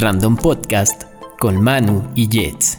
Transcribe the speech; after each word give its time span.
Random 0.00 0.34
Podcast 0.34 1.04
con 1.38 1.60
Manu 1.60 2.02
y 2.14 2.26
Jets. 2.26 2.78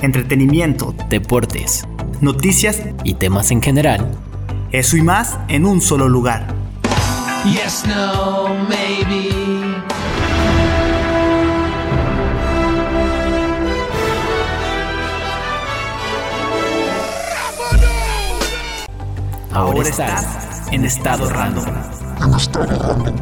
Entretenimiento, 0.00 0.92
Deportes 1.08 1.84
noticias, 2.20 2.82
y 3.04 3.14
temas 3.14 3.52
en 3.52 3.62
general. 3.62 4.10
eso 4.72 4.96
y 4.96 5.02
más 5.02 5.38
en 5.46 5.64
un 5.64 5.80
solo 5.80 6.08
lugar. 6.08 6.52
Yes, 7.44 7.84
no, 7.86 8.48
maybe. 8.68 9.28
Ahora, 19.52 19.88
estás 19.88 20.68
en 20.72 20.84
estado 20.84 21.30
random. 21.30 21.64
en 22.20 22.34
estado 22.34 22.66
random. 22.66 23.16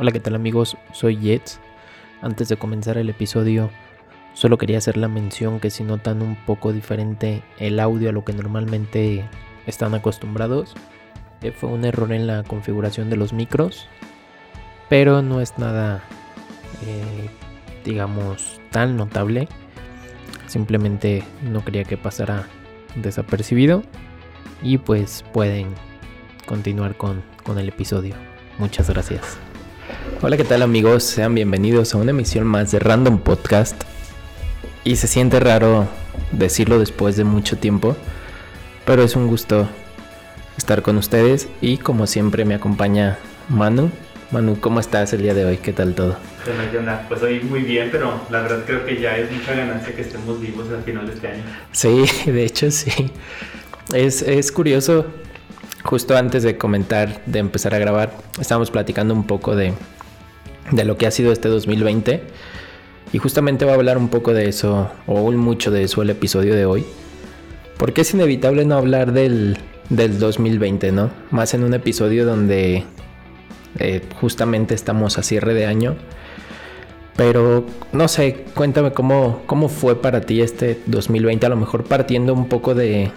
Hola, 0.00 0.12
¿qué 0.12 0.20
tal 0.20 0.36
amigos? 0.36 0.76
Soy 0.92 1.16
Jets. 1.16 1.58
Antes 2.22 2.48
de 2.48 2.56
comenzar 2.56 2.98
el 2.98 3.10
episodio, 3.10 3.68
solo 4.32 4.56
quería 4.56 4.78
hacer 4.78 4.96
la 4.96 5.08
mención 5.08 5.58
que 5.58 5.70
si 5.70 5.82
notan 5.82 6.22
un 6.22 6.36
poco 6.36 6.72
diferente 6.72 7.42
el 7.58 7.80
audio 7.80 8.10
a 8.10 8.12
lo 8.12 8.24
que 8.24 8.32
normalmente 8.32 9.28
están 9.66 9.96
acostumbrados, 9.96 10.74
eh, 11.42 11.50
fue 11.50 11.70
un 11.70 11.84
error 11.84 12.12
en 12.12 12.28
la 12.28 12.44
configuración 12.44 13.10
de 13.10 13.16
los 13.16 13.32
micros, 13.32 13.88
pero 14.88 15.20
no 15.20 15.40
es 15.40 15.58
nada, 15.58 16.04
eh, 16.86 17.28
digamos, 17.84 18.60
tan 18.70 18.96
notable. 18.96 19.48
Simplemente 20.46 21.24
no 21.42 21.64
quería 21.64 21.82
que 21.82 21.96
pasara 21.96 22.46
desapercibido 22.94 23.82
y 24.62 24.78
pues 24.78 25.24
pueden 25.32 25.74
continuar 26.46 26.96
con, 26.96 27.24
con 27.42 27.58
el 27.58 27.68
episodio. 27.68 28.14
Muchas 28.60 28.88
gracias. 28.88 29.38
Hola, 30.20 30.36
¿qué 30.36 30.42
tal 30.42 30.62
amigos? 30.62 31.04
Sean 31.04 31.32
bienvenidos 31.32 31.94
a 31.94 31.98
una 31.98 32.10
emisión 32.10 32.44
más 32.44 32.72
de 32.72 32.80
Random 32.80 33.20
Podcast. 33.20 33.84
Y 34.82 34.96
se 34.96 35.06
siente 35.06 35.38
raro 35.38 35.86
decirlo 36.32 36.80
después 36.80 37.16
de 37.16 37.22
mucho 37.22 37.56
tiempo, 37.56 37.96
pero 38.84 39.04
es 39.04 39.14
un 39.14 39.28
gusto 39.28 39.68
estar 40.56 40.82
con 40.82 40.96
ustedes 40.96 41.48
y 41.60 41.78
como 41.78 42.08
siempre 42.08 42.44
me 42.44 42.56
acompaña 42.56 43.16
Manu. 43.48 43.92
Manu, 44.32 44.58
¿cómo 44.60 44.80
estás 44.80 45.12
el 45.12 45.22
día 45.22 45.34
de 45.34 45.44
hoy? 45.44 45.58
¿Qué 45.58 45.72
tal 45.72 45.94
todo? 45.94 46.16
¿Qué 46.44 46.50
onda, 46.50 46.68
qué 46.68 46.78
onda? 46.78 47.06
Pues 47.08 47.22
hoy 47.22 47.38
muy 47.44 47.60
bien, 47.60 47.88
pero 47.92 48.20
la 48.28 48.40
verdad 48.40 48.64
creo 48.66 48.84
que 48.84 49.00
ya 49.00 49.16
es 49.16 49.30
mucha 49.30 49.54
ganancia 49.54 49.94
que 49.94 50.02
estemos 50.02 50.40
vivos 50.40 50.66
al 50.76 50.82
final 50.82 51.06
de 51.06 51.14
este 51.14 51.28
año. 51.28 51.44
Sí, 51.70 52.04
de 52.28 52.44
hecho 52.44 52.72
sí. 52.72 53.12
Es, 53.94 54.22
es 54.22 54.50
curioso, 54.50 55.06
justo 55.84 56.16
antes 56.16 56.42
de 56.42 56.58
comentar, 56.58 57.22
de 57.24 57.38
empezar 57.38 57.72
a 57.72 57.78
grabar, 57.78 58.10
estábamos 58.40 58.72
platicando 58.72 59.14
un 59.14 59.24
poco 59.24 59.54
de, 59.54 59.74
de 60.70 60.84
lo 60.84 60.96
que 60.96 61.06
ha 61.06 61.10
sido 61.10 61.32
este 61.32 61.48
2020. 61.48 62.22
Y 63.12 63.18
justamente 63.18 63.64
va 63.64 63.72
a 63.72 63.74
hablar 63.74 63.96
un 63.96 64.08
poco 64.08 64.34
de 64.34 64.48
eso, 64.48 64.90
o 65.06 65.30
mucho 65.32 65.70
de 65.70 65.82
eso, 65.84 66.02
el 66.02 66.10
episodio 66.10 66.54
de 66.54 66.66
hoy. 66.66 66.84
Porque 67.78 68.02
es 68.02 68.12
inevitable 68.12 68.64
no 68.64 68.76
hablar 68.76 69.12
del, 69.12 69.56
del 69.88 70.18
2020, 70.18 70.92
¿no? 70.92 71.10
Más 71.30 71.54
en 71.54 71.64
un 71.64 71.72
episodio 71.74 72.26
donde 72.26 72.84
eh, 73.78 74.02
justamente 74.20 74.74
estamos 74.74 75.18
a 75.18 75.22
cierre 75.22 75.54
de 75.54 75.66
año. 75.66 75.96
Pero 77.16 77.64
no 77.92 78.06
sé, 78.08 78.44
cuéntame 78.54 78.92
cómo, 78.92 79.42
cómo 79.46 79.68
fue 79.68 80.00
para 80.00 80.20
ti 80.20 80.40
este 80.40 80.80
2020, 80.86 81.46
a 81.46 81.48
lo 81.48 81.56
mejor 81.56 81.84
partiendo 81.84 82.32
un 82.32 82.48
poco 82.48 82.74
de, 82.74 83.10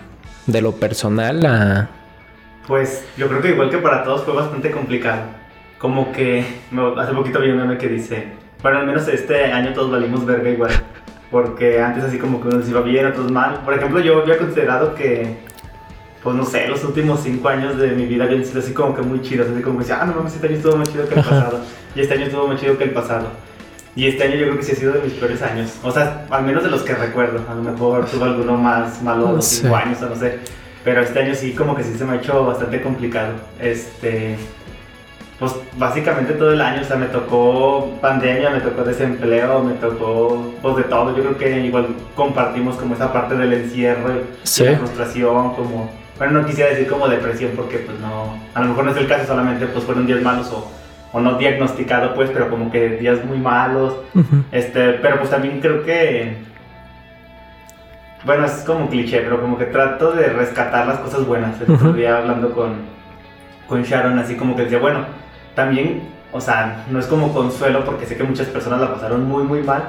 de 0.47 0.61
lo 0.61 0.71
personal. 0.73 1.89
Pues 2.67 3.03
yo 3.17 3.27
creo 3.27 3.41
que 3.41 3.49
igual 3.49 3.69
que 3.69 3.77
para 3.77 4.03
todos 4.03 4.23
fue 4.23 4.33
bastante 4.33 4.71
complicado. 4.71 5.40
Como 5.81 6.11
que 6.11 6.45
hace 6.97 7.11
poquito 7.11 7.39
vi 7.39 7.49
un 7.49 7.57
meme 7.57 7.77
que 7.79 7.87
dice, 7.87 8.27
bueno, 8.61 8.77
al 8.77 8.85
menos 8.85 9.07
este 9.07 9.45
año 9.51 9.73
todos 9.73 9.89
valimos 9.89 10.23
verga 10.27 10.47
igual. 10.51 10.71
Porque 11.31 11.81
antes 11.81 12.03
así 12.03 12.19
como 12.19 12.39
que 12.39 12.49
unos 12.49 12.69
iba 12.69 12.81
bien, 12.81 13.07
otros 13.07 13.31
mal. 13.31 13.61
Por 13.65 13.73
ejemplo, 13.73 13.99
yo 13.99 14.21
había 14.21 14.37
considerado 14.37 14.93
que, 14.93 15.37
pues 16.21 16.35
no 16.35 16.45
sé, 16.45 16.67
los 16.67 16.83
últimos 16.83 17.21
cinco 17.23 17.49
años 17.49 17.77
de 17.77 17.93
mi 17.93 18.05
vida 18.05 18.25
habían 18.25 18.45
sido 18.45 18.59
así 18.59 18.73
como 18.73 18.93
que 18.93 19.01
muy 19.01 19.21
chidos. 19.21 19.47
Así 19.49 19.61
como 19.63 19.77
que 19.79 19.85
decía, 19.85 19.99
ah, 20.01 20.05
no 20.05 20.13
mames, 20.13 20.35
este 20.35 20.47
año 20.47 20.57
estuvo 20.57 20.77
más 20.77 20.91
chido 20.91 21.07
que 21.07 21.15
el 21.15 21.23
pasado. 21.23 21.59
y 21.95 22.01
este 22.01 22.13
año 22.13 22.25
estuvo 22.25 22.47
más 22.47 22.59
chido 22.59 22.77
que 22.77 22.83
el 22.83 22.91
pasado. 22.91 23.27
Y 23.95 24.07
este 24.07 24.23
año 24.23 24.35
yo 24.35 24.45
creo 24.45 24.57
que 24.57 24.63
sí 24.63 24.73
ha 24.73 24.75
sido 24.75 24.93
de 24.93 25.01
mis 25.01 25.13
peores 25.13 25.41
años. 25.41 25.79
O 25.83 25.91
sea, 25.91 26.27
al 26.29 26.43
menos 26.43 26.63
de 26.63 26.69
los 26.69 26.83
que 26.83 26.93
recuerdo. 26.93 27.39
A 27.49 27.55
lo 27.55 27.63
mejor 27.63 28.05
tuve 28.05 28.25
alguno 28.25 28.55
más 28.55 29.01
malo 29.01 29.41
Sí. 29.41 29.61
5 29.61 29.75
años 29.75 30.01
o 30.01 30.09
no 30.09 30.15
sé. 30.15 30.37
Pero 30.83 31.01
este 31.01 31.19
año 31.19 31.33
sí 31.33 31.53
como 31.53 31.75
que 31.75 31.83
sí 31.83 31.95
se 31.97 32.05
me 32.05 32.13
ha 32.13 32.15
hecho 32.17 32.45
bastante 32.45 32.81
complicado. 32.81 33.33
Este... 33.59 34.37
Pues 35.41 35.55
básicamente 35.75 36.33
todo 36.33 36.51
el 36.53 36.61
año, 36.61 36.81
o 36.83 36.85
sea, 36.85 36.97
me 36.97 37.07
tocó 37.07 37.97
pandemia, 37.99 38.51
me 38.51 38.59
tocó 38.61 38.83
desempleo, 38.83 39.63
me 39.63 39.73
tocó 39.73 40.53
pues 40.61 40.75
de 40.75 40.83
todo. 40.83 41.17
Yo 41.17 41.23
creo 41.23 41.37
que 41.39 41.59
igual 41.61 41.87
compartimos 42.15 42.75
como 42.75 42.93
esa 42.93 43.11
parte 43.11 43.35
del 43.35 43.51
encierro 43.53 44.11
y 44.13 44.21
Sí. 44.43 44.65
la 44.65 44.77
frustración, 44.77 45.55
como... 45.55 45.89
Bueno, 46.19 46.41
no 46.41 46.45
quisiera 46.45 46.69
decir 46.69 46.87
como 46.87 47.07
depresión 47.07 47.53
porque 47.55 47.79
pues 47.79 47.99
no... 47.99 48.37
A 48.53 48.61
lo 48.61 48.67
mejor 48.67 48.85
no 48.85 48.91
es 48.91 48.97
el 48.97 49.07
caso, 49.07 49.25
solamente 49.25 49.65
pues 49.65 49.83
fueron 49.83 50.05
días 50.05 50.21
malos 50.21 50.51
o, 50.53 50.71
o 51.11 51.19
no 51.19 51.33
diagnosticado 51.39 52.13
pues, 52.13 52.29
pero 52.29 52.47
como 52.51 52.69
que 52.71 52.89
días 52.97 53.25
muy 53.25 53.39
malos. 53.39 53.95
Este, 54.51 54.89
pero 55.01 55.17
pues 55.17 55.31
también 55.31 55.59
creo 55.59 55.83
que. 55.83 56.35
Bueno, 58.23 58.45
es 58.45 58.51
como 58.63 58.87
cliché, 58.91 59.21
pero 59.21 59.41
como 59.41 59.57
que 59.57 59.65
trato 59.65 60.11
de 60.11 60.27
rescatar 60.27 60.85
las 60.85 60.99
cosas 60.99 61.25
buenas. 61.25 61.59
El 61.59 61.71
otro 61.73 61.93
día 61.93 62.19
hablando 62.19 62.51
con, 62.53 62.73
con 63.67 63.81
Sharon, 63.81 64.19
así 64.19 64.35
como 64.35 64.55
que 64.55 64.65
decía, 64.65 64.77
bueno, 64.77 65.19
también, 65.55 66.09
o 66.31 66.39
sea, 66.39 66.85
no 66.89 66.99
es 66.99 67.07
como 67.07 67.33
consuelo 67.33 67.83
porque 67.85 68.05
sé 68.05 68.15
que 68.15 68.23
muchas 68.23 68.47
personas 68.47 68.81
la 68.81 68.93
pasaron 68.93 69.27
muy, 69.27 69.43
muy 69.43 69.61
mal. 69.63 69.83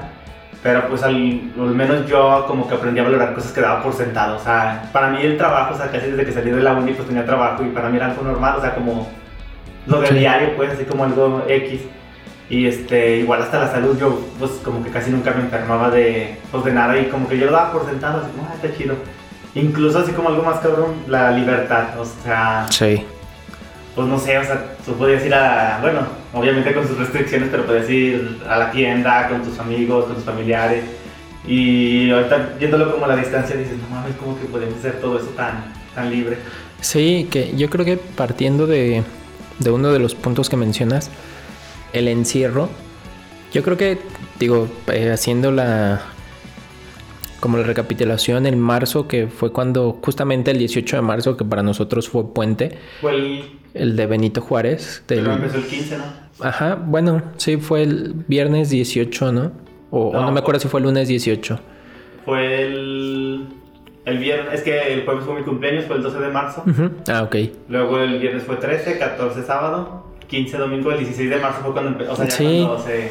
Pero 0.63 0.87
pues 0.89 1.03
al, 1.03 1.15
al 1.59 1.75
menos 1.75 2.07
yo 2.07 2.45
como 2.47 2.69
que 2.69 2.75
aprendí 2.75 3.01
a 3.01 3.03
valorar 3.03 3.35
cosas 3.35 3.51
que 3.51 3.61
daba 3.61 3.83
por 3.83 3.93
sentado. 3.95 4.37
O 4.37 4.39
sea, 4.39 4.89
para 4.93 5.09
mí 5.09 5.19
el 5.21 5.37
trabajo, 5.37 5.75
o 5.75 5.77
sea, 5.77 5.91
casi 5.91 6.07
desde 6.11 6.25
que 6.25 6.31
salí 6.31 6.53
de 6.53 6.63
la 6.63 6.75
uni 6.75 6.93
pues 6.93 7.09
tenía 7.09 7.27
trabajo 7.27 7.65
y 7.65 7.71
para 7.71 7.89
mí 7.89 7.97
era 7.97 8.07
algo 8.07 8.23
normal, 8.23 8.57
o 8.59 8.61
sea, 8.61 8.75
como 8.75 9.09
lo 9.87 10.01
del 10.01 10.19
diario, 10.19 10.57
pues 10.57 10.73
así 10.73 10.85
como 10.85 11.03
algo 11.05 11.43
X. 11.49 11.81
Y 12.49 12.67
este, 12.67 13.17
igual 13.17 13.43
hasta 13.43 13.59
la 13.59 13.73
salud, 13.73 13.99
yo 13.99 14.21
pues 14.39 14.53
como 14.63 14.85
que 14.85 14.91
casi 14.91 15.11
nunca 15.11 15.33
me 15.33 15.41
enfermaba 15.41 15.91
de, 15.91 16.39
pues, 16.53 16.65
de 16.65 16.73
nada 16.73 16.97
y 16.97 17.07
como 17.07 17.29
que 17.29 17.39
yo 17.39 17.47
lo 17.47 17.53
daba 17.53 17.73
por 17.73 17.87
sentado, 17.87 18.21
así 18.21 18.31
como, 18.31 18.47
ah, 18.49 18.55
está 18.55 18.77
chido. 18.77 18.95
Incluso 19.55 19.99
así 19.99 20.13
como 20.13 20.29
algo 20.29 20.45
más 20.45 20.61
cabrón, 20.61 20.95
la 21.09 21.33
libertad, 21.33 21.99
o 21.99 22.05
sea, 22.05 22.67
Sí. 22.71 23.05
Pues 23.95 24.09
no 24.09 24.19
sé, 24.19 24.39
o 24.39 24.45
sea, 24.45 24.75
tú 24.85 24.95
podías 24.95 25.25
ir 25.25 25.35
a, 25.35 25.79
bueno, 25.83 26.01
obviamente 26.33 26.73
con 26.73 26.87
sus 26.87 26.99
restricciones, 26.99 27.49
pero 27.51 27.67
podías 27.67 27.89
ir 27.91 28.41
a 28.49 28.59
la 28.59 28.71
tienda 28.71 29.29
con 29.29 29.43
tus 29.43 29.59
amigos, 29.59 30.07
con 30.07 30.15
tus 30.15 30.25
familiares. 30.25 30.85
Y 31.47 32.11
ahorita 32.11 32.55
viéndolo 32.59 32.93
como 32.93 33.05
a 33.05 33.09
la 33.09 33.17
distancia 33.17 33.57
dices, 33.57 33.77
no 33.79 33.95
mames, 33.95 34.17
como 34.17 34.39
que 34.39 34.47
podemos 34.47 34.79
hacer 34.79 35.01
todo 35.01 35.19
eso 35.19 35.29
tan, 35.37 35.73
tan 35.95 36.11
libre. 36.11 36.39
Sí, 36.81 37.29
que 37.31 37.55
yo 37.57 37.69
creo 37.69 37.85
que 37.85 37.97
partiendo 37.97 38.67
de, 38.67 39.03
de 39.59 39.71
uno 39.71 39.93
de 39.93 39.99
los 39.99 40.15
puntos 40.15 40.49
que 40.49 40.57
mencionas, 40.57 41.11
el 41.93 42.09
encierro, 42.09 42.71
yo 43.53 43.63
creo 43.63 43.77
que, 43.77 43.99
digo, 44.39 44.69
eh, 44.87 45.11
haciendo 45.11 45.51
la 45.51 46.01
como 47.43 47.59
la 47.59 47.65
recapitulación 47.65 48.47
en 48.47 48.59
marzo, 48.61 49.09
que 49.09 49.27
fue 49.27 49.51
cuando 49.53 49.99
justamente 50.01 50.53
el 50.53 50.59
18 50.59 50.95
de 50.97 51.03
marzo, 51.03 51.37
que 51.37 51.45
para 51.45 51.63
nosotros 51.65 52.09
fue 52.09 52.33
puente, 52.33 52.79
Fue 53.01 53.15
el, 53.17 53.45
el 53.75 53.97
de 53.97 54.07
Benito 54.07 54.41
Juárez. 54.41 55.03
del- 55.09 55.21
pero 55.23 55.33
empezó 55.33 55.57
el 55.59 55.65
15, 55.67 55.99
¿no? 55.99 56.05
Ajá, 56.41 56.77
bueno, 56.77 57.21
sí, 57.39 57.57
fue 57.57 57.83
el 57.83 58.15
viernes 58.29 58.71
18, 58.71 59.33
¿no? 59.33 59.51
O 59.91 60.09
o 60.09 60.13
no, 60.13 60.23
No, 60.27 60.33
me 60.33 60.39
acuerdo 60.39 60.61
si 60.61 60.69
fue 60.69 60.79
el 60.79 60.85
lunes 60.87 61.09
18. 61.09 61.59
Fue 62.25 62.63
el, 62.63 63.47
el 64.05 64.19
viernes, 64.19 64.55
es 64.55 64.63
que 64.63 64.93
el 64.95 65.05
jueves 65.05 65.25
fue 65.25 65.35
mi 65.35 65.43
cumpleaños, 65.43 65.85
fue 65.87 65.97
el 65.97 66.03
12 66.05 66.19
de 66.21 66.29
marzo. 66.29 66.63
Ujú, 66.65 66.91
Ah, 67.09 67.25
ok. 67.25 67.37
Luego 67.69 67.99
el 67.99 68.21
viernes 68.21 68.45
fue 68.45 68.55
13, 68.57 68.99
14 68.99 69.43
sábado, 69.43 70.07
15 70.29 70.57
domingo, 70.59 70.93
el 70.93 70.99
16 71.01 71.29
de 71.29 71.37
marzo 71.39 71.61
fue 71.63 71.73
cuando 71.73 71.91
empezó. 71.91 72.13
O 72.13 72.17
sea, 72.17 72.25
ya 72.27 72.31
Sí. 72.31 72.65
cuando 72.67 72.79
se. 72.85 73.11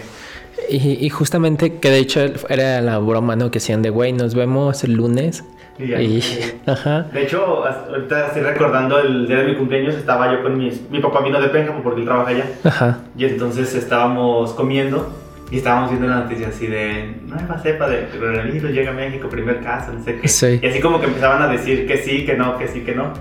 Y, 0.69 1.05
y 1.05 1.09
justamente 1.09 1.79
que 1.79 1.89
de 1.89 1.97
hecho 1.97 2.21
era 2.49 2.81
la 2.81 2.99
broma, 2.99 3.35
¿no? 3.35 3.51
Que 3.51 3.59
decían 3.59 3.81
de, 3.81 3.89
güey, 3.89 4.13
nos 4.13 4.35
vemos 4.35 4.83
el 4.83 4.93
lunes. 4.93 5.43
y 5.77 5.93
Y, 5.93 6.23
ajá. 6.65 7.03
De 7.13 7.23
hecho, 7.23 7.65
ahorita 7.65 8.27
estoy 8.27 8.43
recordando 8.43 8.99
el 8.99 9.27
día 9.27 9.37
de 9.37 9.45
mi 9.45 9.55
cumpleaños, 9.55 9.95
estaba 9.95 10.31
yo 10.31 10.43
con 10.43 10.57
mis. 10.57 10.89
Mi 10.89 10.99
papá 10.99 11.21
vino 11.21 11.41
de 11.41 11.49
Pénjamo 11.49 11.81
porque 11.83 12.01
él 12.01 12.05
trabaja 12.05 12.29
allá. 12.29 12.45
Ajá. 12.63 12.99
Y 13.17 13.25
entonces 13.25 13.73
estábamos 13.75 14.51
comiendo 14.53 15.13
y 15.51 15.57
estábamos 15.57 15.89
viendo 15.89 16.07
la 16.07 16.21
noticia 16.21 16.47
así 16.47 16.65
de 16.67 17.13
nueva 17.27 17.59
cepa 17.59 17.89
de 17.89 18.07
coronavirus, 18.07 18.71
llega 18.71 18.91
a 18.91 18.93
México, 18.93 19.27
primer 19.27 19.59
caso, 19.61 19.91
no 19.91 20.01
sé 20.03 20.17
qué. 20.17 20.27
Sí. 20.27 20.59
Y 20.61 20.65
así 20.65 20.79
como 20.79 21.01
que 21.01 21.07
empezaban 21.07 21.41
a 21.41 21.47
decir 21.47 21.85
que 21.85 21.97
sí, 21.97 22.25
que 22.25 22.35
no, 22.35 22.57
que 22.57 22.69
sí, 22.69 22.81
que 22.81 22.95
no. 22.95 23.11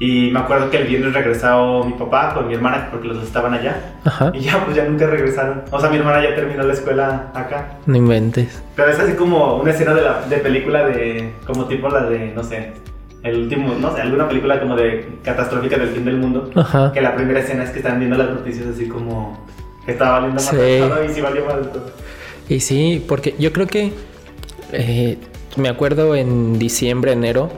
Y 0.00 0.30
me 0.30 0.38
acuerdo 0.38 0.70
que 0.70 0.76
el 0.78 0.86
viernes 0.86 1.12
regresó 1.12 1.82
mi 1.84 1.92
papá 1.94 2.32
con 2.32 2.46
mi 2.46 2.54
hermana 2.54 2.88
porque 2.90 3.08
los 3.08 3.16
dos 3.16 3.26
estaban 3.26 3.52
allá. 3.52 3.94
Ajá. 4.04 4.30
Y 4.32 4.40
ya, 4.40 4.64
pues 4.64 4.76
ya 4.76 4.84
nunca 4.84 5.06
regresaron. 5.06 5.62
O 5.72 5.80
sea, 5.80 5.90
mi 5.90 5.96
hermana 5.96 6.22
ya 6.22 6.36
terminó 6.36 6.62
la 6.62 6.72
escuela 6.72 7.30
acá. 7.34 7.78
No 7.86 7.96
inventes. 7.96 8.62
Pero 8.76 8.90
es 8.90 8.98
así 9.00 9.14
como 9.14 9.56
una 9.56 9.72
escena 9.72 9.94
de, 9.94 10.02
la, 10.02 10.22
de 10.28 10.36
película 10.36 10.86
de. 10.86 11.32
como 11.46 11.64
tipo 11.64 11.88
la 11.88 12.04
de, 12.04 12.32
no 12.32 12.44
sé. 12.44 12.74
el 13.24 13.36
último, 13.42 13.74
no 13.80 13.92
sé, 13.94 14.02
alguna 14.02 14.28
película 14.28 14.60
como 14.60 14.76
de 14.76 15.18
catastrófica 15.24 15.76
del 15.76 15.88
fin 15.88 16.04
del 16.04 16.18
mundo. 16.18 16.48
Ajá. 16.54 16.92
Que 16.92 17.00
la 17.00 17.16
primera 17.16 17.40
escena 17.40 17.64
es 17.64 17.70
que 17.70 17.78
están 17.78 17.98
viendo 17.98 18.16
las 18.16 18.30
noticias 18.30 18.68
así 18.68 18.86
como 18.86 19.44
que 19.84 19.92
estaba 19.92 20.20
valiendo 20.20 20.36
más 20.36 20.48
Sí. 20.50 21.10
y 21.10 21.14
sí 21.14 21.20
valió 21.20 21.44
más 21.44 21.56
todo. 21.72 21.90
Y 22.48 22.60
sí, 22.60 23.04
porque 23.08 23.34
yo 23.38 23.52
creo 23.52 23.66
que 23.66 23.92
eh, 24.72 25.18
me 25.56 25.68
acuerdo 25.68 26.14
en 26.14 26.58
diciembre, 26.58 27.12
enero, 27.12 27.50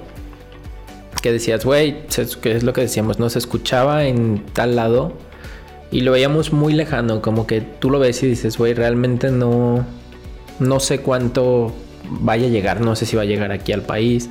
que 1.21 1.33
decías, 1.33 1.65
güey, 1.65 2.07
que 2.41 2.53
es 2.53 2.63
lo 2.63 2.73
que 2.73 2.83
decíamos, 2.83 3.19
no 3.19 3.31
se 3.31 3.39
escuchaba 3.39 4.05
en 4.05 4.45
tal 4.53 4.77
lado 4.77 5.13
y 5.91 6.01
lo 6.01 6.13
veíamos 6.13 6.53
muy 6.53 6.73
lejano, 6.73 7.21
como 7.21 7.47
que 7.47 7.61
tú 7.61 7.91
lo 7.91 7.99
ves 7.99 8.23
y 8.23 8.27
dices, 8.27 8.57
güey, 8.59 8.75
realmente 8.75 9.31
no, 9.31 9.85
no 10.59 10.81
sé 10.81 11.01
cuánto 11.01 11.73
vaya 12.09 12.47
a 12.47 12.51
llegar, 12.51 12.81
no 12.81 12.95
sé 12.97 13.07
si 13.07 13.17
va 13.17 13.23
a 13.23 13.27
llegar 13.27 13.53
aquí 13.53 13.73
al 13.73 13.83
país. 13.83 14.29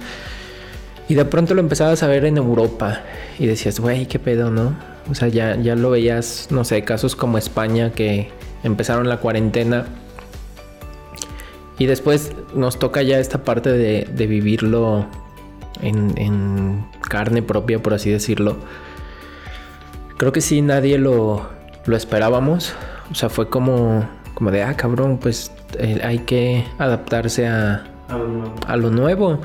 Y 1.10 1.16
de 1.16 1.26
pronto 1.26 1.56
lo 1.56 1.62
empezabas 1.62 2.04
a 2.04 2.08
ver 2.08 2.26
en 2.26 2.38
Europa 2.38 3.02
y 3.40 3.48
decías, 3.48 3.80
güey, 3.80 4.06
qué 4.06 4.20
pedo, 4.20 4.52
¿no? 4.52 4.78
O 5.10 5.16
sea, 5.16 5.28
ya, 5.28 5.56
ya 5.56 5.76
lo 5.76 5.90
veías, 5.90 6.48
no 6.52 6.64
sé, 6.64 6.84
casos 6.84 7.16
como 7.16 7.38
España 7.38 7.92
que 7.92 8.30
empezaron 8.64 9.10
la 9.10 9.18
cuarentena 9.18 9.86
y 11.80 11.88
después 11.88 12.34
nos 12.54 12.78
toca 12.78 13.02
ya 13.02 13.20
esta 13.20 13.44
parte 13.44 13.72
de, 13.72 14.08
de 14.14 14.28
vivirlo 14.28 15.08
en, 15.82 16.14
en 16.18 16.86
carne 17.08 17.42
propia, 17.42 17.82
por 17.82 17.94
así 17.94 18.10
decirlo. 18.10 18.58
Creo 20.18 20.32
que 20.32 20.42
sí, 20.42 20.62
nadie 20.62 20.98
lo, 20.98 21.48
lo 21.86 21.96
esperábamos. 21.96 22.74
O 23.12 23.16
sea, 23.16 23.30
fue 23.30 23.50
como, 23.50 24.08
como 24.34 24.52
de, 24.52 24.64
ah, 24.64 24.76
cabrón, 24.76 25.18
pues 25.18 25.52
eh, 25.78 26.02
hay 26.04 26.20
que 26.20 26.66
adaptarse 26.78 27.48
a, 27.48 27.86
A 28.08 28.18
lo 28.18 28.28
nuevo. 28.28 28.56
a 28.68 28.78
lo 28.78 28.92
nuevo. 28.92 29.40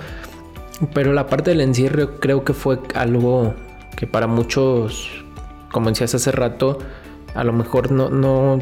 Pero 0.92 1.12
la 1.12 1.26
parte 1.28 1.50
del 1.50 1.60
encierro 1.60 2.18
creo 2.18 2.44
que 2.44 2.52
fue 2.52 2.80
algo 2.94 3.54
que 3.96 4.06
para 4.06 4.26
muchos, 4.26 5.08
como 5.70 5.88
decías 5.88 6.14
hace 6.14 6.32
rato, 6.32 6.78
a 7.34 7.44
lo 7.44 7.52
mejor 7.52 7.92
no, 7.92 8.10
no 8.10 8.58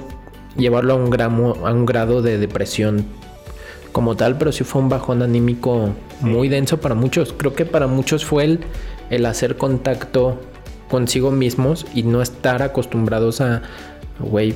llevarlo 0.57 0.93
a 0.93 0.97
un, 0.97 1.11
gramo, 1.11 1.55
a 1.67 1.73
un 1.73 1.87
grado 1.87 2.21
de 2.23 2.39
depresión 2.39 3.07
como 3.93 4.17
tal, 4.17 4.39
pero 4.39 4.53
sí 4.53 4.65
fue 4.65 4.83
un 4.83 4.89
bajón 4.89 5.23
anímico 5.23 5.91
muy 6.21 6.49
denso 6.49 6.81
para 6.81 6.95
muchos. 6.95 7.33
Creo 7.33 7.55
que 7.55 7.65
para 7.65 7.87
muchos 7.87 8.25
fue 8.25 8.45
el, 8.45 8.61
el 9.11 9.27
hacer 9.27 9.57
contacto 9.57 10.41
consigo 10.89 11.31
mismos 11.31 11.87
y 11.95 12.03
no 12.03 12.23
estar 12.23 12.63
acostumbrados 12.63 13.41
a, 13.41 13.63
güey, 14.19 14.55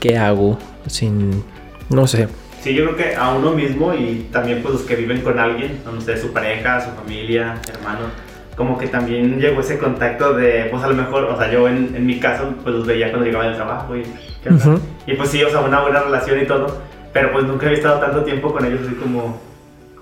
¿qué 0.00 0.18
hago? 0.18 0.58
Sin, 0.86 1.42
no 1.88 2.06
sé. 2.06 2.28
Sí, 2.62 2.74
yo 2.74 2.84
creo 2.84 2.96
que 2.96 3.16
a 3.16 3.32
uno 3.34 3.52
mismo 3.52 3.92
y 3.92 4.28
también 4.30 4.62
pues 4.62 4.74
los 4.74 4.82
que 4.82 4.94
viven 4.94 5.20
con 5.22 5.38
alguien, 5.38 5.80
no 5.84 6.00
sé, 6.00 6.16
su 6.16 6.32
pareja, 6.32 6.80
su 6.80 6.90
familia, 6.92 7.56
hermano, 7.72 8.06
como 8.56 8.78
que 8.78 8.86
también 8.86 9.40
llegó 9.40 9.60
ese 9.60 9.78
contacto 9.78 10.34
de, 10.34 10.68
pues 10.70 10.82
a 10.84 10.88
lo 10.88 10.94
mejor, 10.94 11.24
o 11.24 11.36
sea, 11.36 11.50
yo 11.50 11.66
en, 11.68 11.94
en 11.96 12.06
mi 12.06 12.20
caso 12.20 12.54
pues 12.62 12.74
los 12.74 12.86
veía 12.86 13.10
cuando 13.10 13.26
llegaba 13.26 13.46
del 13.46 13.56
trabajo 13.56 13.96
y, 13.96 14.02
¿qué 14.42 14.50
onda? 14.50 14.64
Ujú. 14.64 14.80
y 15.06 15.14
pues 15.14 15.30
sí, 15.30 15.42
o 15.42 15.50
sea, 15.50 15.60
una 15.60 15.80
buena 15.80 16.00
relación 16.00 16.40
y 16.40 16.46
todo, 16.46 16.78
pero 17.12 17.32
pues 17.32 17.44
nunca 17.44 17.66
había 17.66 17.78
estado 17.78 18.00
tanto 18.00 18.24
tiempo 18.24 18.52
con 18.52 18.64
ellos 18.64 18.80
así 18.86 18.94
como, 18.94 19.40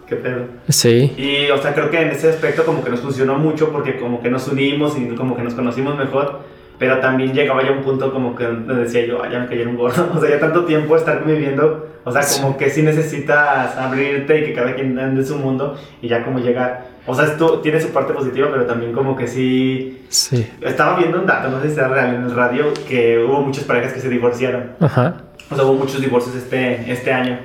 qué 0.06 0.16
pedo. 0.16 0.44
Sí, 0.68 1.12
Y, 1.16 1.50
o 1.50 1.58
sea, 1.58 1.74
creo 1.74 1.90
que 1.90 2.00
en 2.00 2.10
ese 2.10 2.30
aspecto 2.30 2.64
como 2.64 2.82
que 2.84 2.90
nos 2.90 3.00
funcionó 3.00 3.36
mucho 3.38 3.70
porque 3.70 3.98
como 3.98 4.22
que 4.22 4.30
nos 4.30 4.48
unimos 4.48 4.96
y 4.98 5.06
como 5.14 5.36
que 5.36 5.42
nos 5.42 5.54
conocimos 5.54 5.96
mejor, 5.96 6.40
pero 6.78 6.98
también 6.98 7.32
llegaba 7.34 7.62
ya 7.62 7.72
un 7.72 7.82
punto 7.82 8.12
como 8.12 8.34
que 8.34 8.46
me 8.48 8.74
decía 8.74 9.04
yo, 9.06 9.22
"Ay, 9.22 9.32
ya 9.32 9.40
me 9.40 9.46
cayeron 9.48 9.76
gordo, 9.76 10.10
o 10.16 10.20
sea, 10.20 10.30
ya 10.30 10.40
tanto 10.40 10.64
tiempo 10.64 10.96
estar 10.96 11.20
conviviendo, 11.20 11.88
o 12.04 12.10
sea, 12.12 12.22
como 12.40 12.56
que 12.56 12.70
sí 12.70 12.82
necesitas 12.82 13.76
abrirte 13.76 14.38
y 14.40 14.44
que 14.44 14.52
cada 14.54 14.74
quien 14.74 14.98
ande 14.98 15.20
en 15.20 15.26
su 15.26 15.36
mundo 15.36 15.76
y 16.00 16.08
ya 16.08 16.24
como 16.24 16.38
llegar, 16.38 16.86
o 17.10 17.14
sea, 17.14 17.26
esto 17.26 17.60
tiene 17.60 17.80
su 17.80 17.88
parte 17.88 18.12
positiva, 18.12 18.48
pero 18.50 18.66
también 18.66 18.92
como 18.92 19.16
que 19.16 19.26
sí, 19.26 20.02
sí. 20.08 20.46
estaba 20.60 20.96
viendo 20.98 21.20
un 21.20 21.26
dato, 21.26 21.50
no 21.50 21.60
sé 21.60 21.68
si 21.68 21.74
sea 21.74 21.88
real 21.88 22.14
en 22.14 22.22
el 22.24 22.34
radio, 22.34 22.72
que 22.88 23.22
hubo 23.22 23.40
muchas 23.42 23.64
parejas 23.64 23.92
que 23.92 24.00
se 24.00 24.08
divorciaron. 24.08 24.72
Ajá. 24.80 25.22
O 25.50 25.54
sea, 25.54 25.64
hubo 25.64 25.74
muchos 25.74 26.00
divorcios 26.00 26.34
este, 26.36 26.90
este 26.90 27.12
año. 27.12 27.38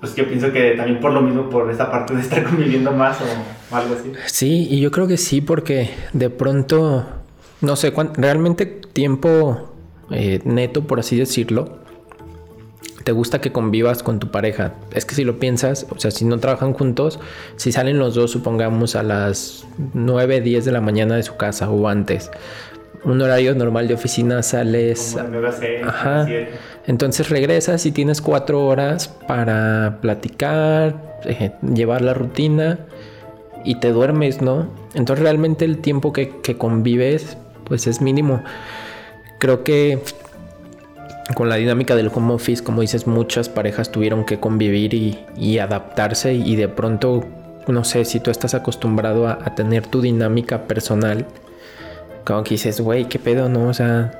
Pues 0.00 0.14
yo 0.16 0.26
pienso 0.26 0.50
que 0.50 0.72
también 0.72 0.98
por 0.98 1.12
lo 1.12 1.20
mismo, 1.20 1.50
por 1.50 1.70
esta 1.70 1.90
parte 1.90 2.14
de 2.14 2.20
estar 2.22 2.42
conviviendo 2.48 2.90
más 2.92 3.18
o, 3.20 3.76
algo 3.76 3.94
así. 3.94 4.12
Sí, 4.26 4.66
y 4.70 4.80
yo 4.80 4.90
creo 4.90 5.06
que 5.06 5.16
sí, 5.16 5.40
porque 5.40 5.90
de 6.12 6.30
pronto, 6.30 7.06
no 7.60 7.76
sé, 7.76 7.92
cuán- 7.92 8.12
realmente 8.14 8.66
tiempo 8.66 9.74
eh, 10.10 10.40
neto, 10.44 10.86
por 10.86 11.00
así 11.00 11.16
decirlo, 11.16 11.78
te 13.04 13.12
gusta 13.12 13.40
que 13.40 13.52
convivas 13.52 14.02
con 14.02 14.18
tu 14.18 14.30
pareja. 14.30 14.74
Es 14.92 15.04
que 15.04 15.14
si 15.14 15.24
lo 15.24 15.38
piensas, 15.38 15.86
o 15.90 15.98
sea, 15.98 16.10
si 16.10 16.24
no 16.24 16.38
trabajan 16.38 16.72
juntos, 16.72 17.18
si 17.56 17.72
salen 17.72 17.98
los 17.98 18.14
dos, 18.14 18.30
supongamos, 18.30 18.96
a 18.96 19.02
las 19.02 19.66
9, 19.94 20.40
10 20.40 20.64
de 20.64 20.72
la 20.72 20.80
mañana 20.80 21.16
de 21.16 21.22
su 21.22 21.36
casa 21.36 21.70
o 21.70 21.88
antes, 21.88 22.30
un 23.04 23.20
horario 23.22 23.54
normal 23.54 23.88
de 23.88 23.94
oficina 23.94 24.42
sales... 24.42 25.16
Como 25.16 25.40
de 25.40 25.82
Ajá. 25.82 26.28
Entonces 26.86 27.30
regresas 27.30 27.86
y 27.86 27.92
tienes 27.92 28.20
cuatro 28.20 28.66
horas 28.66 29.08
para 29.08 29.98
platicar, 30.02 31.20
eh, 31.24 31.52
llevar 31.74 32.02
la 32.02 32.14
rutina 32.14 32.80
y 33.64 33.76
te 33.76 33.92
duermes, 33.92 34.42
¿no? 34.42 34.68
Entonces 34.94 35.22
realmente 35.22 35.64
el 35.64 35.78
tiempo 35.78 36.12
que, 36.12 36.40
que 36.42 36.56
convives 36.56 37.36
pues 37.64 37.86
es 37.86 38.00
mínimo. 38.00 38.42
Creo 39.38 39.64
que 39.64 40.02
con 41.34 41.48
la 41.48 41.56
dinámica 41.56 41.94
del 41.96 42.10
home 42.12 42.34
office, 42.34 42.62
como 42.62 42.80
dices, 42.80 43.06
muchas 43.06 43.48
parejas 43.48 43.92
tuvieron 43.92 44.24
que 44.24 44.38
convivir 44.38 44.94
y, 44.94 45.18
y 45.36 45.58
adaptarse 45.58 46.34
y 46.34 46.56
de 46.56 46.68
pronto, 46.68 47.24
no 47.66 47.84
sé, 47.84 48.04
si 48.04 48.20
tú 48.20 48.30
estás 48.30 48.54
acostumbrado 48.54 49.28
a, 49.28 49.38
a 49.44 49.54
tener 49.54 49.86
tu 49.86 50.00
dinámica 50.00 50.62
personal, 50.62 51.26
como 52.24 52.42
que 52.44 52.50
dices, 52.50 52.80
güey, 52.80 53.06
¿qué 53.06 53.18
pedo, 53.18 53.48
no? 53.48 53.68
O 53.68 53.74
sea, 53.74 54.12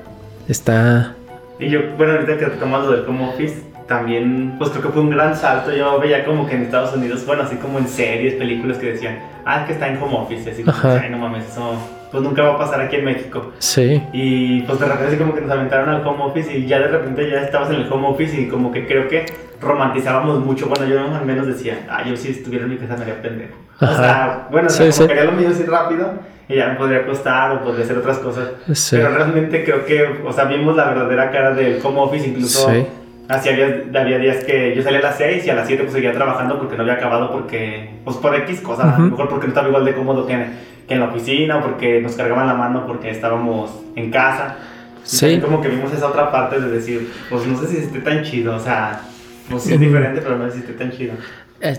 está... 0.48 1.14
Y 1.58 1.68
yo, 1.68 1.80
bueno, 1.96 2.14
ahorita 2.14 2.38
que 2.38 2.46
tomando 2.56 2.90
lo 2.90 2.96
del 2.96 3.08
home 3.08 3.28
office, 3.28 3.62
también, 3.86 4.54
pues 4.56 4.70
creo 4.70 4.82
que 4.82 4.88
fue 4.90 5.02
un 5.02 5.10
gran 5.10 5.36
salto. 5.36 5.74
Yo 5.74 5.98
veía 5.98 6.24
como 6.24 6.46
que 6.46 6.54
en 6.54 6.62
Estados 6.62 6.94
Unidos, 6.94 7.26
bueno, 7.26 7.42
así 7.42 7.56
como 7.56 7.78
en 7.78 7.88
series, 7.88 8.34
películas 8.34 8.78
que 8.78 8.92
decían, 8.92 9.18
ah, 9.44 9.60
es 9.60 9.66
que 9.66 9.72
está 9.72 9.88
en 9.88 10.00
home 10.00 10.16
office, 10.16 10.48
y 10.48 10.52
así 10.52 10.62
como, 10.62 10.78
ay, 10.84 11.10
no 11.10 11.18
mames, 11.18 11.44
eso 11.48 11.74
pues 12.10 12.22
nunca 12.22 12.42
va 12.42 12.54
a 12.54 12.58
pasar 12.58 12.80
aquí 12.80 12.96
en 12.96 13.04
México. 13.04 13.52
Sí. 13.58 14.02
Y 14.12 14.62
pues 14.62 14.80
de 14.80 14.86
repente 14.86 15.18
como 15.18 15.34
que 15.34 15.40
nos 15.42 15.50
aventaron 15.50 15.88
al 15.88 16.06
home 16.06 16.24
office 16.24 16.56
y 16.56 16.66
ya 16.66 16.78
de 16.80 16.88
repente 16.88 17.30
ya 17.30 17.42
estabas 17.42 17.70
en 17.70 17.76
el 17.76 17.92
home 17.92 18.08
office 18.08 18.40
y 18.40 18.48
como 18.48 18.72
que 18.72 18.86
creo 18.86 19.08
que 19.08 19.26
romantizábamos 19.60 20.40
mucho. 20.44 20.66
Bueno, 20.68 20.86
yo 20.86 21.00
al 21.00 21.24
menos 21.24 21.46
decía, 21.46 21.86
ah, 21.90 22.02
yo 22.06 22.16
si 22.16 22.30
estuviera 22.30 22.64
en 22.64 22.70
mi 22.70 22.76
casa 22.78 22.96
me 22.96 23.02
haría 23.02 23.20
pendejo. 23.22 23.54
O 23.80 23.84
Ajá. 23.84 23.96
sea, 23.96 24.48
bueno, 24.50 24.66
o 24.66 24.70
sea, 24.70 24.90
Sí, 24.90 24.98
como 24.98 25.08
sí. 25.08 25.14
quería 25.14 25.30
lo 25.30 25.36
mío 25.38 25.48
así 25.50 25.62
rápido 25.64 26.12
y 26.48 26.56
ya 26.56 26.68
me 26.68 26.74
podría 26.74 26.98
acostar 26.98 27.52
o 27.52 27.62
podría 27.62 27.84
hacer 27.84 27.96
otras 27.98 28.18
cosas. 28.18 28.48
Sí. 28.72 28.96
Pero 28.96 29.10
realmente 29.14 29.64
creo 29.64 29.84
que, 29.86 30.20
o 30.26 30.32
sea, 30.32 30.44
vimos 30.44 30.76
la 30.76 30.86
verdadera 30.86 31.30
cara 31.30 31.54
del 31.54 31.78
home 31.82 32.00
office, 32.00 32.26
incluso 32.28 32.68
Sí. 32.70 32.86
Así 33.30 33.48
había, 33.48 33.84
había 33.94 34.18
días 34.18 34.44
que 34.44 34.74
yo 34.76 34.82
salía 34.82 34.98
a 34.98 35.02
las 35.02 35.16
6 35.16 35.46
y 35.46 35.50
a 35.50 35.54
las 35.54 35.66
7 35.66 35.82
pues 35.84 35.94
seguía 35.94 36.12
trabajando 36.12 36.58
porque 36.58 36.76
no 36.76 36.82
había 36.82 36.94
acabado 36.94 37.30
porque, 37.32 37.90
pues 38.04 38.16
por 38.18 38.34
X 38.34 38.60
cosas, 38.60 38.94
a 38.94 38.98
lo 38.98 39.06
mejor 39.06 39.28
porque 39.28 39.46
no 39.46 39.50
estaba 39.50 39.68
igual 39.68 39.84
de 39.84 39.94
cómodo 39.94 40.26
que 40.26 40.32
en, 40.34 40.46
que 40.86 40.94
en 40.94 41.00
la 41.00 41.06
oficina 41.06 41.58
o 41.58 41.62
porque 41.62 42.00
nos 42.00 42.14
cargaban 42.14 42.46
la 42.46 42.54
mano 42.54 42.86
porque 42.86 43.10
estábamos 43.10 43.70
en 43.96 44.10
casa. 44.10 44.56
Y 45.02 45.06
Sí. 45.06 45.20
también 45.20 45.40
como 45.40 45.60
que 45.62 45.68
vimos 45.68 45.92
esa 45.92 46.08
otra 46.08 46.30
parte 46.30 46.60
de 46.60 46.68
decir, 46.70 47.10
pues 47.30 47.46
no 47.46 47.58
sé 47.58 47.68
si 47.68 47.76
esté 47.78 48.00
tan 48.00 48.22
chido, 48.22 48.54
o 48.56 48.60
sea, 48.60 49.00
pues 49.48 49.62
sí 49.62 49.72
es 49.74 49.80
diferente, 49.80 50.20
pero 50.20 50.36
no 50.36 50.46
sé 50.46 50.52
si 50.52 50.58
esté 50.60 50.72
tan 50.74 50.90
chido. 50.92 51.14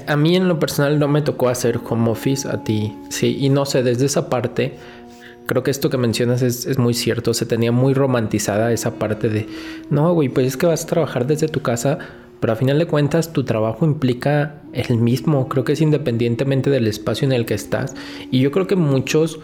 A 0.07 0.15
mí 0.15 0.35
en 0.35 0.47
lo 0.47 0.59
personal 0.59 0.99
no 0.99 1.07
me 1.07 1.21
tocó 1.23 1.49
hacer 1.49 1.79
home 1.89 2.09
office, 2.11 2.47
a 2.47 2.63
ti 2.63 2.95
sí, 3.09 3.37
y 3.39 3.49
no 3.49 3.65
sé, 3.65 3.81
desde 3.83 4.05
esa 4.05 4.29
parte, 4.29 4.73
creo 5.45 5.63
que 5.63 5.71
esto 5.71 5.89
que 5.89 5.97
mencionas 5.97 6.41
es, 6.41 6.65
es 6.65 6.77
muy 6.77 6.93
cierto, 6.93 7.33
se 7.33 7.45
tenía 7.45 7.71
muy 7.71 7.93
romantizada 7.93 8.71
esa 8.71 8.95
parte 8.95 9.29
de, 9.29 9.47
no, 9.89 10.13
güey, 10.13 10.29
pues 10.29 10.47
es 10.47 10.57
que 10.57 10.65
vas 10.65 10.83
a 10.83 10.87
trabajar 10.87 11.27
desde 11.27 11.47
tu 11.47 11.61
casa, 11.61 11.99
pero 12.39 12.53
a 12.53 12.55
final 12.55 12.79
de 12.79 12.85
cuentas 12.87 13.33
tu 13.33 13.43
trabajo 13.43 13.85
implica 13.85 14.61
el 14.73 14.97
mismo, 14.97 15.47
creo 15.47 15.63
que 15.63 15.73
es 15.73 15.81
independientemente 15.81 16.69
del 16.69 16.87
espacio 16.87 17.25
en 17.25 17.33
el 17.33 17.45
que 17.45 17.53
estás, 17.53 17.95
y 18.31 18.39
yo 18.39 18.51
creo 18.51 18.67
que 18.67 18.75
muchos, 18.75 19.39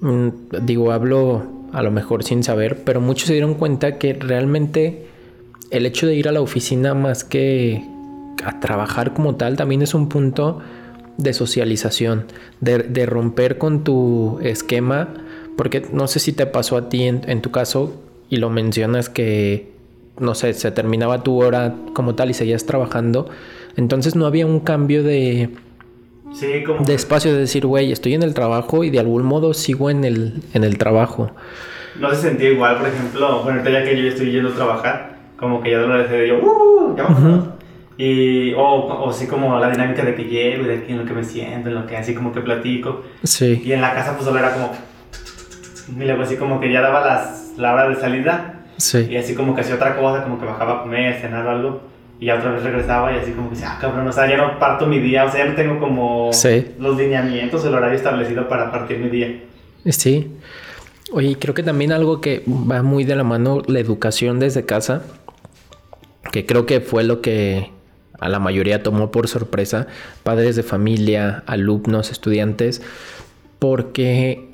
mm, 0.00 0.28
digo, 0.62 0.92
hablo 0.92 1.46
a 1.72 1.82
lo 1.82 1.90
mejor 1.90 2.24
sin 2.24 2.42
saber, 2.42 2.82
pero 2.84 3.00
muchos 3.00 3.26
se 3.26 3.34
dieron 3.34 3.54
cuenta 3.54 3.98
que 3.98 4.14
realmente 4.14 5.06
el 5.70 5.84
hecho 5.86 6.06
de 6.06 6.14
ir 6.14 6.28
a 6.28 6.32
la 6.32 6.40
oficina 6.40 6.94
más 6.94 7.24
que 7.24 7.84
a 8.44 8.60
trabajar 8.60 9.14
como 9.14 9.36
tal 9.36 9.56
también 9.56 9.82
es 9.82 9.94
un 9.94 10.08
punto 10.08 10.60
de 11.16 11.32
socialización, 11.32 12.26
de, 12.60 12.78
de 12.78 13.06
romper 13.06 13.58
con 13.58 13.84
tu 13.84 14.38
esquema, 14.42 15.08
porque 15.56 15.86
no 15.92 16.06
sé 16.06 16.18
si 16.18 16.32
te 16.32 16.46
pasó 16.46 16.76
a 16.76 16.88
ti 16.88 17.04
en, 17.04 17.22
en 17.26 17.42
tu 17.42 17.50
caso 17.50 18.00
y 18.28 18.36
lo 18.36 18.50
mencionas 18.50 19.08
que, 19.08 19.72
no 20.18 20.34
sé, 20.34 20.52
se 20.54 20.70
terminaba 20.70 21.22
tu 21.22 21.42
hora 21.42 21.74
como 21.94 22.14
tal 22.14 22.30
y 22.30 22.34
seguías 22.34 22.66
trabajando, 22.66 23.28
entonces 23.76 24.16
no 24.16 24.26
había 24.26 24.46
un 24.46 24.60
cambio 24.60 25.02
de, 25.02 25.50
Sí, 26.32 26.64
como... 26.64 26.84
de 26.84 26.94
espacio 26.94 27.32
de 27.32 27.38
decir, 27.38 27.66
güey, 27.66 27.92
estoy 27.92 28.14
en 28.14 28.22
el 28.22 28.34
trabajo 28.34 28.84
y 28.84 28.90
de 28.90 28.98
algún 28.98 29.24
modo 29.24 29.54
sigo 29.54 29.90
en 29.90 30.04
el, 30.04 30.42
en 30.52 30.64
el 30.64 30.76
trabajo. 30.76 31.30
No 31.98 32.10
se 32.10 32.16
sentía 32.16 32.50
igual, 32.50 32.78
por 32.78 32.88
ejemplo, 32.88 33.42
bueno, 33.42 33.60
ahorita 33.60 33.70
ya 33.70 33.84
que 33.84 34.02
yo 34.02 34.08
estoy 34.08 34.32
yendo 34.32 34.50
a 34.50 34.54
trabajar, 34.54 35.16
como 35.38 35.62
que 35.62 35.70
ya 35.70 35.78
de 35.78 35.84
una 35.86 35.96
vez 35.96 36.10
de 36.10 36.28
yo, 36.28 36.38
¡uh! 36.38 36.94
Ya 36.96 37.04
vámonos. 37.04 37.48
Y, 37.98 38.52
o, 38.54 38.60
o 38.60 39.10
así 39.10 39.26
como 39.26 39.58
la 39.58 39.70
dinámica 39.70 40.04
de 40.04 40.14
que 40.14 40.24
llego 40.24 40.64
y 40.64 40.66
de 40.68 40.82
que 40.84 40.92
en 40.92 40.98
lo 40.98 41.04
que 41.06 41.12
me 41.14 41.24
siento, 41.24 41.68
en 41.70 41.74
lo 41.76 41.86
que 41.86 41.96
así 41.96 42.14
como 42.14 42.32
que 42.32 42.40
platico. 42.40 43.02
Sí. 43.22 43.62
Y 43.64 43.72
en 43.72 43.80
la 43.80 43.94
casa 43.94 44.12
pues 44.12 44.24
solo 44.24 44.38
era 44.38 44.52
como... 44.52 44.72
Y 45.98 46.04
luego 46.04 46.22
así 46.22 46.36
como 46.36 46.60
que 46.60 46.70
ya 46.72 46.80
daba 46.82 47.00
las, 47.06 47.52
la 47.56 47.72
hora 47.72 47.88
de 47.88 47.94
salida 47.96 48.52
Sí. 48.76 49.06
y 49.10 49.16
así 49.16 49.34
como 49.34 49.54
que 49.54 49.62
hacía 49.62 49.76
otra 49.76 49.96
cosa, 49.96 50.22
como 50.24 50.38
que 50.38 50.44
bajaba 50.44 50.80
a 50.80 50.82
comer, 50.82 51.14
cenar 51.20 51.46
o 51.46 51.50
algo. 51.50 51.80
Y 52.20 52.26
ya 52.26 52.36
otra 52.36 52.50
vez 52.52 52.62
regresaba 52.62 53.12
y 53.12 53.16
así 53.18 53.32
como 53.32 53.48
que 53.48 53.54
decía, 53.54 53.72
ah, 53.72 53.78
cabrón, 53.80 54.06
o 54.08 54.12
sea, 54.12 54.28
ya 54.28 54.36
no 54.36 54.58
parto 54.58 54.86
mi 54.86 54.98
día, 54.98 55.24
o 55.24 55.30
sea, 55.30 55.44
ya 55.44 55.50
no 55.50 55.56
tengo 55.56 55.78
como 55.78 56.30
Sí. 56.32 56.66
los 56.78 56.96
lineamientos, 56.98 57.64
el 57.64 57.74
horario 57.74 57.96
establecido 57.96 58.48
para 58.48 58.70
partir 58.70 58.98
mi 58.98 59.08
día. 59.08 59.40
Sí. 59.86 60.32
Oye, 61.12 61.36
creo 61.38 61.54
que 61.54 61.62
también 61.62 61.92
algo 61.92 62.20
que 62.20 62.42
va 62.46 62.82
muy 62.82 63.04
de 63.04 63.16
la 63.16 63.22
mano, 63.24 63.62
la 63.66 63.78
educación 63.80 64.40
desde 64.40 64.64
casa, 64.66 65.02
que 66.32 66.44
creo 66.46 66.66
que 66.66 66.80
fue 66.80 67.04
lo 67.04 67.20
que 67.20 67.70
a 68.18 68.28
la 68.28 68.38
mayoría 68.38 68.82
tomó 68.82 69.10
por 69.10 69.28
sorpresa, 69.28 69.86
padres 70.22 70.56
de 70.56 70.62
familia, 70.62 71.42
alumnos, 71.46 72.10
estudiantes, 72.10 72.82
porque 73.58 74.50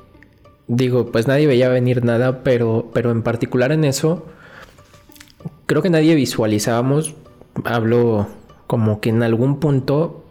digo, 0.68 1.10
pues 1.12 1.26
nadie 1.26 1.46
veía 1.46 1.68
venir 1.68 2.04
nada, 2.04 2.42
pero, 2.42 2.90
pero 2.92 3.10
en 3.10 3.22
particular 3.22 3.72
en 3.72 3.84
eso, 3.84 4.26
creo 5.66 5.82
que 5.82 5.90
nadie 5.90 6.14
visualizábamos, 6.14 7.14
hablo 7.64 8.28
como 8.66 9.00
que 9.00 9.10
en 9.10 9.22
algún 9.22 9.60
punto 9.60 10.24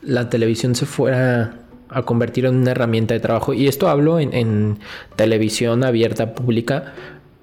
la 0.00 0.30
televisión 0.30 0.74
se 0.74 0.86
fuera 0.86 1.58
a 1.88 2.02
convertir 2.02 2.46
en 2.46 2.56
una 2.56 2.70
herramienta 2.70 3.14
de 3.14 3.20
trabajo. 3.20 3.52
Y 3.52 3.68
esto 3.68 3.88
hablo 3.88 4.18
en, 4.18 4.32
en 4.32 4.78
televisión 5.16 5.84
abierta, 5.84 6.34
pública, 6.34 6.94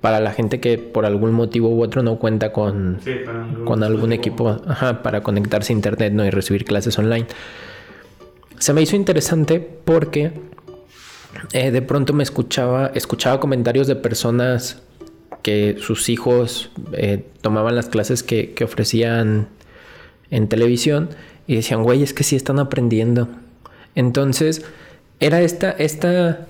para 0.01 0.20
la 0.20 0.32
gente 0.32 0.60
que 0.60 0.77
por 0.77 1.06
algún 1.06 1.34
motivo 1.34 1.70
u 1.70 1.84
otro 1.84 2.03
no 2.03 2.18
cuenta 2.18 2.51
con, 2.53 3.00
Sí, 3.03 3.12
algún 3.27 3.65
con 3.65 3.84
algún 3.84 4.13
equipo 4.13 4.62
ajá, 4.65 5.03
para 5.03 5.22
conectarse 5.22 5.74
a 5.74 5.75
internet 5.75 6.13
¿no? 6.13 6.25
y 6.25 6.29
recibir 6.29 6.65
clases 6.65 6.98
online. 6.98 7.27
Se 8.58 8.74
me 8.74 8.82
hizo 8.82 8.96
interesante 8.96 9.60
porque 9.60 10.32
eh, 11.53 11.72
de 11.72 11.82
pronto 11.82 12.13
me 12.13 12.24
escuchaba, 12.24 12.91
escuchaba 12.94 13.39
comentarios 13.39 13.88
de 13.88 13.96
personas 13.96 14.82
que 15.41 15.77
sus 15.79 16.10
hijos 16.10 16.72
eh, 16.94 17.25
tomaban 17.41 17.75
las 17.75 17.88
clases 17.88 18.24
que, 18.24 18.53
que 18.53 18.63
ofrecían 18.63 19.48
en 20.32 20.48
televisión 20.48 21.10
y 21.48 21.56
decían, 21.56 21.84
güey, 21.84 22.03
es 22.03 22.13
que 22.13 22.24
sí 22.24 22.36
están 22.36 22.60
aprendiendo. 22.60 23.27
Entonces, 23.96 24.63
era 25.20 25.41
esta, 25.41 25.72
esta 25.72 26.48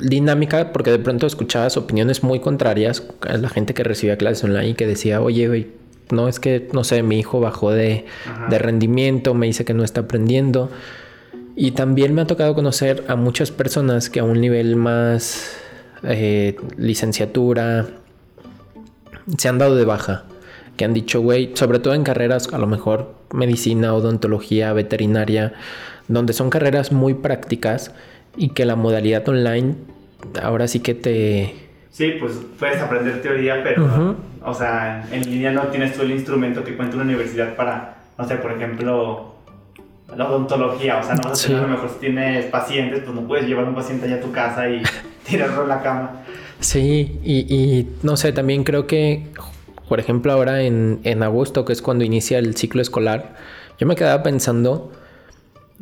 dinámica, 0.00 0.72
porque 0.72 0.90
de 0.90 0.98
pronto 0.98 1.26
escuchabas 1.26 1.76
opiniones 1.76 2.22
muy 2.22 2.40
contrarias 2.40 3.02
a 3.22 3.36
la 3.36 3.48
gente 3.48 3.74
que 3.74 3.84
recibía 3.84 4.16
clases 4.16 4.44
online 4.44 4.70
y 4.70 4.74
que 4.74 4.86
decía, 4.86 5.20
oye, 5.20 5.48
güey, 5.48 5.68
no 6.10 6.28
es 6.28 6.40
que, 6.40 6.68
no 6.72 6.84
sé, 6.84 7.02
mi 7.02 7.18
hijo 7.18 7.40
bajó 7.40 7.70
de, 7.70 8.06
de 8.48 8.58
rendimiento, 8.58 9.34
me 9.34 9.46
dice 9.46 9.64
que 9.64 9.74
no 9.74 9.84
está 9.84 10.02
aprendiendo. 10.02 10.70
Y 11.56 11.72
también 11.72 12.14
me 12.14 12.22
ha 12.22 12.26
tocado 12.26 12.54
conocer 12.54 13.04
a 13.08 13.16
muchas 13.16 13.50
personas 13.50 14.10
que 14.10 14.20
a 14.20 14.24
un 14.24 14.40
nivel 14.40 14.76
más 14.76 15.56
eh, 16.02 16.56
licenciatura 16.76 17.86
se 19.36 19.48
han 19.48 19.58
dado 19.58 19.76
de 19.76 19.84
baja. 19.84 20.24
Que 20.76 20.84
han 20.84 20.94
dicho, 20.94 21.20
güey, 21.20 21.50
sobre 21.54 21.78
todo 21.78 21.94
en 21.94 22.04
carreras, 22.04 22.48
a 22.52 22.58
lo 22.58 22.66
mejor 22.66 23.14
medicina, 23.32 23.94
odontología, 23.94 24.72
veterinaria, 24.72 25.52
donde 26.08 26.32
son 26.32 26.50
carreras 26.50 26.90
muy 26.92 27.14
prácticas 27.14 27.92
y 28.36 28.50
que 28.50 28.64
la 28.64 28.76
modalidad 28.76 29.28
online 29.28 29.74
ahora 30.42 30.68
sí 30.68 30.80
que 30.80 30.94
te... 30.94 31.54
Sí, 31.90 32.12
pues 32.20 32.32
puedes 32.58 32.80
aprender 32.80 33.20
teoría, 33.20 33.62
pero, 33.64 34.16
o 34.44 34.54
sea, 34.54 35.06
en 35.10 35.22
línea 35.28 35.50
no 35.50 35.62
tienes 35.68 35.94
tú 35.94 36.02
el 36.02 36.12
instrumento 36.12 36.62
que 36.64 36.76
cuenta 36.76 36.94
una 36.96 37.04
universidad 37.04 37.56
para, 37.56 37.96
no 38.16 38.26
sé, 38.28 38.36
por 38.36 38.52
ejemplo, 38.52 39.34
la 40.16 40.28
odontología. 40.28 40.98
O 40.98 41.02
sea, 41.02 41.14
no 41.16 41.22
vas 41.28 41.32
a 41.32 41.48
Sí. 41.48 41.52
a 41.54 41.60
lo 41.62 41.68
mejor 41.68 41.88
si 41.90 41.98
tienes 41.98 42.46
pacientes, 42.46 43.00
pues 43.04 43.14
no 43.14 43.26
puedes 43.26 43.46
llevar 43.46 43.64
un 43.64 43.74
paciente 43.74 44.06
allá 44.06 44.16
a 44.16 44.20
tu 44.20 44.30
casa 44.30 44.68
y 44.68 44.82
tirarlo 45.28 45.62
en 45.62 45.68
la 45.68 45.82
cama. 45.82 46.22
Sí, 46.60 47.18
y, 47.24 47.38
y 47.54 47.88
no 48.02 48.16
sé, 48.16 48.32
también 48.32 48.62
creo 48.64 48.86
que, 48.86 49.24
por 49.88 49.98
ejemplo, 49.98 50.32
ahora 50.32 50.62
en, 50.62 51.00
en 51.04 51.22
agosto, 51.24 51.64
que 51.64 51.72
es 51.72 51.82
cuando 51.82 52.04
inicia 52.04 52.38
el 52.38 52.54
ciclo 52.56 52.80
escolar, 52.82 53.34
yo 53.78 53.86
me 53.86 53.96
quedaba 53.96 54.22
pensando 54.22 54.92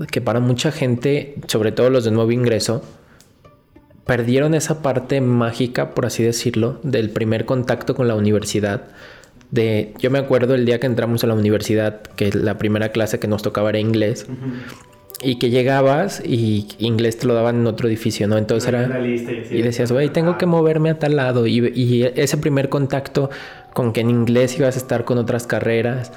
que 0.07 0.21
para 0.21 0.41
mucha 0.41 0.71
gente, 0.71 1.35
sobre 1.47 1.73
todo 1.73 1.91
los 1.91 2.05
de 2.05 2.11
nuevo 2.11 2.31
ingreso, 2.31 2.83
perdieron 4.07 4.55
esa 4.55 4.81
parte 4.81 5.21
mágica, 5.21 5.91
por 5.95 6.07
así 6.07 6.23
decirlo, 6.23 6.81
del 6.83 7.11
primer 7.11 7.45
contacto 7.45 7.95
con 7.95 8.09
la 8.09 8.15
universidad. 8.15 8.85
De, 9.51 9.95
yo 9.99 10.11
me 10.11 10.19
acuerdo 10.19 10.55
el 10.55 10.65
día 10.65 10.79
que 10.79 10.87
entramos 10.87 11.25
a 11.25 11.27
la 11.27 11.35
universidad, 11.35 12.03
que 12.17 12.31
la 12.33 12.59
primera 12.59 12.91
clase 12.91 13.19
que 13.19 13.29
nos 13.29 13.43
tocaba 13.43 13.71
era 13.71 13.79
inglés, 13.79 14.27
y 15.21 15.37
que 15.37 15.51
llegabas 15.51 16.23
y 16.25 16.69
inglés 16.79 17.19
te 17.19 17.27
lo 17.27 17.35
daban 17.35 17.57
en 17.57 17.67
otro 17.67 17.89
edificio, 17.89 18.29
¿no? 18.29 18.39
Entonces 18.39 18.69
era... 18.69 18.99
Lista. 18.99 19.33
Y 19.33 19.63
decías, 19.63 19.91
güey, 19.91 20.11
tengo 20.11 20.39
que 20.39 20.47
moverme 20.47 20.91
a 20.91 20.99
tal 20.99 21.17
lado. 21.17 21.47
Y, 21.47 21.59
y 21.75 22.05
ese 22.15 22.37
primer 22.37 22.69
contacto 22.69 23.31
con 23.75 23.93
que 23.93 24.01
en 24.01 24.11
inglés 24.11 24.57
ibas 24.59 24.77
a 24.77 24.79
estar 24.79 25.05
con 25.05 25.19
otras 25.19 25.47
carreras. 25.47 26.13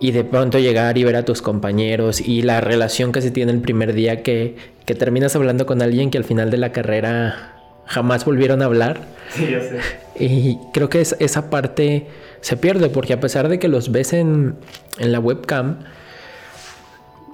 Y 0.00 0.12
de 0.12 0.22
pronto 0.24 0.58
llegar 0.58 0.96
y 0.96 1.04
ver 1.04 1.16
a 1.16 1.24
tus 1.24 1.42
compañeros. 1.42 2.20
Y 2.20 2.42
la 2.42 2.60
relación 2.60 3.10
que 3.12 3.20
se 3.20 3.30
tiene 3.30 3.50
el 3.52 3.60
primer 3.60 3.92
día 3.94 4.22
que, 4.22 4.56
que 4.86 4.94
terminas 4.94 5.34
hablando 5.34 5.66
con 5.66 5.82
alguien 5.82 6.10
que 6.10 6.18
al 6.18 6.24
final 6.24 6.50
de 6.50 6.56
la 6.58 6.70
carrera 6.72 7.54
jamás 7.86 8.24
volvieron 8.24 8.62
a 8.62 8.66
hablar. 8.66 9.00
Sí, 9.30 9.48
yo 9.50 9.58
sé. 9.60 9.80
Y 10.22 10.58
creo 10.72 10.88
que 10.88 11.00
es- 11.00 11.16
esa 11.18 11.50
parte 11.50 12.06
se 12.40 12.56
pierde 12.56 12.88
porque 12.90 13.12
a 13.12 13.20
pesar 13.20 13.48
de 13.48 13.58
que 13.58 13.66
los 13.68 13.90
ves 13.90 14.12
en, 14.12 14.54
en 14.98 15.10
la 15.12 15.18
webcam, 15.20 15.78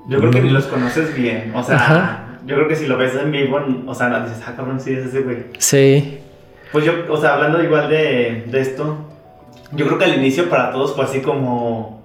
Yo 0.08 0.18
creo 0.18 0.30
que 0.30 0.40
ni 0.42 0.50
los 0.50 0.64
conoces 0.66 1.14
bien. 1.14 1.52
O 1.54 1.62
sea, 1.62 1.76
Ajá. 1.76 2.38
yo 2.46 2.54
creo 2.56 2.68
que 2.68 2.76
si 2.76 2.86
lo 2.86 2.96
ves 2.98 3.14
en 3.14 3.30
vivo, 3.32 3.58
o 3.86 3.94
sea, 3.94 4.20
dices, 4.24 4.42
ah, 4.46 4.54
cabrón, 4.56 4.80
sí, 4.80 4.92
es 4.92 5.06
ese 5.06 5.20
güey. 5.22 5.44
sí, 5.58 6.18
Pues 6.72 6.84
yo, 6.84 6.92
o 7.10 7.16
sea, 7.18 7.34
hablando 7.34 7.62
igual 7.62 7.88
de, 7.88 8.44
de 8.46 8.60
esto, 8.60 8.98
yo 9.72 9.86
creo 9.86 9.98
que 9.98 10.04
al 10.04 10.14
inicio 10.16 10.48
para 10.50 10.70
todos 10.72 10.94
fue 10.94 11.04
así 11.04 11.20
como, 11.20 12.03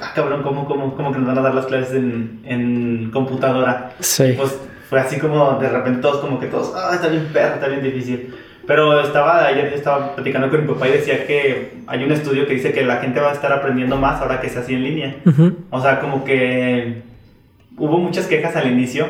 ah, 0.00 0.12
cabrón, 0.14 0.42
¿cómo, 0.42 0.66
cómo, 0.66 0.94
cómo 0.94 1.12
que 1.12 1.18
nos 1.18 1.28
van 1.28 1.38
a 1.38 1.42
dar 1.42 1.54
las 1.54 1.66
clases 1.66 1.94
en, 1.94 2.40
en 2.44 3.10
computadora? 3.10 3.92
sí, 4.00 4.34
Pues 4.36 4.58
fue 4.88 5.00
así 5.00 5.18
como 5.18 5.52
de 5.60 5.68
repente 5.68 6.00
todos 6.00 6.18
como 6.18 6.40
que 6.40 6.46
todos, 6.46 6.72
ah, 6.74 6.90
está 6.94 7.08
bien 7.08 7.28
perro, 7.32 7.54
está 7.54 7.68
bien 7.68 7.82
difícil. 7.82 8.34
Pero 8.66 9.00
estaba, 9.00 9.46
ayer 9.46 9.72
estaba 9.72 10.14
platicando 10.14 10.48
con 10.50 10.62
mi 10.62 10.72
papá 10.72 10.88
y 10.88 10.92
decía 10.92 11.26
que 11.26 11.80
hay 11.86 12.04
un 12.04 12.12
estudio 12.12 12.46
que 12.46 12.54
dice 12.54 12.72
que 12.72 12.82
la 12.82 12.98
gente 12.98 13.20
va 13.20 13.30
a 13.30 13.32
estar 13.32 13.52
aprendiendo 13.52 13.96
más 13.96 14.20
ahora 14.20 14.40
que 14.40 14.46
es 14.46 14.56
así 14.56 14.74
en 14.74 14.84
línea. 14.84 15.16
Ujú. 15.24 15.56
O 15.70 15.80
sea, 15.80 15.98
como 15.98 16.24
que 16.24 17.02
hubo 17.76 17.98
muchas 17.98 18.26
quejas 18.26 18.54
al 18.56 18.70
inicio, 18.70 19.06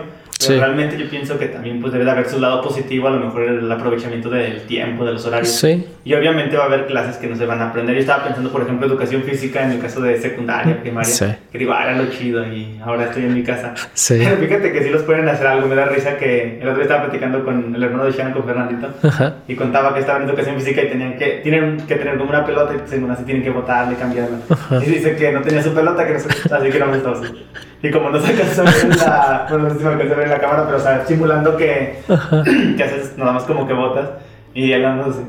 pero 0.46 0.54
Sí. 0.54 0.58
realmente 0.58 0.96
yo 0.98 1.08
pienso 1.08 1.38
que 1.38 1.46
también 1.46 1.80
pues 1.80 1.92
debe 1.92 2.04
de 2.04 2.10
haber 2.12 2.28
su 2.28 2.40
lado 2.40 2.62
positivo, 2.62 3.08
a 3.08 3.10
lo 3.10 3.20
mejor 3.20 3.42
el 3.42 3.70
aprovechamiento 3.70 4.30
del 4.30 4.62
tiempo, 4.62 5.04
de 5.04 5.12
los 5.12 5.26
horarios. 5.26 5.52
sí, 5.52 5.86
Y 6.02 6.14
obviamente 6.14 6.56
va 6.56 6.62
a 6.64 6.66
haber 6.66 6.86
clases 6.86 7.16
que 7.18 7.26
no 7.26 7.36
se 7.36 7.44
van 7.44 7.60
a 7.60 7.68
aprender. 7.68 7.94
Yo 7.94 8.00
estaba 8.00 8.24
pensando, 8.24 8.50
por 8.50 8.62
ejemplo, 8.62 8.86
educación 8.86 9.22
física 9.22 9.62
en 9.64 9.72
el 9.72 9.80
caso 9.80 10.00
de 10.00 10.18
secundaria, 10.18 10.80
primaria, 10.80 11.10
Sí. 11.10 11.26
que 11.52 11.58
digo, 11.58 11.72
ah, 11.74 11.84
era 11.84 11.92
lo 12.02 12.06
chido 12.10 12.42
y 12.46 12.80
ahora 12.82 13.04
estoy 13.04 13.24
en 13.24 13.34
mi 13.34 13.42
casa. 13.42 13.74
sí. 13.92 14.18
Pero 14.18 14.36
fíjate 14.40 14.72
que 14.72 14.82
sí 14.82 14.88
los 14.90 15.02
pueden 15.02 15.28
hacer 15.28 15.46
algo. 15.46 15.68
Me 15.68 15.74
da 15.74 15.84
risa 15.84 16.16
que 16.16 16.54
el 16.58 16.62
otro 16.68 16.76
día 16.76 16.82
estaba 16.84 17.02
platicando 17.04 17.44
con 17.44 17.74
el 17.74 17.82
hermano 17.82 18.04
de 18.06 18.12
Shannon, 18.12 18.32
con 18.32 18.44
Fernandito, 18.44 18.88
Ajá. 19.06 19.34
y 19.46 19.54
contaba 19.54 19.92
que 19.92 20.00
estaban 20.00 20.22
en 20.22 20.28
educación 20.30 20.56
física 20.56 20.82
y 20.82 20.88
tenían 20.88 21.18
que, 21.18 21.40
tienen 21.42 21.76
que 21.86 21.96
tener 21.96 22.16
como 22.16 22.30
una 22.30 22.44
pelota 22.46 22.72
y 22.74 22.88
según 22.88 23.10
así 23.10 23.24
tienen 23.24 23.42
que 23.42 23.50
botarla 23.50 23.92
y 23.92 23.96
cambiarla. 23.96 24.38
Y 24.80 24.86
dice 24.90 25.14
que 25.16 25.32
no 25.32 25.42
tenía 25.42 25.62
su 25.62 25.74
pelota, 25.74 26.06
que 26.06 26.14
no 26.14 26.20
se- 26.20 26.54
así 26.54 26.70
que 26.70 26.78
no 26.78 26.86
me 26.86 26.96
así. 26.96 27.44
Y 27.82 27.90
como 27.90 28.10
no 28.10 28.20
se 28.20 28.32
alcanzó 28.32 28.60
a 28.62 28.64
ver 28.64 28.96
la, 28.98 29.46
bueno, 29.48 29.68
no 29.68 29.74
me 29.74 29.90
alcanzó 29.92 30.14
a 30.14 30.16
ver 30.18 30.28
en 30.30 30.40
la 30.40 30.40
cámara, 30.40 30.64
pero 30.66 30.78
o 30.78 30.80
sea, 30.80 31.04
simulando 31.06 31.56
que, 31.56 31.98
que 32.76 32.82
haces 32.82 33.16
nada 33.16 33.32
más 33.32 33.44
como 33.44 33.66
que 33.66 33.72
botas 33.72 34.08
y 34.54 34.72
hablando 34.72 35.06
así. 35.10 35.20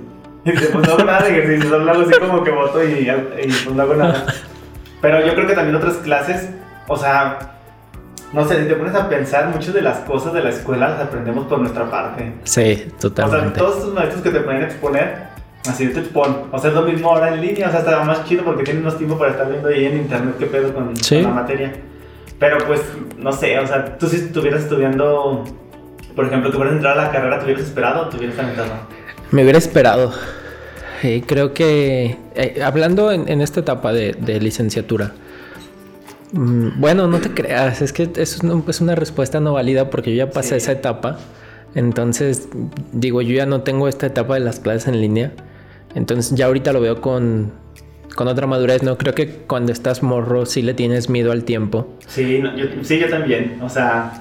Y 0.43 0.51
dice, 0.51 0.67
pues 0.74 0.88
no 0.88 0.93
hago 0.93 1.03
nada 1.03 1.22
de 1.22 1.29
ejercicio, 1.38 1.70
solo 1.70 1.91
hago 1.91 2.01
así 2.01 2.20
como 2.20 2.43
que 2.43 2.51
boto 2.51 2.84
y, 2.84 2.91
y 3.10 3.48
pues 3.63 3.72
no 3.75 3.81
hago 3.84 3.93
nada. 3.96 4.25
Pero 5.01 5.25
yo 5.25 5.34
creo 5.36 5.48
que 5.48 5.53
también 5.53 5.75
otras 5.75 5.96
clases, 5.98 6.50
o 6.88 6.96
sea, 6.98 7.38
no 8.34 8.48
sé, 8.48 8.62
si 8.63 8.67
te 8.67 8.75
pones 8.75 8.96
a 8.96 9.10
pensar, 9.10 9.48
muchas 9.50 9.74
de 9.74 9.81
las 9.81 9.98
cosas 10.00 10.34
de 10.34 10.41
la 10.41 10.50
escuela 10.50 10.89
las 10.89 11.00
aprendemos 11.01 11.46
por 11.46 11.60
nuestra 11.60 11.89
parte. 11.91 12.34
Sí, 12.43 12.86
O 12.86 12.89
sea, 12.89 12.98
totalmente. 13.00 13.60
todos 13.60 13.77
estos 13.77 13.93
maestros 13.93 14.22
que 14.24 14.29
te 14.31 14.39
pueden 14.39 14.63
exponer, 14.63 15.15
así 15.70 15.88
te 15.89 16.00
expon. 16.00 16.43
O 16.51 16.58
sea, 16.58 16.70
es 16.70 16.75
lo 16.75 16.84
mismo 16.84 17.10
ahora 17.12 17.34
en 17.34 17.41
línea, 17.41 17.67
o 17.67 17.72
sea, 17.72 17.79
está 17.81 18.03
más 18.03 18.24
chido 18.25 18.43
porque 18.43 18.63
tienes 18.63 18.84
más 18.84 18.98
tiempo 18.98 19.17
para 19.20 19.31
estar 19.31 19.48
viendo 19.50 19.67
ahí 19.67 19.86
en 19.86 19.98
internet 19.98 20.36
qué 20.39 20.46
pedo 20.48 20.74
con, 20.74 20.96
Sí. 20.96 21.22
con 21.22 21.36
la 21.36 21.41
materia. 21.41 21.74
Pero 22.42 22.58
pues, 22.68 22.82
no 23.18 23.32
sé, 23.32 23.58
o 23.60 23.66
sea, 23.68 23.98
tú 23.98 24.08
si 24.08 24.18
estuvieras 24.18 24.64
estudiando, 24.64 25.46
por 26.16 26.26
ejemplo, 26.26 26.50
que 26.52 26.58
hubieras 26.58 26.76
entrado 26.76 27.00
a 27.00 27.04
la 27.06 27.12
carrera, 27.12 27.38
¿te 27.40 27.46
hubieras 27.46 27.64
esperado 27.64 28.02
o 28.02 28.10
te 28.10 28.18
hubieras 28.18 28.38
aventado? 28.40 28.72
Me 29.32 29.44
hubiera 29.44 29.60
esperado. 29.60 30.12
Eh, 31.04 31.24
creo 31.26 31.54
que, 31.54 32.18
eh, 32.36 32.62
hablando 32.64 33.12
en, 33.12 33.30
en 33.30 33.42
esta 33.42 33.60
etapa 33.62 33.94
de, 33.94 34.14
de 34.20 34.40
licenciatura, 34.42 35.14
mm, 36.34 36.80
bueno, 36.82 37.08
no 37.08 37.20
te 37.20 37.30
creas, 37.32 37.82
es 37.82 37.94
que 37.94 38.10
es 38.16 38.40
una, 38.44 38.62
es 38.68 38.82
una 38.82 38.96
respuesta 38.96 39.40
no 39.40 39.54
válida 39.54 39.90
porque 39.90 40.12
yo 40.16 40.26
ya 40.26 40.32
pasé 40.32 40.50
Sí. 40.50 40.56
esa 40.56 40.72
etapa. 40.74 41.18
Entonces, 41.76 42.50
digo, 42.92 43.22
yo 43.22 43.34
ya 43.36 43.46
no 43.46 43.62
tengo 43.62 43.88
esta 43.88 44.06
etapa 44.08 44.34
de 44.34 44.42
las 44.42 44.60
clases 44.60 44.88
en 44.90 45.00
línea. 45.00 45.32
Entonces, 45.96 46.36
ya 46.36 46.48
ahorita 46.48 46.74
lo 46.74 46.82
veo 46.82 47.00
con, 47.02 47.54
con 48.15 48.27
otra 48.27 48.48
madurez, 48.48 48.84
¿no? 48.84 48.98
Creo 48.98 49.13
que 49.15 49.27
cuando 49.48 49.72
estás 49.72 50.03
morro 50.03 50.46
sí 50.46 50.62
le 50.62 50.74
tienes 50.74 51.10
miedo 51.10 51.32
al 51.32 51.44
tiempo. 51.44 51.88
Sí, 52.08 52.39
no, 52.41 52.56
yo, 52.56 52.65
sí, 52.84 53.00
yo 53.00 53.10
también. 53.10 53.60
O 53.62 53.70
sea, 53.70 54.12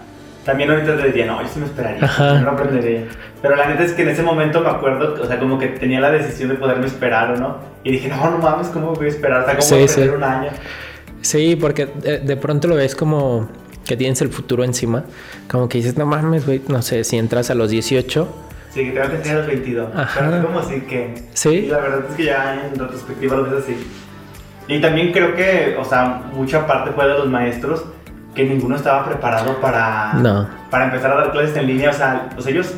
también 0.44 0.70
ahorita 0.70 0.96
te 0.96 1.06
diría, 1.06 1.26
no, 1.26 1.42
yo 1.42 1.48
sí 1.48 1.60
me 1.60 1.66
esperaría, 1.66 2.04
Ajá. 2.04 2.40
no 2.40 2.50
aprendería. 2.50 3.04
Pero 3.42 3.56
la 3.56 3.66
neta 3.68 3.84
es 3.84 3.92
que 3.92 4.02
en 4.02 4.08
ese 4.10 4.22
momento 4.22 4.60
me 4.60 4.68
acuerdo, 4.70 5.22
o 5.22 5.26
sea, 5.26 5.38
como 5.38 5.58
que 5.58 5.68
tenía 5.68 6.00
la 6.00 6.10
decisión 6.10 6.48
de 6.50 6.54
poderme 6.56 6.86
esperar 6.86 7.32
o 7.32 7.36
no. 7.36 7.56
Y 7.84 7.92
dije, 7.92 8.08
no, 8.08 8.30
no 8.30 8.38
mames, 8.38 8.68
¿cómo 8.68 8.92
voy 8.94 9.06
a 9.06 9.08
esperar? 9.08 9.42
O 9.42 9.44
sea, 9.44 9.54
¿cómo 9.56 9.62
Sí, 9.62 9.74
voy 9.74 9.82
a 9.84 9.86
perder 9.86 10.08
sí. 10.10 10.16
un 10.16 10.24
año? 10.24 10.50
Sí, 11.22 11.56
porque 11.60 11.86
de, 11.86 12.18
de 12.18 12.36
pronto 12.36 12.68
lo 12.68 12.74
ves 12.76 12.94
como 12.94 13.48
que 13.86 13.96
tienes 13.96 14.20
el 14.22 14.28
futuro 14.28 14.62
encima. 14.64 15.04
Como 15.50 15.68
que 15.68 15.78
dices, 15.78 15.96
no 15.96 16.06
mames, 16.06 16.46
güey, 16.46 16.62
no 16.68 16.80
sé, 16.82 17.02
si 17.04 17.16
entras 17.18 17.50
a 17.50 17.54
los 17.54 17.70
18. 17.70 18.28
Sí, 18.70 18.84
que 18.84 18.92
que 18.92 19.24
ser 19.24 19.32
a 19.36 19.38
los 19.40 19.46
22. 19.48 19.88
Ajá. 19.94 20.20
Pero 20.20 20.36
es 20.36 20.44
como 20.44 20.58
así 20.60 20.80
que... 20.82 21.14
Sí. 21.34 21.62
La 21.70 21.78
verdad 21.78 22.00
es 22.08 22.14
que 22.16 22.24
ya 22.24 22.54
en 22.66 22.78
retrospectiva 22.78 23.36
lo 23.36 23.44
ves 23.44 23.64
así. 23.64 23.76
Y 24.68 24.80
también 24.80 25.12
creo 25.12 25.34
que, 25.34 25.76
o 25.78 25.84
sea, 25.84 26.22
mucha 26.32 26.66
parte 26.66 26.92
fue 26.92 27.06
de 27.08 27.14
los 27.14 27.28
maestros 27.28 27.84
que 28.34 28.44
ninguno 28.44 28.76
estaba 28.76 29.04
preparado 29.04 29.60
para, 29.60 30.12
No. 30.14 30.48
para 30.70 30.84
empezar 30.84 31.10
a 31.10 31.16
dar 31.16 31.32
clases 31.32 31.56
en 31.56 31.66
línea. 31.66 31.90
O 31.90 31.94
sea, 31.94 32.28
pues 32.32 32.46
ellos, 32.46 32.72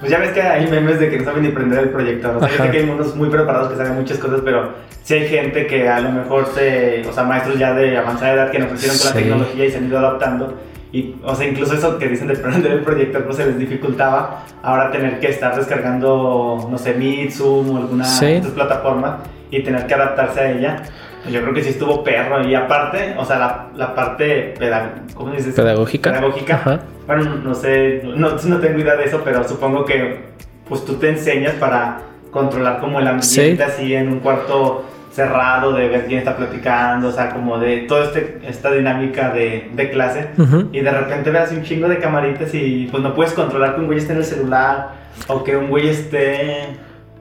pues 0.00 0.10
ya 0.10 0.18
ves 0.18 0.30
que 0.30 0.42
hay 0.42 0.66
memes 0.66 0.98
de 0.98 1.08
que 1.08 1.18
no 1.18 1.24
saben 1.24 1.44
ni 1.44 1.50
prender 1.50 1.78
el 1.78 1.88
proyector. 1.90 2.36
O 2.36 2.40
sea, 2.40 2.48
yo 2.48 2.54
Ajá. 2.56 2.64
sé 2.64 2.70
que 2.72 2.78
hay 2.78 2.90
unos 2.90 3.14
muy 3.14 3.30
preparados 3.30 3.68
que 3.70 3.76
saben 3.76 3.94
muchas 3.94 4.18
cosas, 4.18 4.40
pero 4.44 4.72
sí 5.04 5.14
hay 5.14 5.28
gente 5.28 5.68
que 5.68 5.88
a 5.88 6.00
lo 6.00 6.10
mejor 6.10 6.46
se, 6.52 7.04
o 7.08 7.12
sea, 7.12 7.22
maestros 7.22 7.56
ya 7.56 7.72
de 7.72 7.96
avanzada 7.96 8.32
edad 8.32 8.50
que 8.50 8.58
no 8.58 8.66
crecieron 8.66 8.98
con 8.98 9.06
la 9.06 9.12
Sí. 9.12 9.18
tecnología 9.20 9.64
y 9.64 9.70
se 9.70 9.76
han 9.78 9.86
ido 9.86 9.98
adaptando. 10.00 10.58
Y, 10.96 11.14
o 11.22 11.34
sea, 11.34 11.46
incluso 11.46 11.74
eso 11.74 11.98
que 11.98 12.08
dicen 12.08 12.28
de 12.28 12.36
prender 12.36 12.72
el 12.72 12.80
proyector, 12.82 13.24
pues 13.24 13.36
se 13.36 13.46
les 13.46 13.58
dificultaba 13.58 14.44
ahora 14.62 14.90
tener 14.90 15.20
que 15.20 15.28
estar 15.28 15.54
descargando, 15.54 16.68
no 16.70 16.78
sé, 16.78 16.94
Meet, 16.94 17.32
Zoom 17.32 17.70
o 17.70 17.76
alguna 17.78 18.04
Sí. 18.04 18.24
de 18.26 18.36
estas 18.36 18.52
plataformas 18.52 19.16
y 19.50 19.62
tener 19.62 19.86
que 19.86 19.94
adaptarse 19.94 20.40
a 20.40 20.50
ella. 20.52 20.82
Pues 21.22 21.34
yo 21.34 21.42
creo 21.42 21.52
que 21.54 21.62
sí 21.62 21.70
estuvo 21.70 22.02
perro. 22.04 22.46
Y 22.48 22.54
aparte, 22.54 23.14
o 23.18 23.24
sea, 23.24 23.38
la, 23.38 23.66
la 23.74 23.94
parte 23.94 24.54
pedagógica, 24.58 25.02
¿cómo 25.14 25.32
dices? 25.32 25.54
Pedagógica. 25.54 26.10
Pedagógica. 26.12 26.54
Ajá. 26.54 26.80
Bueno, 27.06 27.34
no 27.44 27.54
sé, 27.54 28.02
no, 28.04 28.30
no 28.30 28.58
tengo 28.58 28.78
idea 28.78 28.96
de 28.96 29.04
eso, 29.04 29.20
pero 29.24 29.46
supongo 29.46 29.84
que 29.84 30.20
pues 30.68 30.84
tú 30.84 30.94
te 30.94 31.08
enseñas 31.10 31.54
para 31.54 31.98
controlar 32.30 32.80
como 32.80 32.98
el 33.00 33.06
ambiente 33.06 33.56
Sí. 33.56 33.62
así 33.62 33.94
en 33.94 34.08
un 34.12 34.20
cuarto 34.20 34.84
cerrado, 35.16 35.72
de 35.72 35.88
ver 35.88 36.06
quién 36.06 36.18
está 36.18 36.36
platicando, 36.36 37.08
o 37.08 37.12
sea, 37.12 37.30
como 37.30 37.58
de 37.58 37.78
toda 37.88 38.04
este, 38.04 38.38
esta 38.46 38.70
dinámica 38.70 39.30
de, 39.32 39.70
de 39.74 39.90
clase. 39.90 40.28
Ujú. 40.38 40.68
Y 40.72 40.80
de 40.80 40.90
repente 40.90 41.30
ves 41.30 41.50
un 41.52 41.62
chingo 41.62 41.88
de 41.88 41.98
camaritas 41.98 42.52
y 42.54 42.86
pues 42.90 43.02
no 43.02 43.14
puedes 43.14 43.32
controlar 43.32 43.74
que 43.74 43.80
un 43.80 43.86
güey 43.86 43.98
esté 43.98 44.12
en 44.12 44.18
el 44.18 44.24
celular 44.24 44.90
o 45.28 45.42
que 45.42 45.56
un 45.56 45.68
güey 45.70 45.88
esté 45.88 46.76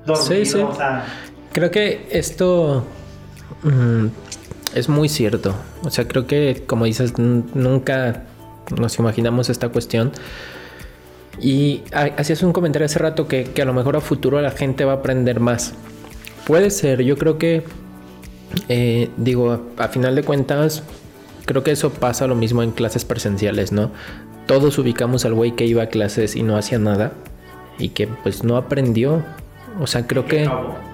dormido, 0.05 0.25
Sí, 0.25 0.45
sí. 0.45 0.59
o 0.61 0.73
sea... 0.75 1.05
Creo 1.53 1.71
que 1.71 2.05
esto 2.11 2.85
mm, 3.63 4.07
es 4.75 4.89
muy 4.89 5.07
cierto. 5.07 5.55
O 5.83 5.89
sea, 5.89 6.05
creo 6.07 6.27
que, 6.27 6.63
como 6.67 6.83
dices, 6.85 7.17
nunca 7.17 8.23
nos 8.77 8.99
imaginamos 8.99 9.49
esta 9.49 9.69
cuestión. 9.69 10.11
Y 11.39 11.83
ha- 11.93 12.11
hacías 12.17 12.43
un 12.43 12.51
comentario 12.53 12.85
hace 12.85 12.99
rato 12.99 13.27
que, 13.27 13.45
que 13.45 13.61
a 13.61 13.65
lo 13.65 13.73
mejor 13.73 13.95
a 13.95 14.01
futuro 14.01 14.41
la 14.41 14.51
gente 14.51 14.83
va 14.85 14.93
a 14.93 14.95
aprender 14.95 15.39
más. 15.39 15.73
Puede 16.45 16.69
ser, 16.69 17.01
yo 17.03 17.17
creo 17.17 17.37
que, 17.37 17.63
eh, 18.69 19.09
digo, 19.17 19.61
a, 19.77 19.83
a 19.83 19.87
final 19.89 20.15
de 20.15 20.23
cuentas, 20.23 20.83
creo 21.45 21.63
que 21.63 21.71
eso 21.71 21.91
pasa 21.91 22.27
lo 22.27 22.35
mismo 22.35 22.63
en 22.63 22.71
clases 22.71 23.05
presenciales, 23.05 23.71
¿no? 23.71 23.91
Todos 24.47 24.77
ubicamos 24.77 25.25
al 25.25 25.33
güey 25.33 25.55
que 25.55 25.65
iba 25.65 25.83
a 25.83 25.87
clases 25.87 26.35
y 26.35 26.43
no 26.43 26.57
hacía 26.57 26.79
nada 26.79 27.13
y 27.79 27.89
que 27.89 28.07
pues 28.07 28.43
no 28.43 28.57
aprendió. 28.57 29.23
O 29.79 29.87
sea, 29.87 30.07
creo 30.07 30.25
que... 30.25 30.49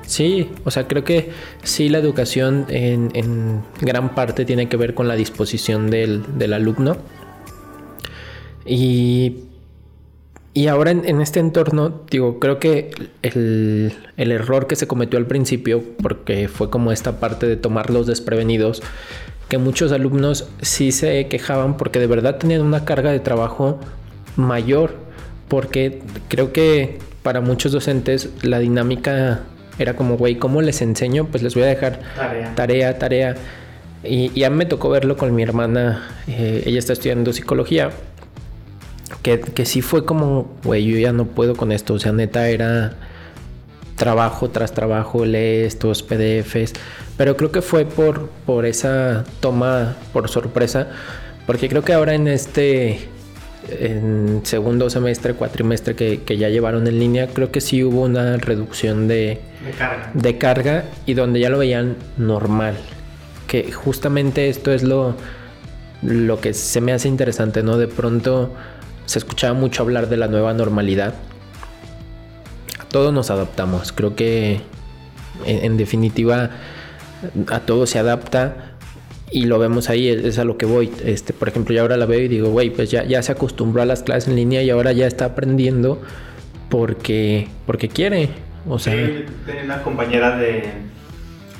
Sí, 0.07 0.49
o 0.65 0.71
sea, 0.71 0.87
creo 0.87 1.03
que 1.03 1.31
sí 1.63 1.87
la 1.87 1.99
educación 1.99 2.65
en, 2.69 3.11
en 3.13 3.61
gran 3.79 4.15
parte 4.15 4.43
tiene 4.43 4.67
que 4.67 4.75
ver 4.75 4.93
con 4.93 5.07
la 5.07 5.15
disposición 5.15 5.89
del, 5.89 6.23
del 6.37 6.53
alumno. 6.53 6.97
Y, 8.65 9.43
y 10.53 10.67
ahora 10.67 10.91
en, 10.91 11.07
en 11.07 11.21
este 11.21 11.39
entorno, 11.39 12.01
digo, 12.09 12.39
creo 12.39 12.59
que 12.59 12.91
el, 13.21 13.93
el 14.17 14.31
error 14.31 14.67
que 14.67 14.75
se 14.75 14.87
cometió 14.87 15.17
al 15.17 15.25
principio, 15.25 15.83
porque 16.01 16.47
fue 16.49 16.69
como 16.69 16.91
esta 16.91 17.19
parte 17.19 17.47
de 17.47 17.55
tomarlos 17.55 18.05
desprevenidos, 18.07 18.83
que 19.47 19.57
muchos 19.57 19.91
alumnos 19.91 20.47
sí 20.61 20.91
se 20.91 21.27
quejaban 21.27 21.77
porque 21.77 21.99
de 21.99 22.07
verdad 22.07 22.37
tenían 22.37 22.61
una 22.61 22.85
carga 22.85 23.11
de 23.11 23.19
trabajo 23.19 23.79
mayor, 24.35 24.95
porque 25.47 26.01
creo 26.27 26.51
que 26.51 26.99
para 27.23 27.41
muchos 27.41 27.71
docentes 27.71 28.29
la 28.41 28.59
dinámica 28.59 29.41
era 29.77 29.95
como, 29.95 30.17
güey, 30.17 30.35
¿cómo 30.35 30.61
les 30.61 30.81
enseño? 30.81 31.27
Pues 31.27 31.43
les 31.43 31.53
voy 31.53 31.63
a 31.63 31.67
dejar 31.67 31.99
Tarea. 32.15 32.55
tarea, 32.55 32.99
tarea. 32.99 33.35
Y, 34.03 34.31
y 34.33 34.43
a 34.43 34.49
mí 34.49 34.57
me 34.57 34.65
tocó 34.65 34.89
verlo 34.89 35.15
con 35.15 35.33
mi 35.33 35.43
hermana, 35.43 36.09
eh, 36.27 36.63
ella 36.65 36.79
está 36.79 36.93
estudiando 36.93 37.31
psicología, 37.33 37.91
que, 39.21 39.39
que 39.39 39.65
sí 39.65 39.81
fue 39.81 40.05
como, 40.05 40.51
güey, 40.63 40.85
yo 40.85 40.97
ya 40.97 41.13
no 41.13 41.25
puedo 41.25 41.55
con 41.55 41.71
esto, 41.71 41.93
o 41.93 41.99
sea, 41.99 42.11
neta 42.11 42.47
era 42.49 42.93
trabajo 43.95 44.49
tras 44.49 44.73
trabajo, 44.73 45.25
lee 45.25 45.63
estos 45.65 46.01
PDFs, 46.01 46.73
pero 47.17 47.37
creo 47.37 47.51
que 47.51 47.61
fue 47.61 47.85
por, 47.85 48.29
por 48.45 48.65
esa 48.65 49.23
toma 49.39 49.95
por 50.11 50.27
sorpresa, 50.29 50.87
porque 51.45 51.69
creo 51.69 51.83
que 51.83 51.93
ahora 51.93 52.15
en 52.15 52.27
este 52.27 53.09
en 53.69 54.41
segundo 54.43 54.89
semestre, 54.89 55.33
cuatrimestre 55.33 55.95
que, 55.95 56.21
que 56.23 56.37
ya 56.37 56.49
llevaron 56.49 56.87
en 56.87 56.99
línea, 56.99 57.27
creo 57.27 57.51
que 57.51 57.61
sí 57.61 57.83
hubo 57.83 58.01
una 58.01 58.37
reducción 58.37 59.07
de, 59.07 59.39
De 59.63 59.71
carga. 59.77 60.11
de 60.13 60.37
carga 60.37 60.83
y 61.05 61.13
donde 61.13 61.39
ya 61.39 61.49
lo 61.49 61.59
veían 61.59 61.95
normal. 62.17 62.75
Que 63.47 63.71
justamente 63.71 64.49
esto 64.49 64.71
es 64.71 64.81
lo, 64.81 65.15
lo 66.01 66.39
que 66.41 66.53
se 66.53 66.81
me 66.81 66.91
hace 66.91 67.07
interesante, 67.07 67.61
¿no? 67.61 67.77
De 67.77 67.87
pronto 67.87 68.51
se 69.05 69.19
escuchaba 69.19 69.53
mucho 69.53 69.83
hablar 69.83 70.09
de 70.09 70.17
la 70.17 70.27
nueva 70.27 70.53
normalidad. 70.53 71.13
Todos 72.89 73.13
nos 73.13 73.29
adaptamos. 73.29 73.91
Creo 73.91 74.15
que 74.15 74.61
en, 75.45 75.77
definitiva 75.77 76.51
a 77.49 77.59
todo 77.61 77.85
se 77.87 77.99
adapta 77.99 78.75
y 79.31 79.45
lo 79.45 79.59
vemos 79.59 79.89
ahí, 79.89 80.09
es, 80.09 80.39
a 80.39 80.43
lo 80.43 80.57
que 80.57 80.65
voy. 80.65 80.91
Este, 81.05 81.33
por 81.33 81.47
ejemplo, 81.47 81.73
yo 81.73 81.81
ahora 81.81 81.97
la 81.97 82.05
veo 82.05 82.19
y 82.19 82.27
digo, 82.27 82.49
güey, 82.49 82.69
pues 82.69 82.91
ya, 82.91 83.03
ya 83.05 83.21
se 83.21 83.31
acostumbró 83.31 83.81
a 83.81 83.85
las 83.85 84.03
clases 84.03 84.29
en 84.29 84.35
línea 84.35 84.61
y 84.61 84.69
ahora 84.69 84.91
ya 84.91 85.07
está 85.07 85.25
aprendiendo 85.25 86.01
porque, 86.69 87.47
porque 87.65 87.87
quiere. 87.87 88.29
O 88.67 88.77
sea, 88.77 88.93
Sí, 88.93 89.25
una 89.63 89.81
compañera 89.83 90.37
de 90.37 90.69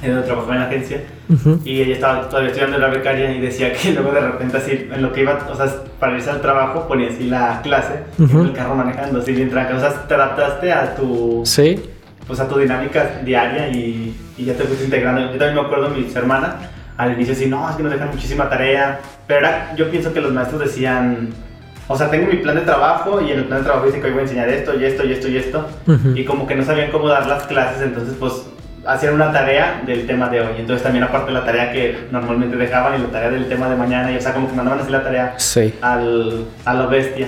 donde 0.09 0.23
trabajaba 0.23 0.53
en 0.55 0.59
la 0.61 0.65
agencia 0.67 1.01
ujú. 1.29 1.59
y 1.63 1.81
ella 1.81 1.93
estaba 1.93 2.27
todavía 2.29 2.49
estudiando 2.49 2.77
en 2.77 2.81
la 2.81 2.87
becaria 2.89 3.31
y 3.31 3.39
decía 3.39 3.71
que 3.73 3.91
luego 3.93 4.11
de 4.11 4.19
repente 4.21 4.57
así, 4.57 4.89
en 4.91 5.01
lo 5.01 5.13
que 5.13 5.21
iba, 5.21 5.47
o 5.51 5.55
sea, 5.55 5.67
para 5.99 6.15
irse 6.15 6.29
al 6.29 6.41
trabajo 6.41 6.87
ponía 6.87 7.09
así 7.09 7.27
la 7.29 7.61
clase 7.61 7.99
Ujú. 8.17 8.39
en 8.41 8.45
el 8.47 8.53
carro 8.53 8.75
manejando, 8.75 9.19
así 9.19 9.31
bien 9.33 9.49
tranquilo. 9.49 9.77
O 9.77 9.81
sea, 9.81 10.07
te 10.07 10.13
adaptaste 10.13 10.71
a 10.73 10.95
tu, 10.95 11.41
sí, 11.45 11.83
pues 12.25 12.39
a 12.39 12.47
tu 12.47 12.57
dinámica 12.57 13.19
diaria 13.23 13.67
y, 13.69 14.15
y 14.37 14.45
ya 14.45 14.53
te 14.53 14.63
fuiste 14.63 14.85
integrando. 14.85 15.21
Yo 15.21 15.37
también 15.37 15.55
me 15.55 15.61
acuerdo 15.61 15.89
mis 15.89 16.15
hermanas, 16.15 16.55
al 16.97 17.13
inicio 17.13 17.33
así, 17.33 17.47
no, 17.47 17.69
es 17.69 17.75
que 17.75 17.83
nos 17.83 17.91
dejan 17.91 18.09
muchísima 18.09 18.49
tarea, 18.49 18.99
pero 19.27 19.39
era, 19.41 19.75
yo 19.75 19.89
pienso 19.89 20.13
que 20.13 20.21
los 20.21 20.31
maestros 20.31 20.61
decían, 20.61 21.29
o 21.87 21.97
sea, 21.97 22.09
tengo 22.09 22.27
mi 22.27 22.37
plan 22.37 22.55
de 22.55 22.61
trabajo 22.61 23.21
y 23.21 23.31
en 23.31 23.39
el 23.39 23.45
plan 23.45 23.59
de 23.59 23.65
trabajo 23.65 23.85
dice 23.87 23.99
que 23.99 24.05
hoy 24.07 24.11
voy 24.13 24.19
a 24.19 24.23
enseñar 24.23 24.49
esto 24.49 24.79
y 24.79 24.85
esto 24.85 25.03
y 25.05 25.11
esto 25.13 25.27
y 25.27 25.37
esto, 25.37 25.67
Ujú. 25.87 26.15
y 26.15 26.23
como 26.25 26.47
que 26.47 26.55
no 26.55 26.63
sabían 26.63 26.91
cómo 26.91 27.07
dar 27.07 27.25
las 27.27 27.43
clases, 27.47 27.81
entonces 27.81 28.15
pues 28.19 28.45
hacían 28.85 29.13
una 29.13 29.31
tarea 29.31 29.81
del 29.85 30.07
tema 30.07 30.29
de 30.29 30.41
hoy, 30.41 30.53
entonces 30.57 30.83
también 30.83 31.03
aparte 31.03 31.31
la 31.31 31.45
tarea 31.45 31.71
que 31.71 32.07
normalmente 32.11 32.55
dejaban 32.57 32.99
y 32.99 33.03
la 33.03 33.09
tarea 33.09 33.29
del 33.29 33.47
tema 33.47 33.69
de 33.69 33.75
mañana, 33.75 34.11
y 34.11 34.17
o 34.17 34.21
sea, 34.21 34.33
como 34.33 34.47
que 34.49 34.55
mandaban 34.55 34.79
a 34.79 34.81
hacer 34.81 34.91
la 34.93 35.03
tarea 35.03 35.33
sí. 35.37 35.73
al, 35.81 36.45
a 36.65 36.73
la 36.73 36.85
bestia. 36.87 37.27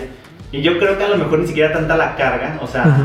Y 0.51 0.61
yo 0.61 0.77
creo 0.79 0.97
que 0.97 1.03
a 1.03 1.09
lo 1.09 1.17
mejor 1.17 1.39
ni 1.39 1.47
siquiera 1.47 1.71
tanta 1.73 1.95
la 1.97 2.15
carga, 2.15 2.57
o 2.61 2.67
sea, 2.67 2.85
Ujú. 2.85 3.03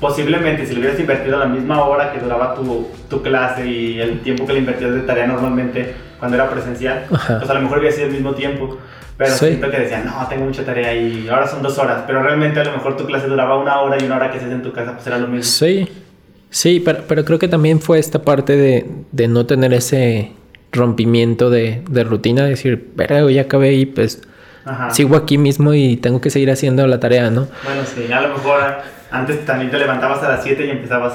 posiblemente 0.00 0.66
si 0.66 0.74
le 0.74 0.80
hubieras 0.80 0.98
invertido 1.00 1.38
la 1.38 1.46
misma 1.46 1.82
hora 1.84 2.12
que 2.12 2.18
duraba 2.20 2.54
tu, 2.54 2.88
tu 3.10 3.22
clase 3.22 3.66
y 3.66 4.00
el 4.00 4.20
tiempo 4.20 4.46
que 4.46 4.52
le 4.54 4.58
invertías 4.60 4.92
de 4.94 5.00
tarea 5.00 5.26
normalmente 5.26 5.94
cuando 6.18 6.36
era 6.36 6.48
presencial, 6.50 7.04
Ajá. 7.12 7.38
pues 7.38 7.50
a 7.50 7.54
lo 7.54 7.60
mejor 7.60 7.78
hubiera 7.78 7.94
sido 7.94 8.08
el 8.08 8.14
mismo 8.14 8.34
tiempo. 8.34 8.78
Pero 9.16 9.32
Sí. 9.32 9.46
siento 9.48 9.68
que 9.68 9.78
decían, 9.80 10.04
no, 10.06 10.26
tengo 10.28 10.44
mucha 10.44 10.64
tarea 10.64 10.94
y 10.94 11.28
ahora 11.28 11.48
son 11.48 11.60
dos 11.60 11.76
horas, 11.78 12.04
pero 12.06 12.22
realmente 12.22 12.60
a 12.60 12.64
lo 12.64 12.70
mejor 12.72 12.96
tu 12.96 13.04
clase 13.04 13.26
duraba 13.26 13.58
una 13.58 13.80
hora 13.80 13.96
y 14.00 14.04
una 14.06 14.14
hora 14.16 14.30
que 14.30 14.38
haces 14.38 14.52
en 14.52 14.62
tu 14.62 14.72
casa, 14.72 14.92
pues 14.92 15.04
era 15.08 15.18
lo 15.18 15.26
mismo. 15.26 15.42
Sí, 15.42 15.88
sí, 16.50 16.80
pero, 16.84 17.04
pero 17.08 17.24
creo 17.24 17.38
que 17.38 17.48
también 17.48 17.80
fue 17.80 17.98
esta 17.98 18.22
parte 18.22 18.56
de, 18.56 18.86
de 19.12 19.28
no 19.28 19.46
tener 19.46 19.72
ese 19.72 20.32
rompimiento 20.72 21.50
de, 21.50 21.82
de 21.90 22.04
rutina, 22.04 22.44
decir, 22.44 22.88
pero 22.96 23.30
ya 23.30 23.42
acabé 23.42 23.72
y 23.74 23.86
pues 23.86 24.22
Ajá. 24.64 24.90
sigo 24.90 25.16
aquí 25.16 25.38
mismo 25.38 25.72
y 25.74 25.96
tengo 25.96 26.20
que 26.20 26.30
seguir 26.30 26.50
haciendo 26.50 26.86
la 26.86 27.00
tarea, 27.00 27.30
¿no? 27.30 27.48
Bueno, 27.64 27.80
sí, 27.84 28.12
a 28.12 28.20
lo 28.20 28.28
mejor 28.28 28.60
antes 29.10 29.44
también 29.46 29.70
te 29.70 29.78
levantabas 29.78 30.22
a 30.22 30.28
las 30.28 30.42
7 30.44 30.66
y 30.66 30.70
empezabas 30.70 31.14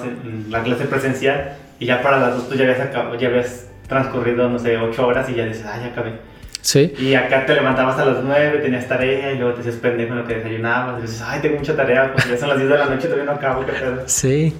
la 0.49 0.63
clase 0.63 0.85
presencial 0.85 1.55
y 1.79 1.85
ya 1.85 2.01
para 2.01 2.19
las 2.19 2.35
2 2.35 2.49
tú 2.49 2.55
ya 2.55 2.63
habías, 2.63 2.79
acab- 2.79 3.17
ya 3.19 3.27
habías 3.27 3.67
transcurrido, 3.87 4.49
no 4.49 4.57
sé, 4.57 4.77
8 4.77 5.05
horas 5.05 5.29
y 5.29 5.35
ya 5.35 5.45
dices, 5.45 5.63
ah, 5.65 5.77
ya 5.79 5.87
acabé. 5.87 6.13
Sí, 6.61 6.93
Y 6.97 7.13
acá 7.13 7.45
te 7.45 7.53
levantabas 7.55 7.99
a 7.99 8.05
las 8.05 8.23
9, 8.23 8.59
tenías 8.59 8.87
tarea 8.87 9.33
y 9.33 9.37
luego 9.37 9.53
te 9.53 9.59
hacías 9.59 9.75
pendejo 9.75 10.13
en 10.13 10.19
lo 10.19 10.25
que 10.25 10.35
desayunabas 10.35 10.99
y 10.99 11.01
dices, 11.03 11.21
ay, 11.23 11.41
tengo 11.41 11.57
mucha 11.57 11.75
tarea, 11.75 12.11
pues 12.13 12.27
ya 12.29 12.37
son 12.37 12.49
las 12.49 12.57
10 12.57 12.69
de 12.69 12.77
la 12.77 12.85
noche 12.85 12.99
y 13.01 13.09
todavía 13.09 13.25
no 13.25 13.31
acabo, 13.33 13.65
qué 13.65 13.73
pedo. 13.73 14.03
sí. 14.07 14.55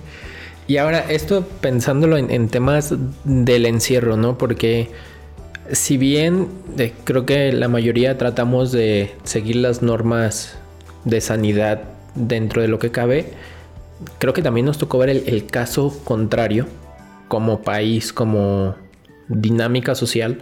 Y 0.68 0.78
ahora, 0.78 1.00
esto 1.12 1.46
pensándolo 1.62 2.18
en, 2.18 2.48
temas 2.50 2.96
del 3.26 3.66
encierro, 3.66 4.18
¿no? 4.18 4.38
Porque 4.38 4.90
si 5.72 5.98
bien 5.98 6.48
eh, 6.78 6.94
creo 7.04 7.26
que 7.26 7.52
la 7.52 7.68
mayoría 7.68 8.18
tratamos 8.18 8.72
de 8.72 9.12
seguir 9.24 9.58
las 9.58 9.82
normas 9.82 10.56
de 11.06 11.20
sanidad 11.22 11.84
dentro 12.16 12.62
de 12.62 12.68
lo 12.70 12.80
que 12.80 12.92
cabe, 12.92 13.34
creo 14.20 14.34
que 14.34 14.42
también 14.42 14.66
nos 14.66 14.78
tocó 14.78 15.00
ver 15.00 15.10
el 15.10 15.46
caso 15.48 16.00
contrario 16.04 16.68
como 17.28 17.62
país, 17.62 18.14
como 18.14 18.76
dinámica 19.28 19.96
social, 19.96 20.40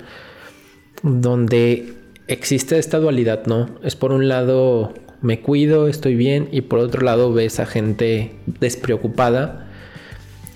donde 1.03 1.93
existe 2.27 2.77
esta 2.77 2.99
dualidad, 2.99 3.45
¿no? 3.45 3.69
Es 3.83 3.95
por 3.95 4.11
un 4.11 4.27
lado 4.27 4.93
me 5.21 5.39
cuido, 5.39 5.87
estoy 5.87 6.15
bien, 6.15 6.49
y 6.51 6.61
por 6.61 6.79
otro 6.79 7.01
lado 7.01 7.33
ves 7.33 7.59
a 7.59 7.65
gente 7.65 8.31
despreocupada. 8.59 9.70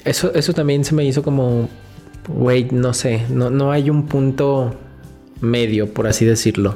Eso, 0.06 0.32
eso 0.34 0.54
también 0.54 0.86
se 0.86 0.94
me 0.94 1.04
hizo 1.04 1.24
como, 1.24 1.68
güey, 2.28 2.68
no 2.72 2.94
sé, 2.94 3.26
no, 3.30 3.50
no 3.50 3.72
hay 3.72 3.90
un 3.90 4.06
punto 4.08 4.76
medio, 5.42 5.92
por 5.94 6.08
así 6.08 6.26
decirlo. 6.26 6.76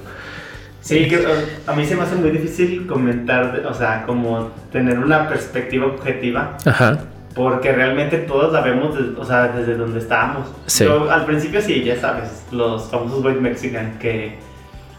Sí, 0.81 1.07
que, 1.07 1.23
a 1.67 1.73
mí 1.73 1.85
se 1.85 1.95
me 1.95 2.03
hace 2.03 2.15
muy 2.15 2.31
difícil 2.31 2.87
comentar, 2.87 3.63
o 3.69 3.73
sea, 3.73 4.03
como 4.05 4.49
tener 4.71 4.97
una 4.97 5.27
perspectiva 5.27 5.85
objetiva. 5.85 6.57
Ajá. 6.65 6.99
Porque 7.35 7.71
realmente 7.71 8.17
todos 8.17 8.51
la 8.51 8.61
vemos, 8.61 8.97
o 9.17 9.23
sea, 9.25 9.49
desde 9.49 9.75
donde 9.75 9.99
estábamos. 9.99 10.47
Sí. 10.65 10.85
Yo, 10.85 11.11
al 11.11 11.25
principio 11.25 11.61
sí, 11.61 11.83
ya 11.83 11.99
sabes, 11.99 12.43
los 12.51 12.89
famosos 12.89 13.23
white 13.23 13.39
mexican 13.39 13.99
que 13.99 14.39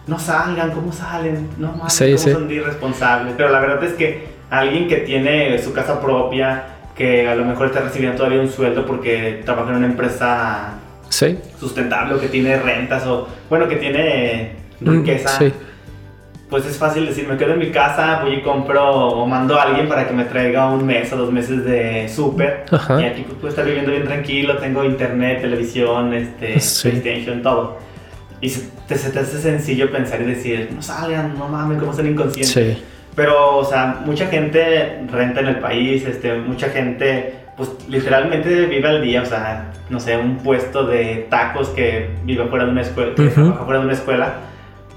no 0.06 0.18
salgan, 0.18 0.70
¿cómo 0.70 0.92
salen? 0.92 1.48
No 1.58 1.72
mames, 1.72 1.92
Sí, 1.92 2.04
¿cómo 2.06 2.18
sí. 2.18 2.32
son 2.32 2.48
de 2.48 2.54
irresponsables? 2.54 3.34
Pero 3.36 3.48
la 3.50 3.60
verdad 3.60 3.82
es 3.82 3.94
que 3.94 4.28
alguien 4.50 4.86
que 4.86 4.98
tiene 4.98 5.60
su 5.62 5.72
casa 5.72 6.00
propia, 6.00 6.69
que 7.00 7.26
a 7.26 7.34
lo 7.34 7.46
mejor 7.46 7.68
está 7.68 7.80
recibiendo 7.80 8.18
todavía 8.18 8.42
un 8.42 8.50
sueldo 8.50 8.84
porque 8.84 9.40
trabaja 9.42 9.70
en 9.70 9.76
una 9.76 9.86
empresa 9.86 10.74
Sí. 11.08 11.38
sustentable 11.58 12.12
o 12.14 12.20
que 12.20 12.28
tiene 12.28 12.58
rentas 12.58 13.06
o, 13.06 13.26
bueno, 13.48 13.66
que 13.68 13.76
tiene 13.76 14.52
Mm, 14.80 14.90
riqueza, 15.00 15.30
Sí. 15.38 15.50
pues 16.50 16.66
es 16.66 16.76
fácil 16.76 17.06
decir, 17.06 17.26
me 17.26 17.38
quedo 17.38 17.52
en 17.54 17.58
mi 17.58 17.70
casa, 17.70 18.20
voy 18.22 18.34
y 18.34 18.42
compro 18.42 18.84
o 18.90 19.26
mando 19.26 19.58
a 19.58 19.62
alguien 19.62 19.88
para 19.88 20.06
que 20.06 20.12
me 20.12 20.24
traiga 20.24 20.66
un 20.70 20.84
mes 20.84 21.10
o 21.14 21.16
dos 21.16 21.32
meses 21.32 21.64
de 21.64 22.06
súper. 22.14 22.64
Y 22.70 23.04
aquí 23.04 23.22
pues, 23.22 23.34
puedo 23.36 23.48
estar 23.48 23.64
viviendo 23.64 23.90
bien 23.92 24.04
tranquilo, 24.04 24.58
tengo 24.58 24.84
internet, 24.84 25.40
televisión, 25.40 26.12
este, 26.12 26.60
Sí. 26.60 26.90
PlayStation, 26.90 27.42
todo. 27.42 27.78
Y 28.42 28.48
se 28.50 28.68
te, 28.86 28.96
se 28.96 29.08
te 29.10 29.20
hace 29.20 29.38
sencillo 29.40 29.90
pensar 29.90 30.20
y 30.20 30.24
decir, 30.26 30.68
no 30.74 30.82
salgan, 30.82 31.38
no 31.38 31.48
mames, 31.48 31.78
cómo 31.78 31.94
son 31.94 32.06
inconscientes. 32.08 32.52
Sí. 32.52 32.82
Pero, 33.16 33.56
o 33.56 33.64
sea, 33.64 34.00
mucha 34.04 34.26
gente 34.26 35.00
renta 35.10 35.40
en 35.40 35.46
el 35.48 35.56
país, 35.58 36.04
este, 36.06 36.34
mucha 36.36 36.68
gente, 36.70 37.34
pues 37.56 37.70
literalmente 37.88 38.66
vive 38.66 38.88
al 38.88 39.02
día, 39.02 39.22
o 39.22 39.26
sea, 39.26 39.72
no 39.90 39.98
sé, 40.00 40.16
un 40.16 40.36
puesto 40.38 40.86
de 40.86 41.26
tacos 41.28 41.68
que 41.70 42.10
vive 42.24 42.44
fuera 42.46 42.64
de 42.64 42.70
una 42.70 42.82
escuela, 42.82 43.14
que 43.14 43.22
Ujú. 43.22 43.32
trabaja 43.34 43.64
fuera 43.64 43.80
de 43.80 43.84
una 43.86 43.94
escuela, 43.94 44.34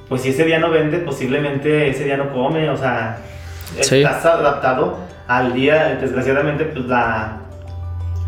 pues 0.08 0.22
si 0.22 0.30
ese 0.30 0.46
día 0.46 0.60
no 0.60 0.70
vende, 0.70 1.00
posiblemente 1.00 1.90
ese 1.90 2.06
día 2.06 2.18
no 2.18 2.30
come, 2.32 2.70
o 2.70 2.78
sea, 2.78 3.18
Sí. 3.82 3.98
estás 3.98 4.24
adaptado 4.26 5.00
al 5.28 5.54
día, 5.54 5.98
desgraciadamente, 6.00 6.66
pues 6.66 6.86
la, 6.86 7.40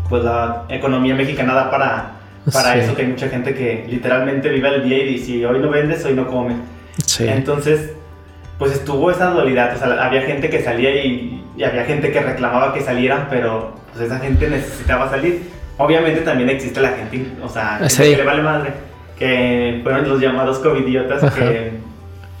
pues 0.08 0.24
la 0.24 0.64
economía 0.68 1.14
mexicana 1.14 1.54
da 1.54 1.70
para, 1.70 2.10
para 2.52 2.72
Sí. 2.72 2.78
eso, 2.80 2.94
que 2.96 3.02
hay 3.02 3.08
mucha 3.08 3.28
gente 3.28 3.54
que 3.54 3.84
literalmente 3.88 4.48
vive 4.48 4.68
al 4.68 4.82
día 4.82 5.04
y 5.04 5.18
si 5.18 5.44
hoy 5.44 5.60
no 5.60 5.68
vendes, 5.70 6.04
hoy 6.04 6.14
no 6.14 6.26
come. 6.26 6.56
Sí. 7.04 7.26
Entonces, 7.28 7.92
pues 8.58 8.72
estuvo 8.72 9.10
esa 9.10 9.30
dualidad. 9.30 9.74
O 9.74 9.78
sea, 9.78 10.04
había 10.06 10.22
gente 10.22 10.48
que 10.50 10.62
salía 10.62 11.04
y, 11.04 11.42
y 11.56 11.62
había 11.64 11.84
gente 11.84 12.10
que 12.10 12.20
reclamaba 12.20 12.72
que 12.74 12.80
salieran, 12.80 13.26
pero 13.30 13.74
pues 13.92 14.06
esa 14.06 14.18
gente 14.18 14.48
necesitaba 14.48 15.08
salir. 15.10 15.42
Obviamente 15.78 16.20
también 16.22 16.48
existe 16.50 16.80
la 16.80 16.90
gente, 16.90 17.26
o 17.42 17.48
sea, 17.48 17.86
Sí. 17.88 18.02
que 18.04 18.16
le 18.16 18.24
vale 18.24 18.42
madre, 18.42 18.70
que 19.18 19.80
fueron 19.82 20.08
los 20.08 20.20
llamados 20.20 20.58
covidiotas 20.60 21.22
Ajá. 21.22 21.34
que 21.38 21.72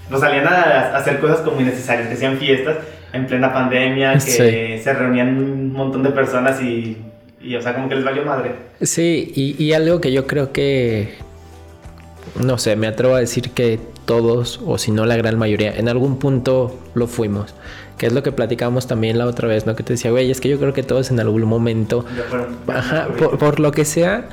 no 0.08 0.18
salían 0.18 0.46
a, 0.46 0.52
a 0.62 0.96
hacer 0.96 1.18
cosas 1.20 1.40
como 1.40 1.60
innecesarias, 1.60 2.08
que 2.08 2.14
hacían 2.14 2.38
fiestas 2.38 2.76
en 3.12 3.26
plena 3.26 3.52
pandemia, 3.52 4.14
que 4.14 4.20
Sí. 4.20 4.78
se 4.82 4.92
reunían 4.94 5.36
un 5.36 5.72
montón 5.74 6.02
de 6.02 6.10
personas 6.10 6.62
y, 6.62 6.96
y, 7.42 7.56
o 7.56 7.60
sea, 7.62 7.74
como 7.74 7.88
que 7.90 7.96
les 7.96 8.04
valió 8.04 8.24
madre. 8.24 8.52
Sí, 8.80 9.32
y, 9.34 9.62
y 9.62 9.72
algo 9.74 10.00
que 10.00 10.12
yo 10.12 10.26
creo 10.26 10.52
que, 10.52 11.14
no 12.42 12.56
sé, 12.58 12.74
me 12.76 12.86
atrevo 12.86 13.14
a 13.16 13.20
decir 13.20 13.50
que 13.50 13.78
todos, 14.06 14.60
o 14.64 14.78
si 14.78 14.90
no 14.90 15.04
la 15.04 15.16
gran 15.16 15.38
mayoría, 15.38 15.76
en 15.76 15.88
algún 15.88 16.18
punto 16.18 16.78
lo 16.94 17.06
fuimos. 17.06 17.54
Que 17.98 18.06
es 18.06 18.12
lo 18.12 18.22
que 18.22 18.32
platicábamos 18.32 18.86
también 18.86 19.18
la 19.18 19.26
otra 19.26 19.48
vez, 19.48 19.66
¿no? 19.66 19.74
Que 19.74 19.82
te 19.82 19.94
decía, 19.94 20.10
güey, 20.10 20.30
es 20.30 20.40
que 20.40 20.48
yo 20.48 20.58
creo 20.58 20.72
que 20.72 20.82
todos 20.82 21.10
en 21.10 21.20
algún 21.20 21.42
momento, 21.44 22.04
ajá, 22.66 23.08
por, 23.18 23.38
por 23.38 23.60
lo 23.60 23.72
que 23.72 23.84
sea, 23.84 24.28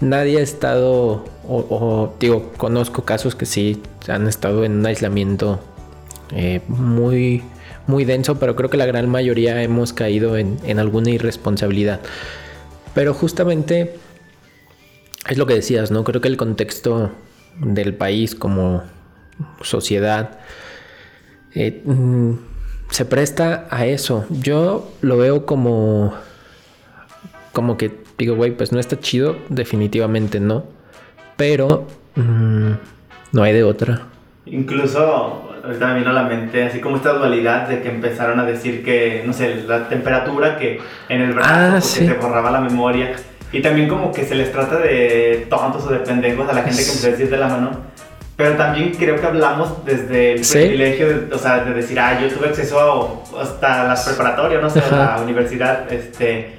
nadie 0.00 0.38
ha 0.38 0.42
estado, 0.42 1.24
o, 1.46 1.56
o, 1.68 2.14
digo, 2.20 2.52
conozco 2.56 3.04
casos 3.04 3.34
que 3.34 3.46
sí 3.46 3.82
han 4.08 4.28
estado 4.28 4.64
en 4.64 4.78
un 4.78 4.86
aislamiento 4.86 5.60
eh, 6.32 6.60
muy, 6.68 7.42
muy 7.86 8.04
denso, 8.04 8.38
pero 8.38 8.54
creo 8.54 8.70
que 8.70 8.76
la 8.76 8.86
gran 8.86 9.08
mayoría 9.08 9.62
hemos 9.62 9.92
caído 9.92 10.36
en, 10.36 10.58
en 10.64 10.78
alguna 10.78 11.10
irresponsabilidad. 11.10 12.00
Pero 12.94 13.14
justamente 13.14 13.96
es 15.28 15.38
lo 15.38 15.46
que 15.46 15.54
decías, 15.54 15.90
¿no? 15.90 16.04
Creo 16.04 16.20
que 16.20 16.28
el 16.28 16.36
contexto 16.36 17.10
del 17.60 17.94
país 17.94 18.34
como 18.34 18.82
sociedad 19.62 20.38
eh, 21.54 21.82
mm, 21.84 22.32
se 22.90 23.04
presta 23.04 23.66
a 23.70 23.86
eso. 23.86 24.26
Yo 24.30 24.90
lo 25.02 25.16
veo 25.18 25.46
como 25.46 26.14
como 27.52 27.76
que 27.76 27.90
digo, 28.18 28.34
güey, 28.36 28.52
pues 28.52 28.72
no 28.72 28.78
está 28.80 28.98
chido, 29.00 29.36
definitivamente 29.48 30.40
no. 30.40 30.64
Pero 31.36 31.86
mm, 32.16 32.70
no 33.32 33.42
hay 33.42 33.52
de 33.52 33.64
otra. 33.64 34.02
Incluso, 34.46 35.50
ahorita 35.64 35.88
me 35.88 35.98
vino 35.98 36.10
a 36.10 36.14
la 36.14 36.22
mente, 36.24 36.64
así 36.64 36.80
como 36.80 36.96
esta 36.96 37.12
dualidad 37.12 37.68
de 37.68 37.82
que 37.82 37.88
empezaron 37.90 38.40
a 38.40 38.44
decir 38.44 38.82
que, 38.84 39.22
no 39.26 39.32
sé, 39.32 39.62
la 39.66 39.88
temperatura 39.88 40.56
que 40.56 40.80
en 41.08 41.20
el 41.20 41.32
brazo, 41.32 41.50
Ah, 41.52 41.68
porque 41.72 41.86
sí. 41.86 42.06
te 42.06 42.14
borraba 42.14 42.50
la 42.50 42.60
memoria. 42.60 43.12
Y 43.52 43.62
también 43.62 43.88
como 43.88 44.12
que 44.12 44.24
se 44.24 44.34
les 44.34 44.52
trata 44.52 44.78
de 44.78 45.46
tontos 45.48 45.84
o 45.86 45.90
de 45.90 45.98
pendejos 46.00 46.48
a 46.48 46.52
la 46.52 46.62
gente 46.62 46.76
que 46.82 46.88
empezó 46.88 47.06
a 47.06 47.10
decir 47.10 47.30
de 47.30 47.36
la 47.38 47.48
mano. 47.48 47.70
Pero 48.38 48.54
también 48.54 48.92
creo 48.96 49.20
que 49.20 49.26
hablamos 49.26 49.84
desde 49.84 50.34
el 50.34 50.44
Sí. 50.44 50.58
privilegio, 50.60 51.08
de, 51.08 51.34
o 51.34 51.38
sea, 51.38 51.64
de 51.64 51.74
decir, 51.74 51.98
ah, 51.98 52.20
yo 52.22 52.28
tuve 52.28 52.46
acceso 52.46 52.78
a- 53.36 53.42
hasta 53.42 53.82
la 53.88 53.96
preparatoria, 54.04 54.60
no 54.60 54.70
sé, 54.70 54.78
a 54.78 54.82
Ajá. 54.86 55.16
la 55.16 55.22
universidad, 55.22 55.92
este... 55.92 56.52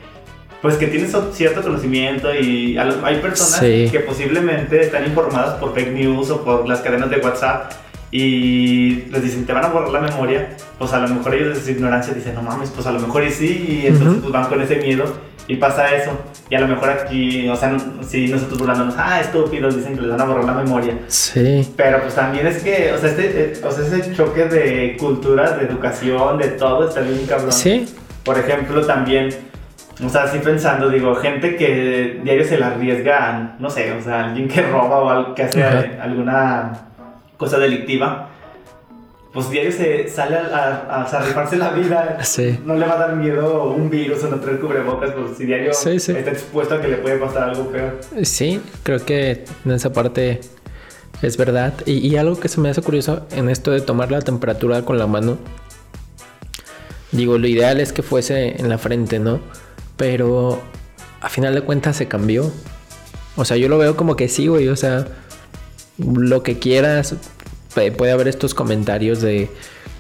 Pues 0.62 0.76
que 0.76 0.88
tienes 0.88 1.16
cierto 1.32 1.62
conocimiento 1.62 2.36
y 2.36 2.78
a 2.78 2.84
hay 3.06 3.16
personas 3.22 3.62
Sí. 3.62 3.88
que 3.90 4.02
posiblemente 4.02 4.82
están 4.82 5.06
informadas 5.06 5.54
por 5.54 5.74
fake 5.74 5.94
news 5.94 6.30
o 6.32 6.44
por 6.44 6.68
las 6.68 6.82
cadenas 6.82 7.10
de 7.10 7.16
WhatsApp 7.20 7.72
y 8.12 9.04
les 9.10 9.24
dicen 9.24 9.46
te 9.46 9.54
van 9.54 9.64
a 9.64 9.70
borrar 9.70 9.92
la 9.92 10.02
memoria, 10.02 10.50
pues 10.78 10.92
a 10.92 11.00
lo 11.00 11.08
mejor 11.08 11.34
ellos 11.36 11.48
desde 11.50 11.62
su 11.64 11.72
ignorancia 11.72 12.14
dicen 12.14 12.36
no 12.36 12.42
mames, 12.42 12.72
pues 12.72 12.86
a 12.88 12.92
lo 12.92 13.00
mejor 13.00 13.24
y 13.24 13.32
sí, 13.32 13.80
y 13.84 13.88
entonces 13.88 14.16
Ujú. 14.18 14.22
pues 14.24 14.34
van 14.34 14.50
con 14.50 14.62
ese 14.62 14.76
miedo 14.76 15.06
y 15.50 15.56
pasa 15.56 15.96
eso. 15.96 16.12
Y 16.48 16.56
a 16.56 16.60
lo 16.60 16.68
mejor 16.68 16.92
aquí, 16.92 17.50
o 17.50 17.56
sea, 17.56 17.76
si 18.08 18.28
nosotros 18.28 18.60
burlándonos, 18.60 18.94
ah, 18.98 19.20
estúpidos, 19.20 19.76
dicen 19.76 19.96
que 19.96 20.02
les 20.02 20.12
van 20.12 20.22
a 20.22 20.26
borrar 20.26 20.46
la 20.46 20.54
memoria. 20.54 20.94
Sí. 21.08 21.74
Pero 21.76 22.02
pues 22.02 22.14
también 22.14 22.46
es 22.46 22.62
que, 22.62 22.94
o 22.94 22.98
sea, 23.00 23.10
este, 23.10 23.42
eh, 23.42 23.54
o 23.64 23.72
sea, 23.72 23.84
ese 23.84 24.14
choque 24.14 24.46
de 24.46 24.96
cultura, 24.98 25.52
de 25.54 25.66
educación, 25.66 26.38
de 26.38 26.50
todo, 26.50 26.88
está 26.88 27.02
bien 27.02 27.26
cabrón. 27.26 27.52
Sí. 27.52 27.92
Por 28.24 28.38
ejemplo, 28.38 28.86
también, 28.86 29.30
o 30.06 30.08
sea, 30.08 30.24
así 30.24 30.38
pensando, 30.38 30.88
digo, 30.88 31.16
gente 31.16 31.56
que 31.56 32.20
diario 32.24 32.46
se 32.46 32.60
la 32.60 32.68
arriesga, 32.68 33.56
no 33.58 33.72
sé, 33.72 33.92
o 33.94 34.02
sea, 34.04 34.26
alguien 34.26 34.48
que 34.48 34.62
roba 34.62 35.20
o 35.20 35.34
que 35.34 35.44
hace 35.44 35.64
Ajá. 35.64 36.04
alguna 36.04 36.74
cosa 37.38 37.58
delictiva, 37.58 38.29
pues 39.34 39.50
diario 39.52 39.72
se 39.72 40.08
sale 40.10 40.38
a, 40.38 40.88
a, 40.90 41.04
a 41.04 41.22
rifarse 41.26 41.56
la 41.58 41.70
vida. 41.72 42.18
Sí. 42.24 42.60
No 42.66 42.76
le 42.76 42.86
va 42.88 42.94
a 42.96 43.00
dar 43.00 43.16
miedo 43.16 43.66
un 43.72 43.90
virus 43.90 44.24
o 44.24 44.28
no 44.30 44.40
traer 44.40 44.60
cubrebocas, 44.60 45.12
pues 45.12 45.38
si 45.38 45.46
diario 45.46 45.72
Sí, 45.74 46.00
sí. 46.00 46.14
está 46.14 46.32
expuesto 46.32 46.76
a 46.76 46.82
que 46.82 46.88
le 46.88 46.98
puede 46.98 47.18
pasar 47.18 47.50
algo 47.50 47.68
peor. 47.70 48.00
Sí, 48.24 48.60
creo 48.84 49.06
que 49.06 49.46
en 49.66 49.72
esa 49.72 49.94
parte 49.94 50.42
es 51.22 51.38
verdad. 51.38 51.74
Y, 51.86 52.06
y 52.08 52.18
algo 52.18 52.40
que 52.40 52.48
se 52.50 52.60
me 52.60 52.70
hace 52.70 52.82
curioso 52.82 53.28
en 53.32 53.50
esto 53.50 53.72
de 53.72 53.82
tomar 53.82 54.12
la 54.12 54.22
temperatura 54.22 54.82
con 54.84 54.98
la 54.98 55.06
mano. 55.06 55.38
Digo, 57.12 57.38
lo 57.38 57.48
ideal 57.48 57.80
es 57.80 57.92
que 57.94 58.04
fuese 58.04 58.60
en 58.60 58.70
la 58.70 58.78
frente, 58.78 59.20
¿no? 59.20 59.40
Pero 59.98 60.62
a 61.22 61.30
final 61.30 61.56
de 61.56 61.62
cuentas 61.62 61.96
se 61.98 62.08
cambió. 62.08 62.52
O 63.36 63.46
sea, 63.46 63.58
yo 63.58 63.68
lo 63.68 63.78
veo 63.78 63.96
como 63.96 64.16
que 64.16 64.28
sí, 64.28 64.48
güey. 64.48 64.68
O 64.70 64.76
sea, 64.76 65.06
lo 65.98 66.44
que 66.44 66.60
quieras. 66.60 67.16
Puede 67.74 68.12
haber 68.12 68.28
estos 68.28 68.54
comentarios 68.54 69.22
de, 69.22 69.50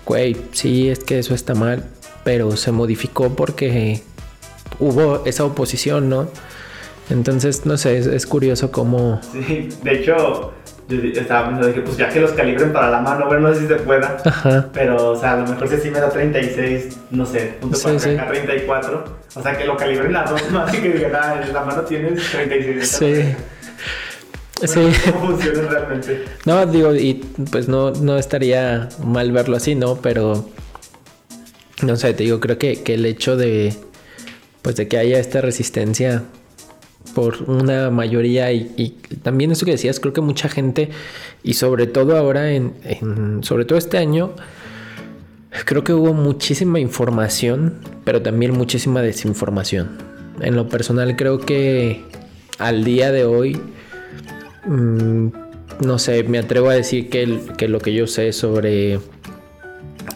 güey, 0.05 0.35
sí, 0.51 0.89
es 0.89 0.99
que 0.99 1.19
eso 1.19 1.33
está 1.33 1.53
mal. 1.53 1.85
Pero 2.23 2.55
se 2.57 2.71
modificó 2.71 3.35
porque 3.35 4.01
hubo 4.79 5.23
esa 5.25 5.45
oposición, 5.45 6.09
¿no? 6.09 6.27
Entonces, 7.09 7.65
no 7.65 7.77
sé, 7.77 7.97
es, 7.97 8.05
es 8.05 8.25
curioso 8.27 8.71
cómo... 8.71 9.19
Sí, 9.31 9.69
de 9.83 9.93
hecho, 9.93 10.53
yo 10.87 10.97
estaba 11.21 11.45
pensando, 11.47 11.67
dije, 11.67 11.81
pues 11.81 11.97
ya 11.97 12.09
que 12.09 12.19
los 12.19 12.31
calibren 12.33 12.71
para 12.73 12.91
la 12.91 12.99
mano, 13.01 13.25
bueno, 13.27 13.47
no 13.47 13.53
sé 13.55 13.61
si 13.61 13.67
se 13.67 13.75
pueda. 13.75 14.17
Ajá. 14.25 14.67
Pero, 14.73 15.11
o 15.11 15.15
sea, 15.19 15.33
a 15.33 15.37
lo 15.37 15.47
mejor 15.47 15.67
si 15.69 15.75
así 15.75 15.89
me 15.89 15.99
da 15.99 16.09
36, 16.09 16.97
no 17.11 17.25
sé, 17.25 17.57
punto 17.59 17.77
Sí, 17.77 17.83
para 17.85 17.99
sí. 17.99 18.09
acá 18.11 18.27
34. 18.27 19.03
O 19.35 19.41
sea, 19.41 19.57
que 19.57 19.65
lo 19.65 19.77
calibren 19.77 20.13
las 20.13 20.29
dos 20.29 20.51
más 20.51 20.71
que 20.75 20.81
digan, 20.91 21.15
ah, 21.15 21.41
la 21.51 21.63
mano 21.63 21.81
tienes 21.83 22.29
36. 22.31 22.87
Sí. 22.87 23.35
Sí. 24.67 24.79
Bueno, 24.79 24.93
¿Cómo 25.13 25.27
funciona 25.37 25.61
realmente? 25.69 26.25
No, 26.45 26.65
digo, 26.65 26.93
y 26.95 27.13
pues 27.51 27.67
no, 27.67 27.91
no 27.91 28.17
estaría 28.17 28.89
mal 29.05 29.31
verlo 29.31 29.55
así, 29.57 29.75
¿no? 29.75 29.95
Pero, 30.01 30.49
no 31.81 31.95
sé, 31.95 32.13
te 32.13 32.23
digo, 32.23 32.39
creo 32.39 32.57
que, 32.57 32.83
que 32.83 32.95
el 32.95 33.05
hecho 33.05 33.37
de, 33.37 33.73
pues 34.61 34.75
de 34.75 34.87
que 34.87 34.97
haya 34.97 35.17
esta 35.19 35.39
resistencia 35.41 36.23
por 37.15 37.43
una 37.49 37.89
mayoría 37.89 38.51
y, 38.51 38.71
y 38.75 38.89
también 39.23 39.51
eso 39.51 39.65
que 39.65 39.71
decías, 39.71 39.99
creo 39.99 40.13
que 40.13 40.21
mucha 40.21 40.49
gente, 40.49 40.89
y 41.43 41.53
sobre 41.53 41.87
todo 41.87 42.17
ahora, 42.17 42.51
en, 42.51 42.73
en- 42.83 43.43
sobre 43.43 43.63
todo 43.65 43.77
este 43.79 43.97
año, 43.97 44.31
creo 45.65 45.83
que 45.83 45.93
hubo 45.93 46.13
muchísima 46.13 46.79
información, 46.79 47.75
pero 48.03 48.21
también 48.21 48.53
muchísima 48.53 49.01
desinformación. 49.01 49.89
En 50.41 50.55
lo 50.55 50.67
personal 50.69 51.15
creo 51.15 51.39
que 51.39 52.03
al 52.59 52.83
día 52.83 53.11
de 53.11 53.23
hoy 53.25 53.59
Mm, 54.69 55.29
no 55.83 55.97
sé, 55.97 56.23
me 56.23 56.37
atrevo 56.37 56.69
a 56.69 56.75
decir 56.75 57.09
que, 57.09 57.39
que 57.57 57.67
lo 57.67 57.79
que 57.79 57.91
yo 57.91 58.05
sé 58.05 58.31
sobre 58.33 58.99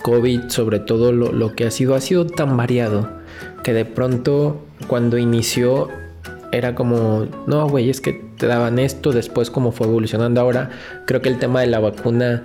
COVID, 0.03 0.49
sobre 0.49 0.77
todo 0.77 1.11
lo, 1.11 1.31
lo 1.31 1.55
que 1.55 1.65
ha 1.65 1.71
sido, 1.71 1.95
ha 1.95 2.01
sido 2.01 2.27
tan 2.27 2.55
variado 2.55 3.09
que 3.63 3.73
de 3.73 3.83
pronto 3.83 4.61
cuando 4.87 5.17
inició 5.17 5.89
era 6.51 6.75
como, 6.75 7.25
no, 7.47 7.67
güey, 7.67 7.89
es 7.89 7.99
que 7.99 8.13
te 8.37 8.45
daban 8.45 8.77
esto, 8.77 9.11
después 9.11 9.49
como 9.49 9.71
fue 9.71 9.87
evolucionando 9.87 10.39
ahora, 10.39 10.69
creo 11.07 11.23
que 11.23 11.29
el 11.29 11.39
tema 11.39 11.61
de 11.61 11.67
la 11.67 11.79
vacuna 11.79 12.43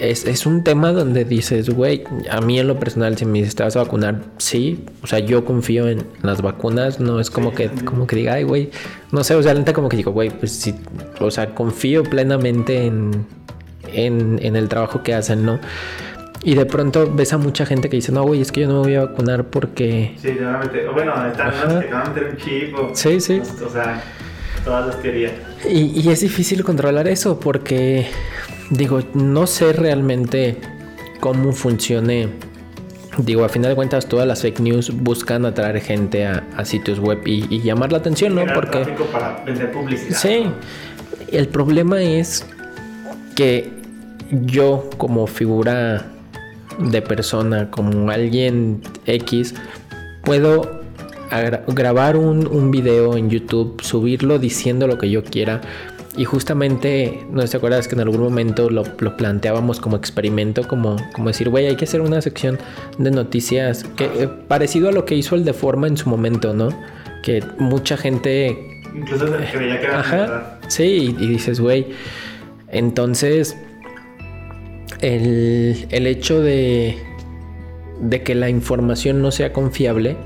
es, 0.00 0.24
es 0.26 0.46
un 0.46 0.64
tema 0.64 0.92
donde 0.92 1.24
dices, 1.24 1.70
güey, 1.70 2.04
a 2.30 2.40
mí 2.40 2.58
en 2.58 2.66
lo 2.66 2.78
personal, 2.78 3.16
si 3.16 3.26
me 3.26 3.38
dices, 3.38 3.54
¿te 3.54 3.62
vas 3.62 3.76
a 3.76 3.82
vacunar? 3.84 4.22
Sí, 4.38 4.84
o 5.02 5.06
sea, 5.06 5.18
yo 5.18 5.44
confío 5.44 5.88
en 5.88 6.04
las 6.22 6.42
vacunas, 6.42 7.00
no 7.00 7.20
es 7.20 7.30
como 7.30 7.52
que, 7.52 7.68
como 7.84 8.06
que 8.06 8.16
diga, 8.16 8.34
ay, 8.34 8.44
güey, 8.44 8.70
no 9.12 9.22
sé, 9.24 9.34
o 9.34 9.42
sea, 9.42 9.52
la 9.54 9.60
neta 9.60 9.72
como 9.72 9.88
que 9.88 9.96
digo, 9.96 10.12
güey, 10.12 10.30
pues 10.30 10.52
sí, 10.52 10.74
o 11.20 11.30
sea, 11.30 11.54
confío 11.54 12.02
plenamente 12.02 12.86
en, 12.86 13.26
en, 13.92 14.38
en 14.42 14.56
el 14.56 14.68
trabajo 14.68 15.02
que 15.02 15.14
hacen, 15.14 15.44
¿no? 15.44 15.60
Y 16.42 16.54
de 16.54 16.64
pronto 16.64 17.12
ves 17.14 17.34
a 17.34 17.38
mucha 17.38 17.66
gente 17.66 17.90
que 17.90 17.96
dice, 17.96 18.12
no, 18.12 18.22
güey, 18.24 18.40
es 18.40 18.50
que 18.50 18.62
yo 18.62 18.68
no 18.68 18.74
me 18.76 18.80
voy 18.80 18.94
a 18.94 19.04
vacunar 19.04 19.44
porque... 19.44 20.14
Sí, 20.16 20.28
te 20.28 20.42
van 20.42 20.54
a 20.54 20.58
meter, 20.60 20.88
o 20.88 20.94
bueno, 20.94 21.12
están 21.26 21.52
unos 21.68 21.84
que 21.84 21.92
van 21.92 22.06
a 22.06 22.10
meter 22.10 22.30
un 22.30 22.36
chip 22.38 22.74
o, 22.78 22.90
Sí, 22.94 23.20
sí. 23.20 23.42
o 23.42 23.70
sea, 23.70 24.02
todas 24.64 24.86
las 24.86 25.02
teorías. 25.02 25.32
Y, 25.68 26.00
y 26.00 26.08
es 26.08 26.20
difícil 26.20 26.64
controlar 26.64 27.06
eso 27.08 27.38
porque, 27.38 28.06
digo, 28.70 29.00
no 29.14 29.46
sé 29.46 29.72
realmente 29.72 30.56
cómo 31.20 31.52
funcione. 31.52 32.28
Digo, 33.18 33.44
a 33.44 33.48
final 33.48 33.70
de 33.70 33.74
cuentas, 33.74 34.06
todas 34.06 34.26
las 34.26 34.40
fake 34.40 34.60
news 34.60 34.90
buscan 34.90 35.44
atraer 35.44 35.80
gente 35.80 36.26
a, 36.26 36.46
a 36.56 36.64
sitios 36.64 37.00
web 37.00 37.20
y, 37.26 37.44
y 37.54 37.60
llamar 37.60 37.92
la 37.92 37.98
atención, 37.98 38.34
¿no? 38.34 38.44
Porque, 38.54 38.78
para 39.12 39.42
vender 39.44 39.72
publicidad. 39.72 40.16
sí, 40.16 40.46
el 41.30 41.48
problema 41.48 42.00
es 42.00 42.46
que 43.34 43.70
yo, 44.30 44.88
como 44.96 45.26
figura 45.26 46.06
de 46.78 47.02
persona, 47.02 47.70
como 47.70 48.10
alguien 48.10 48.80
X, 49.06 49.54
puedo 50.22 50.80
grabar 51.68 52.16
un, 52.16 52.46
un 52.46 52.70
video 52.70 53.16
en 53.16 53.30
YouTube, 53.30 53.80
subirlo 53.82 54.38
diciendo 54.38 54.86
lo 54.86 54.98
que 54.98 55.10
yo 55.10 55.22
quiera. 55.24 55.60
Y 56.16 56.24
justamente, 56.24 57.24
¿no 57.30 57.44
te 57.44 57.56
acuerdas 57.56 57.86
que 57.86 57.94
en 57.94 58.00
algún 58.00 58.20
momento 58.20 58.68
lo, 58.68 58.82
lo 58.98 59.16
planteábamos 59.16 59.78
como 59.78 59.96
experimento? 59.96 60.66
Como, 60.66 60.96
como 61.12 61.28
decir, 61.28 61.48
güey, 61.48 61.66
hay 61.66 61.76
que 61.76 61.84
hacer 61.84 62.00
una 62.00 62.20
sección 62.20 62.58
de 62.98 63.10
noticias 63.12 63.84
que, 63.96 64.04
eh, 64.04 64.28
parecido 64.48 64.88
a 64.88 64.92
lo 64.92 65.04
que 65.04 65.14
hizo 65.14 65.36
el 65.36 65.44
de 65.44 65.52
forma 65.52 65.86
en 65.86 65.96
su 65.96 66.08
momento, 66.08 66.52
¿no? 66.52 66.70
Que 67.22 67.44
mucha 67.58 67.96
gente 67.96 68.82
Incluso 68.94 69.26
se 69.28 69.44
creía 69.52 69.80
que 69.80 69.86
era. 69.86 70.00
Ajá. 70.00 70.58
Sí, 70.66 71.14
y, 71.18 71.24
y 71.24 71.28
dices, 71.28 71.60
güey. 71.60 71.86
Entonces, 72.68 73.56
el, 75.00 75.86
el 75.90 76.06
hecho 76.08 76.42
de, 76.42 76.98
de 78.00 78.22
que 78.22 78.34
la 78.34 78.50
información 78.50 79.22
no 79.22 79.30
sea 79.30 79.52
confiable 79.52 80.16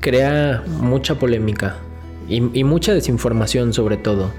crea 0.00 0.62
mucha 0.66 1.14
polémica 1.14 1.76
y, 2.36 2.50
y 2.60 2.64
mucha 2.64 2.92
desinformación 2.94 3.72
sobre 3.72 3.96
todo. 3.96 4.30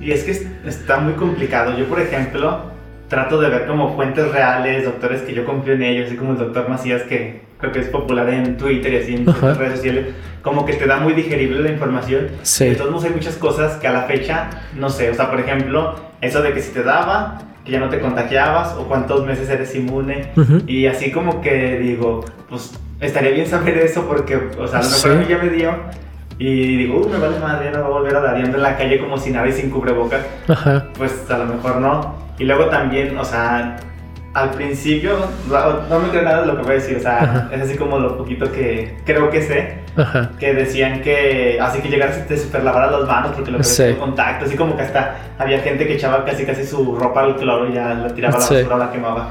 Y 0.00 0.10
es 0.12 0.24
que 0.24 0.32
es- 0.32 0.46
está 0.66 0.98
muy 0.98 1.14
complicado. 1.14 1.76
Yo, 1.78 1.84
por 1.86 2.00
ejemplo, 2.00 2.72
trato 3.08 3.40
de 3.40 3.48
ver 3.48 3.66
como 3.66 3.94
fuentes 3.94 4.30
reales, 4.32 4.84
doctores 4.84 5.22
que 5.22 5.34
yo 5.34 5.44
confío 5.44 5.74
en 5.74 5.82
ellos, 5.82 6.06
así 6.08 6.16
como 6.16 6.32
el 6.32 6.38
doctor 6.38 6.68
Macías, 6.68 7.02
que 7.02 7.42
creo 7.58 7.72
que 7.72 7.78
es 7.80 7.88
popular 7.88 8.28
en 8.28 8.56
Twitter 8.56 8.92
y 8.92 8.96
así 8.96 9.14
en 9.14 9.28
Ajá. 9.28 9.54
redes 9.54 9.76
sociales, 9.76 10.06
como 10.42 10.66
que 10.66 10.74
te 10.74 10.86
da 10.86 10.98
muy 10.98 11.12
digerible 11.14 11.60
la 11.60 11.70
información. 11.70 12.28
Sí. 12.42 12.76
Modos 12.78 13.04
hay 13.04 13.10
muchas 13.10 13.36
cosas 13.36 13.76
que 13.76 13.86
a 13.88 13.92
la 13.92 14.02
fecha, 14.02 14.50
no 14.76 14.90
sé, 14.90 15.10
o 15.10 15.14
sea, 15.14 15.30
por 15.30 15.40
ejemplo, 15.40 15.94
eso 16.20 16.42
de 16.42 16.52
que 16.52 16.60
si 16.60 16.72
te 16.72 16.82
daba, 16.82 17.40
que 17.64 17.72
ya 17.72 17.80
no 17.80 17.88
te 17.88 18.00
contagiabas, 18.00 18.74
o 18.74 18.86
cuántos 18.88 19.24
meses 19.24 19.48
eres 19.48 19.74
inmune, 19.74 20.32
Ujú. 20.36 20.60
y 20.66 20.86
así 20.86 21.10
como 21.12 21.40
que 21.40 21.78
digo, 21.78 22.24
pues 22.50 22.72
estaría 23.00 23.30
bien 23.30 23.46
saber 23.46 23.78
eso 23.78 24.06
porque, 24.06 24.36
o 24.36 24.66
sea, 24.68 24.80
a 24.80 24.82
lo 24.82 24.88
mejor 24.90 25.00
Sí. 25.00 25.08
a 25.08 25.14
mí 25.14 25.24
ya 25.28 25.38
me 25.38 25.48
dio 25.50 25.74
y 26.38 26.76
digo, 26.78 26.98
uy, 27.00 27.08
me 27.12 27.18
vale 27.18 27.38
madre, 27.38 27.70
no 27.70 27.78
voy 27.84 27.86
a 27.86 27.98
volver 27.98 28.16
a 28.16 28.20
dar 28.20 28.36
en 28.38 28.60
la 28.62 28.76
calle 28.76 28.98
como 28.98 29.16
si 29.18 29.30
nada 29.30 29.46
y 29.48 29.52
sin 29.52 29.70
cubrebocas. 29.70 30.20
Ajá. 30.48 30.86
Pues 30.98 31.30
a 31.30 31.38
lo 31.38 31.46
mejor 31.46 31.76
no. 31.76 32.14
Y 32.38 32.44
luego 32.44 32.64
también, 32.66 33.16
o 33.16 33.24
sea, 33.24 33.76
al 34.34 34.50
principio, 34.50 35.12
no, 35.88 36.00
me 36.00 36.08
creo 36.08 36.22
nada 36.22 36.40
de 36.40 36.46
lo 36.48 36.56
que 36.56 36.62
voy 36.62 36.72
a 36.72 36.74
decir, 36.74 36.96
o 36.96 37.00
sea, 37.00 37.18
Ajá. 37.22 37.48
es 37.52 37.62
así 37.62 37.76
como 37.76 37.98
lo 38.00 38.18
poquito 38.18 38.50
que 38.50 38.96
creo 39.06 39.30
que 39.30 39.42
sé, 39.42 39.78
Ajá. 39.96 40.32
que 40.40 40.52
decían 40.54 41.02
que 41.02 41.58
así 41.60 41.80
que 41.80 41.88
llegaras 41.88 42.26
te 42.26 42.36
super 42.36 42.64
lavaras 42.64 42.90
las 42.90 43.06
manos 43.06 43.30
porque 43.36 43.52
lo 43.52 43.58
que 43.58 43.64
Sí. 43.64 43.84
ves 43.84 43.96
contacto, 43.96 44.46
así 44.46 44.56
como 44.56 44.76
que 44.76 44.82
hasta 44.82 45.14
había 45.38 45.60
gente 45.60 45.86
que 45.86 45.94
echaba 45.94 46.24
casi 46.24 46.44
casi 46.44 46.66
su 46.66 46.96
ropa 46.96 47.20
al 47.20 47.36
cloro 47.36 47.68
y 47.68 47.74
ya 47.74 47.94
la 47.94 48.08
tiraba 48.08 48.34
a 48.34 48.40
la 48.40 48.44
Sí. 48.44 48.54
basura 48.56 48.76
la 48.76 48.90
quemaba. 48.90 49.28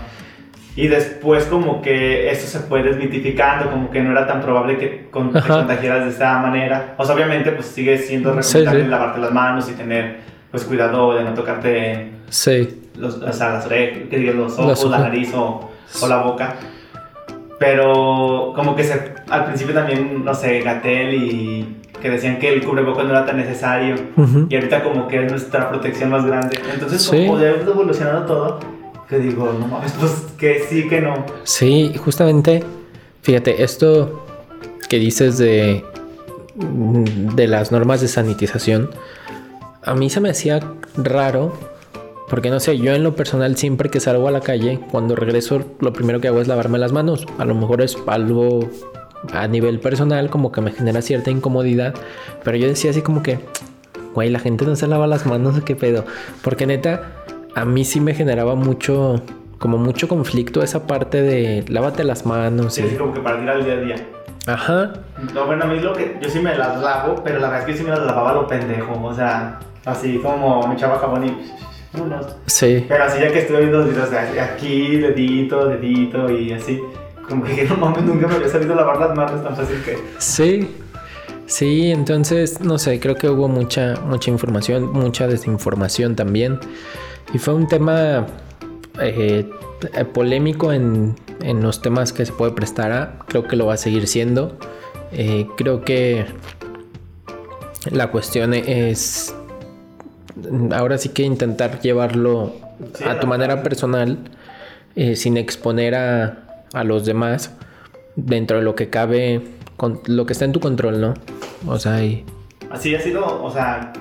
Y 0.76 0.88
después 0.88 1.46
como 1.46 1.82
que 1.84 2.32
eso 2.32 2.48
se 2.48 2.60
fue 2.66 2.82
desmitificando, 2.82 3.70
como 3.70 3.92
que 3.92 4.02
no 4.02 4.12
era 4.12 4.26
tan 4.26 4.42
probable 4.42 4.78
que 4.78 5.08
con- 5.12 5.32
te 5.32 5.40
contagiaras 5.42 6.06
de 6.06 6.10
esta 6.12 6.40
manera. 6.40 6.96
O 6.98 7.06
sea, 7.06 7.14
obviamente 7.16 7.52
pues 7.52 7.68
sigue 7.68 7.98
siendo 8.00 8.32
Sí, 8.42 8.58
recomendable 8.58 8.84
sí. 8.86 8.90
lavarte 8.90 9.20
las 9.20 9.32
manos 9.32 9.70
y 9.70 9.74
tener 9.74 10.18
pues 10.50 10.64
cuidado 10.64 11.14
de 11.16 11.24
no 11.24 11.34
tocarte 11.36 12.12
Sí. 12.30 12.82
los, 12.98 13.16
o 13.18 13.34
sea, 13.34 13.54
las 13.54 13.66
orejas, 13.68 14.00
que 14.10 14.18
digas, 14.18 14.36
los 14.36 14.54
ojos, 14.58 14.66
la 14.86 14.98
ojos. 14.98 15.00
nariz 15.00 15.34
o, 15.36 15.72
o 16.02 16.08
la 16.08 16.18
boca. 16.24 16.56
Pero 17.60 18.54
como 18.56 18.76
que 18.76 18.84
se, 18.84 19.14
al 19.30 19.46
principio 19.46 19.74
también, 19.74 20.26
no 20.26 20.34
sé, 20.34 20.60
Gatel 20.62 21.14
y 21.14 21.78
que 22.02 22.10
decían 22.10 22.38
que 22.40 22.50
el 22.52 22.64
cubrebocas 22.64 23.06
no 23.06 23.12
era 23.12 23.26
tan 23.26 23.38
necesario. 23.38 23.96
Ujú. 24.18 24.48
Y 24.50 24.56
ahorita 24.56 24.84
como 24.84 25.08
que 25.08 25.24
es 25.24 25.32
nuestra 25.32 25.70
protección 25.70 26.10
más 26.10 26.26
grande. 26.26 26.60
Entonces 26.74 27.02
Sí. 27.04 27.26
como 27.28 27.40
ya 27.40 27.50
hemos 27.52 27.68
evolucionado 27.68 28.26
todo, 28.26 28.60
que 29.10 29.20
digo, 29.20 29.54
no 29.54 29.68
mames, 29.68 29.92
pues 29.94 30.12
que 30.38 30.66
sí, 30.70 30.88
que 30.88 31.02
no. 31.02 31.26
Sí, 31.44 31.94
justamente, 31.98 32.64
fíjate, 33.22 33.64
esto 33.64 34.26
que 34.90 35.00
dices 35.00 35.38
de, 35.38 35.84
de 36.56 37.48
las 37.48 37.72
normas 37.72 38.02
de 38.02 38.08
sanitización, 38.08 38.90
a 39.84 39.96
mí 39.96 40.10
se 40.10 40.22
me 40.22 40.30
hacía 40.30 40.60
raro, 40.98 41.54
porque 42.30 42.50
no 42.50 42.60
sé, 42.60 42.78
yo 42.78 42.94
en 42.94 43.04
lo 43.04 43.16
personal 43.16 43.58
siempre 43.58 43.90
que 43.90 44.00
salgo 44.00 44.28
a 44.28 44.32
la 44.32 44.42
calle, 44.42 44.80
cuando 44.92 45.16
regreso, 45.16 45.64
lo 45.80 45.94
primero 45.94 46.22
que 46.22 46.30
hago 46.30 46.42
es 46.42 46.48
lavarme 46.48 46.80
las 46.80 46.92
manos. 46.92 47.26
A 47.38 47.46
lo 47.46 47.54
mejor 47.54 47.82
es 47.82 47.98
algo 48.08 48.70
a 49.32 49.48
nivel 49.48 49.80
personal, 49.80 50.30
como 50.30 50.52
que 50.52 50.62
me 50.62 50.72
genera 50.72 51.02
cierta 51.02 51.32
incomodidad, 51.32 51.94
pero 52.44 52.58
yo 52.58 52.68
decía 52.68 52.92
así 52.92 53.02
como 53.02 53.24
que, 53.24 53.40
güey, 54.14 54.30
la 54.30 54.40
gente 54.40 54.66
no 54.66 54.76
se 54.76 54.88
lava 54.88 55.08
las 55.08 55.26
manos, 55.26 55.62
¿qué 55.64 55.76
pedo? 55.76 56.06
Porque 56.42 56.66
neta, 56.66 57.24
a 57.56 57.66
mí 57.66 57.86
sí 57.86 58.00
me 58.00 58.14
generaba 58.14 58.56
mucho, 58.56 59.22
como 59.60 59.78
mucho 59.78 60.08
conflicto 60.08 60.62
esa 60.64 60.88
parte 60.88 61.22
de 61.22 61.64
lávate 61.68 62.04
las 62.04 62.26
manos. 62.26 62.74
Sí, 62.76 62.82
y- 62.84 62.88
así 62.88 62.96
como 62.96 63.14
que 63.14 63.20
para 63.20 63.40
tirar 63.40 63.58
al 63.58 63.64
día 63.66 63.74
a 63.74 63.78
día. 63.78 63.96
Ajá, 64.46 64.94
No, 65.34 65.46
bueno, 65.46 65.64
a 65.64 65.68
mí 65.68 65.80
lo 65.80 65.94
que, 65.94 66.18
yo 66.22 66.30
sí 66.30 66.40
me 66.40 66.54
las 66.58 66.82
lavo, 66.82 67.22
pero 67.24 67.40
la 67.40 67.48
verdad 67.50 67.62
es 67.62 67.74
que 67.74 67.78
sí 67.78 67.84
me 67.86 67.92
las 67.92 68.00
lavaba 68.02 68.34
lo 68.34 68.46
pendejo. 68.48 69.02
O 69.02 69.14
sea, 69.14 69.60
así 69.86 70.18
como 70.20 70.68
me 70.68 70.74
echaba 70.76 71.00
jabón 71.00 71.26
y... 71.26 71.38
Unos. 71.98 72.26
sí. 72.48 72.86
Pero 72.90 73.04
así 73.04 73.20
ya 73.22 73.32
que 73.32 73.40
estuve 73.40 73.60
viendo 73.60 73.78
los 73.80 73.90
videos 73.90 74.10
de 74.10 74.18
aquí, 74.42 74.98
dedito, 74.98 75.68
dedito 75.70 76.30
y 76.32 76.52
así, 76.52 76.82
como 77.30 77.44
que 77.46 77.64
no 77.66 77.78
mames, 77.78 78.04
nunca 78.04 78.28
me 78.28 78.34
había 78.36 78.50
salido 78.50 78.74
a 78.74 78.78
lavar 78.78 78.98
las 79.00 79.16
manos 79.16 79.44
tan 79.44 79.56
fácil 79.56 79.78
que... 79.86 80.00
Sí, 80.18 80.76
sí, 81.46 81.92
entonces, 81.92 82.60
no 82.62 82.80
sé, 82.80 83.00
creo 83.00 83.14
que 83.16 83.30
hubo 83.30 83.48
mucha, 83.48 83.94
mucha 84.08 84.32
información, 84.32 84.92
mucha 84.92 85.28
desinformación 85.28 86.16
también. 86.16 86.60
Y 87.34 87.38
fue 87.38 87.54
un 87.54 87.68
tema 87.68 88.26
eh, 89.00 89.50
polémico 90.14 90.74
en, 90.74 91.16
en 91.42 91.62
los 91.62 91.82
temas 91.82 92.14
que 92.14 92.26
se 92.26 92.34
puede 92.34 92.52
prestar 92.52 92.92
a. 92.92 93.20
Creo 93.28 93.48
que 93.48 93.56
lo 93.56 93.68
va 93.68 93.76
a 93.76 93.78
seguir 93.78 94.08
siendo. 94.08 94.58
Eh, 95.12 95.48
creo 95.58 95.86
que 95.86 96.26
la 97.92 98.10
cuestión 98.10 98.54
es 98.54 99.36
ahora 100.72 100.98
sí 100.98 101.10
que 101.10 101.24
intentar 101.24 101.80
llevarlo 101.82 102.54
Sí, 102.96 103.04
a 103.04 103.20
tu 103.20 103.28
manera 103.28 103.64
personal, 103.64 104.18
eh, 104.96 105.16
sin 105.16 105.38
exponer 105.38 105.96
a, 105.96 106.44
a 106.74 106.84
los 106.84 107.06
demás, 107.06 107.52
dentro 108.16 108.58
de 108.58 108.64
lo 108.64 108.76
que 108.76 108.90
cabe, 108.90 109.42
con 109.78 110.02
lo 110.06 110.26
que 110.26 110.34
está 110.34 110.46
en 110.46 110.52
tu 110.52 110.60
control, 110.60 111.02
¿no? 111.02 111.14
O 111.68 111.80
sea, 111.80 112.04
y... 112.04 112.26
Así 112.70 112.94
ha 112.96 113.00
sido, 113.00 113.44
o 113.44 113.52
sea, 113.52 113.94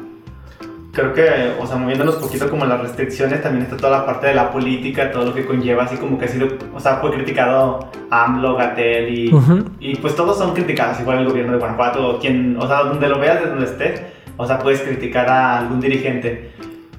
creo 0.93 1.15
que, 1.15 1.55
o 1.59 1.67
sea, 1.67 1.77
moviéndonos 1.77 2.17
poquito 2.17 2.49
como 2.51 2.67
las 2.67 2.81
restricciones, 2.81 3.43
también 3.43 3.65
está 3.65 3.77
toda 3.77 3.99
la 3.99 4.07
parte 4.07 4.27
de 4.29 4.35
la 4.35 4.51
política, 4.53 5.11
todo 5.11 5.25
lo 5.27 5.35
que 5.35 5.47
conlleva, 5.47 5.85
así 5.85 5.97
como 5.97 6.19
que 6.19 6.27
ha 6.27 6.29
sido, 6.29 6.49
o 6.75 6.81
sea, 6.81 6.97
fue 6.97 7.11
criticado 7.13 7.89
AMLO, 8.11 8.57
Gatel 8.57 9.09
y, 9.19 9.35
Ujú. 9.35 9.65
y 9.81 9.97
pues 9.97 10.15
todos 10.15 10.37
son 10.39 10.53
criticados, 10.53 11.01
igual 11.01 11.19
el 11.19 11.29
gobierno 11.29 11.53
de 11.53 11.59
Guanajuato, 11.59 12.09
o 12.09 12.19
quien, 12.19 12.57
o 12.59 12.67
sea, 12.67 12.85
donde 12.85 13.09
lo 13.09 13.19
veas, 13.19 13.41
de 13.41 13.47
donde 13.49 13.65
esté, 13.65 14.07
o 14.37 14.47
sea, 14.47 14.59
puedes 14.59 14.83
criticar 14.83 15.29
a 15.29 15.59
algún 15.59 15.81
dirigente. 15.81 16.53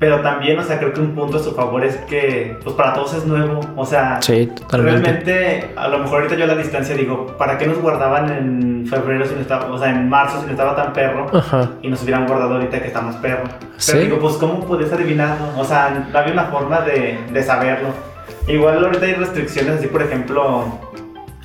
Pero 0.03 0.19
también, 0.19 0.59
o 0.59 0.63
sea, 0.63 0.79
creo 0.79 0.91
que 0.91 0.99
un 0.99 1.15
punto 1.15 1.37
a 1.37 1.39
su 1.39 1.53
favor 1.55 1.81
es 1.85 1.95
que, 2.09 2.57
pues 2.61 2.75
para 2.75 2.91
todos 2.93 3.13
es 3.13 3.25
nuevo, 3.25 3.61
o 3.77 3.85
sea, 3.85 4.21
Sí. 4.21 4.51
Realmente, 4.69 5.71
a 5.77 5.87
lo 5.87 5.99
mejor 5.99 6.17
ahorita 6.17 6.35
yo 6.35 6.43
a 6.43 6.47
la 6.47 6.55
distancia 6.57 6.93
digo, 6.93 7.27
¿para 7.37 7.57
qué 7.57 7.67
nos 7.67 7.77
guardaban 7.79 8.29
en 8.29 8.85
febrero 8.85 9.23
si 9.25 9.33
no 9.33 9.39
estaba, 9.39 9.71
o 9.71 9.77
sea, 9.77 9.91
en 9.91 10.09
marzo 10.09 10.41
si 10.41 10.47
no 10.47 10.51
estaba 10.51 10.75
tan 10.75 10.91
perro? 10.91 11.27
Ajá. 11.33 11.69
Y 11.81 11.87
nos 11.87 12.03
hubieran 12.03 12.27
guardado 12.27 12.55
ahorita 12.55 12.81
que 12.81 12.87
estamos 12.87 13.15
perro. 13.15 13.43
Pero 13.47 13.71
Sí. 13.77 13.97
digo, 13.97 14.19
pues, 14.19 14.33
¿cómo 14.35 14.59
podías 14.65 14.91
adivinarlo? 14.91 15.45
O 15.57 15.63
sea, 15.63 16.05
no 16.11 16.19
había 16.19 16.33
una 16.33 16.45
forma 16.47 16.81
de, 16.81 17.17
de 17.31 17.41
saberlo. 17.43 17.87
Igual 18.49 18.83
ahorita 18.83 19.05
hay 19.05 19.13
restricciones, 19.13 19.75
así 19.75 19.87
por 19.87 20.01
ejemplo, 20.01 20.65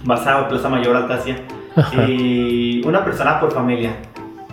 vas 0.03 0.27
a 0.27 0.49
Plaza 0.49 0.69
Mayor 0.69 0.97
Altacia 0.97 1.37
Ajá. 1.77 2.03
y 2.09 2.83
una 2.85 3.05
persona 3.05 3.39
por 3.39 3.53
familia. 3.53 3.93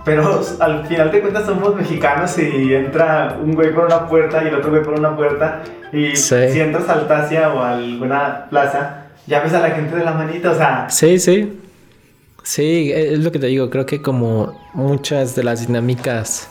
Pero 0.05 0.39
al 0.59 0.85
final 0.85 1.11
de 1.11 1.19
cuentas 1.21 1.45
somos 1.45 1.75
mexicanos 1.75 2.37
y 2.37 2.73
entra 2.75 3.37
un 3.43 3.53
güey 3.55 3.73
por 3.73 3.85
una 3.85 4.07
puerta 4.07 4.43
y 4.43 4.47
el 4.49 4.55
otro 4.55 4.69
güey 4.69 4.83
por 4.83 4.93
una 4.99 5.15
puerta. 5.15 5.63
Y 5.91 6.15
Sí. 6.15 6.35
si 6.51 6.59
entras 6.61 6.87
a 6.89 6.93
Altacia 6.93 7.51
o 7.53 7.59
a 7.59 7.71
alguna 7.73 8.45
plaza, 8.49 9.07
ya 9.25 9.41
ves 9.41 9.53
a 9.53 9.61
la 9.61 9.71
gente 9.71 9.95
de 9.95 10.03
la 10.05 10.11
manita, 10.13 10.51
o 10.51 10.55
sea, 10.55 10.87
Sí, 10.89 11.17
sí. 11.19 11.59
Sí, 12.43 12.91
es 12.93 13.17
lo 13.19 13.31
que 13.31 13.39
te 13.39 13.47
digo. 13.47 13.71
Creo 13.71 13.87
que 13.87 14.03
como 14.03 14.53
muchas 14.75 15.35
de 15.35 15.43
las 15.43 15.65
dinámicas 15.65 16.47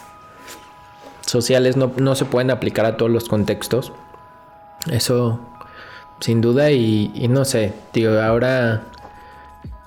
sociales 1.25 1.77
no, 1.77 1.91
no 1.97 2.15
se 2.15 2.25
pueden 2.25 2.51
aplicar 2.51 2.85
a 2.85 2.97
todos 2.97 3.09
los 3.11 3.29
contextos. 3.29 3.93
Eso, 4.91 5.39
sin 6.19 6.41
duda, 6.41 6.71
y, 6.71 7.11
y 7.15 7.27
no 7.29 7.45
sé, 7.45 7.71
tío, 7.93 8.21
ahora 8.21 8.81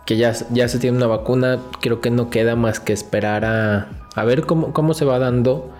que 0.08 0.16
ya, 0.16 0.32
ya 0.48 0.68
se 0.68 0.78
tiene 0.78 0.96
una 0.96 1.06
vacuna, 1.06 1.58
creo 1.82 2.00
que 2.00 2.10
no 2.10 2.30
queda 2.30 2.56
más 2.56 2.80
que 2.80 2.94
esperar 2.94 3.44
a, 3.44 3.88
a 4.14 4.24
ver 4.24 4.46
cómo, 4.46 4.72
cómo 4.72 4.94
se 4.94 5.04
va 5.04 5.18
dando 5.18 5.70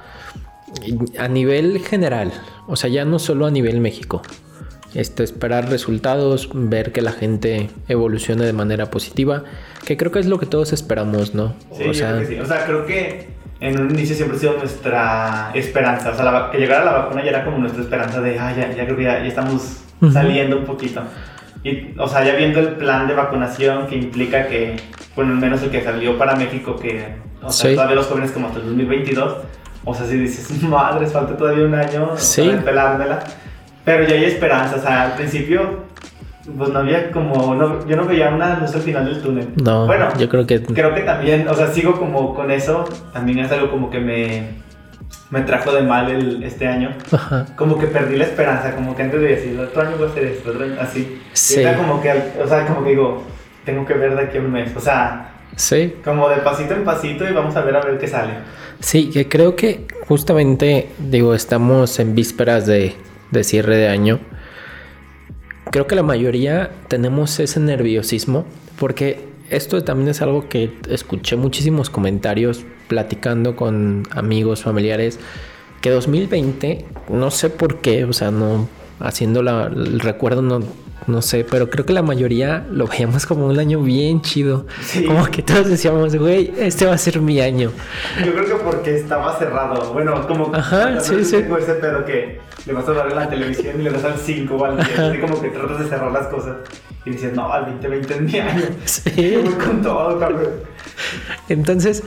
a 1.19 1.29
nivel 1.29 1.79
general. 1.79 2.31
O 2.67 2.77
sea, 2.77 2.91
ya 2.91 3.07
no 3.07 3.19
solo 3.21 3.47
a 3.47 3.51
nivel 3.51 3.81
México. 3.81 4.21
Este, 4.93 5.25
esperar 5.25 5.71
resultados, 5.71 6.51
ver 6.53 6.93
que 6.93 7.01
la 7.01 7.13
gente 7.13 7.71
evolucione 7.89 8.45
de 8.45 8.53
manera 8.53 8.91
positiva, 8.91 9.45
que 9.87 9.97
creo 9.97 10.13
que 10.13 10.19
es 10.19 10.27
lo 10.27 10.39
que 10.39 10.45
todos 10.45 10.75
esperamos, 10.75 11.35
¿no? 11.35 11.55
Sí, 11.73 11.85
o 11.85 11.95
sea, 11.95 12.11
creo 12.11 12.21
que 12.21 12.35
sí. 12.35 12.41
O 12.41 12.45
sea, 12.45 12.67
creo 12.67 12.85
que 12.85 13.29
en 13.61 13.81
un 13.81 13.91
inicio 13.93 14.15
siempre 14.15 14.37
ha 14.37 14.41
sido 14.41 14.59
nuestra 14.59 15.53
esperanza. 15.55 16.11
O 16.11 16.15
sea, 16.15 16.31
la 16.31 16.51
que 16.51 16.59
llegara 16.59 16.85
la 16.85 16.93
vacuna 16.93 17.25
ya 17.25 17.31
era 17.31 17.47
como 17.47 17.57
nuestra 17.57 17.83
esperanza 17.83 18.21
de, 18.21 18.39
ah, 18.39 18.55
ya, 18.55 18.77
ya 18.77 18.85
creo 18.85 18.97
que 18.99 19.05
ya, 19.05 19.21
ya 19.21 19.29
estamos 19.29 19.79
saliendo 20.13 20.59
un 20.59 20.67
poquito. 20.67 21.01
Y, 21.65 21.95
o 21.99 22.07
sea, 22.09 22.25
ya 22.25 22.35
viendo 22.37 22.61
el 22.61 22.69
plan 22.77 23.09
de 23.09 23.15
vacunación 23.15 23.87
que 23.89 23.97
implica 23.97 24.47
que, 24.47 24.77
bueno, 25.17 25.33
al 25.33 25.39
menos 25.39 25.63
el 25.63 25.71
que 25.71 25.83
salió 25.83 26.17
para 26.17 26.37
México, 26.37 26.77
que, 26.77 27.07
o 27.43 27.51
sea, 27.51 27.71
Sí. 27.71 27.75
todavía 27.77 27.97
los 27.97 28.07
jóvenes 28.07 28.31
como 28.31 28.47
hasta 28.47 28.61
el 28.61 28.67
2022, 28.67 29.37
o 29.85 29.95
sea, 29.95 30.07
si 30.07 30.17
dices, 30.19 30.63
madres, 30.63 31.13
falta 31.13 31.37
todavía 31.37 31.65
un 31.65 31.75
año 31.75 32.11
Sí. 32.17 32.49
para 32.49 32.63
pelármela. 32.63 33.19
Pero 33.85 34.05
ya 34.07 34.15
hay 34.17 34.25
esperanza, 34.27 34.77
o 34.77 34.81
sea, 34.81 35.03
al 35.05 35.13
principio, 35.15 35.87
pues 36.57 36.71
no 36.71 36.79
había 36.79 37.11
como, 37.11 37.55
no- 37.55 37.87
yo 37.87 37.97
no 37.97 38.05
veía 38.05 38.29
una 38.31 38.59
luz 38.59 38.75
al 38.75 38.81
final 38.83 39.05
del 39.07 39.21
túnel. 39.21 39.49
no, 39.63 39.87
bueno, 39.87 40.09
yo 40.19 40.29
creo 40.29 40.47
que 40.47 40.63
creo 40.63 40.95
que 40.95 41.01
también, 41.03 41.47
o 41.49 41.55
sea, 41.55 41.69
sigo 41.69 41.99
como 41.99 42.35
con 42.35 42.51
eso, 42.51 42.85
también 43.13 43.41
es 43.41 43.51
algo 43.53 43.71
como 43.71 43.91
que 43.91 43.99
me, 43.99 44.45
me 45.31 45.43
trajo 45.43 45.73
de 45.73 45.83
mal 45.83 46.11
el, 46.11 46.43
este 46.43 46.67
año. 46.67 46.95
Ajá. 47.13 47.47
Como 47.57 47.79
que 47.79 47.87
perdí 47.87 48.17
la 48.17 48.25
esperanza, 48.25 48.75
como 48.75 48.97
que 48.97 49.03
antes 49.03 49.21
de 49.21 49.29
decir, 49.29 49.53
el 49.53 49.61
otro 49.61 49.83
año 49.83 49.97
voy 49.97 50.07
a 50.09 50.11
hacer 50.11 50.25
esto, 50.25 50.51
otro 50.51 50.65
año 50.65 50.77
así. 50.81 51.21
Sí. 51.33 51.57
Y 51.57 51.63
era 51.63 51.77
como 51.77 52.01
que, 52.01 52.11
o 52.43 52.47
sea, 52.49 52.67
como 52.67 52.83
que 52.85 52.91
digo, 52.91 53.25
tengo 53.65 53.85
que 53.85 53.95
ver 53.95 54.15
de 54.17 54.23
aquí 54.23 54.39
a 54.39 54.41
un 54.41 54.53
mes, 54.53 54.75
o 54.77 54.81
sea, 54.81 55.25
Sí, 55.57 55.95
como 56.05 56.29
de 56.29 56.37
pasito 56.37 56.75
en 56.75 56.85
pasito 56.85 57.29
y 57.29 57.33
vamos 57.33 57.57
a 57.57 57.63
ver 57.63 57.75
a 57.75 57.81
ver 57.81 57.99
qué 57.99 58.07
sale. 58.07 58.35
sí, 58.79 59.11
que 59.11 59.29
creo 59.29 59.57
que 59.57 59.87
justamente, 60.07 60.89
digo, 60.99 61.35
estamos 61.35 61.99
en 61.99 62.15
vísperas 62.15 62.65
de, 62.67 62.95
de 63.33 63.43
cierre 63.45 63.77
de 63.77 63.89
año. 63.89 64.21
Creo 65.73 65.87
que 65.89 65.97
la 65.97 66.05
mayoría 66.05 66.71
tenemos 66.87 67.41
ese 67.41 67.59
nerviosismo 67.61 68.47
porque 68.79 69.27
esto 69.51 69.83
también 69.85 70.09
es 70.09 70.23
algo 70.23 70.49
que 70.49 70.73
escuché 70.89 71.37
muchísimos 71.37 71.91
comentarios 71.91 72.65
platicando 72.89 73.57
con 73.57 74.05
amigos, 74.11 74.63
familiares, 74.63 75.19
que 75.81 75.91
2020, 75.91 76.85
no 77.11 77.31
sé 77.31 77.51
por 77.51 77.77
qué, 77.81 78.05
o 78.05 78.13
sea, 78.13 78.31
no, 78.31 78.69
haciendo 79.01 79.43
la- 79.43 79.67
el 79.67 80.01
recuerdo, 80.01 80.43
no, 80.43 80.61
no 81.07 81.23
sé, 81.23 81.47
pero 81.49 81.71
creo 81.71 81.87
que 81.87 81.93
la 81.93 82.03
mayoría 82.03 82.67
lo 82.71 82.87
veíamos 82.87 83.25
como 83.27 83.47
un 83.47 83.59
año 83.59 83.81
bien 83.81 84.21
chido. 84.21 84.67
Sí. 84.83 85.05
Como 85.05 85.25
que 85.27 85.43
todos 85.43 85.69
decíamos, 85.69 86.15
güey, 86.17 86.53
este 86.59 86.85
va 86.87 86.95
a 86.95 86.99
ser 86.99 87.21
mi 87.21 87.41
año. 87.41 87.71
Yo 88.25 88.33
creo 88.33 88.45
que 88.45 88.55
porque 88.65 88.97
estaba 88.97 89.39
cerrado, 89.39 89.93
bueno, 89.93 90.27
como 90.27 90.55
Ajá, 90.55 91.01
sí, 91.01 91.25
sí. 91.25 91.37
tengo 91.37 91.57
ese 91.57 91.75
pedo 91.75 92.05
que 92.05 92.41
le 92.67 92.73
vas 92.73 92.87
a 92.89 92.93
dar 92.93 93.13
la 93.13 93.29
televisión 93.31 93.81
y 93.81 93.85
le 93.85 93.91
das 93.91 94.05
al 94.05 94.19
5 94.19 94.57
o 94.57 94.65
al 94.65 94.77
10, 94.77 94.99
así 94.99 95.19
como 95.19 95.41
que 95.41 95.49
tratas 95.49 95.79
de 95.79 95.87
cerrar 95.89 96.13
las 96.13 96.27
cosas 96.27 96.57
y 97.09 97.13
dices, 97.13 97.35
no, 97.35 97.53
al 97.53 97.67
2020 97.67 98.15
es 98.15 98.21
mi 98.21 98.39
año. 98.39 98.63
Sí. 98.85 99.11
Yo 99.33 99.43
voy 99.43 99.55
con 99.55 99.83
todo, 99.83 100.19
cabrón. 100.19 100.51
Entonces, 101.49 102.03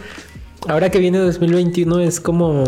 ahora 0.68 0.90
que 0.90 1.00
viene 1.00 1.18
2021 1.20 2.00
es 2.02 2.20
como... 2.20 2.64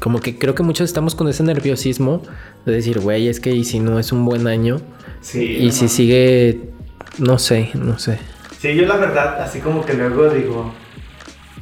Como 0.00 0.20
que 0.20 0.38
creo 0.38 0.54
que 0.54 0.62
muchos 0.62 0.84
estamos 0.90 1.14
con 1.14 1.28
ese 1.28 1.42
nerviosismo 1.44 2.22
de 2.66 2.72
decir, 2.72 3.00
güey, 3.00 3.28
es 3.28 3.40
que 3.40 3.52
y 3.52 3.64
si 3.64 3.80
no 3.80 3.98
es 3.98 4.12
un 4.12 4.24
buen 4.26 4.46
año 4.46 4.76
Sí. 5.22 5.56
y 5.60 5.66
no 5.66 5.72
si 5.72 5.88
sigue, 5.88 6.60
no 7.18 7.38
sé, 7.38 7.70
no 7.74 7.98
sé. 7.98 8.18
Sí, 8.58 8.74
yo 8.74 8.86
la 8.86 8.96
verdad, 8.96 9.40
así 9.40 9.60
como 9.60 9.84
que 9.84 9.94
luego 9.94 10.28
digo. 10.28 10.74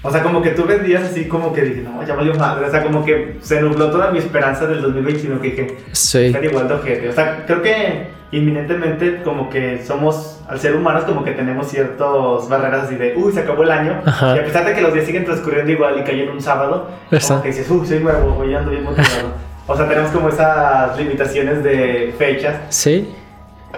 O 0.03 0.11
sea, 0.11 0.25
como 0.25 0.43
que 0.43 0.51
tuve 0.51 0.81
días 0.81 1.05
así 1.05 1.27
como 1.27 1.53
que 1.53 1.63
dije, 1.63 1.83
no, 1.83 2.05
ya 2.05 2.17
valió 2.17 2.35
madre. 2.35 2.67
O 2.67 2.71
sea, 2.73 2.83
como 2.83 3.05
que 3.05 3.37
se 3.41 3.61
nubló 3.61 3.89
toda 3.93 4.11
mi 4.11 4.19
esperanza 4.19 4.67
del 4.67 4.83
2021 4.83 5.41
que 5.41 5.51
dije, 5.51 5.77
Sí, 5.93 6.19
estar 6.25 6.45
igual 6.45 6.67
de 6.67 6.75
ojete. 6.75 7.09
O 7.09 7.13
sea, 7.13 7.45
creo 7.47 7.63
que 7.63 8.09
inminentemente 8.33 9.23
como 9.23 9.49
que 9.51 9.83
somos, 9.85 10.41
al 10.49 10.59
ser 10.59 10.75
humanos, 10.75 11.05
como 11.05 11.23
que 11.23 11.33
tenemos 11.33 11.69
ciertas 11.69 12.49
barreras 12.49 12.85
así 12.85 12.97
de, 12.97 13.15
uy, 13.17 13.33
se 13.33 13.41
acabó 13.41 13.63
el 13.63 13.71
año. 13.71 14.01
Ajá. 14.05 14.35
Y 14.37 14.41
a 14.41 14.45
pesar 14.45 14.65
de 14.65 14.75
que 14.75 14.81
los 14.81 14.93
días 14.93 15.07
siguen 15.07 15.25
transcurriendo 15.25 15.71
igual 15.71 15.99
y 16.01 16.03
caen 16.03 16.31
un 16.31 16.41
sábado, 16.41 16.89
Exacto. 17.11 17.29
como 17.29 17.43
que 17.43 17.49
dices, 17.49 17.71
uy, 17.71 17.87
soy 17.87 18.01
nuevo, 18.01 18.31
voy 18.35 18.55
ando 18.55 18.71
bien 18.71 18.85
motivado. 18.85 19.35
o 19.67 19.77
sea, 19.77 19.87
tenemos 19.89 20.11
como 20.11 20.29
esas 20.29 20.97
limitaciones 20.99 21.63
de 21.63 22.15
fechas. 22.19 22.57
sí, 22.71 23.15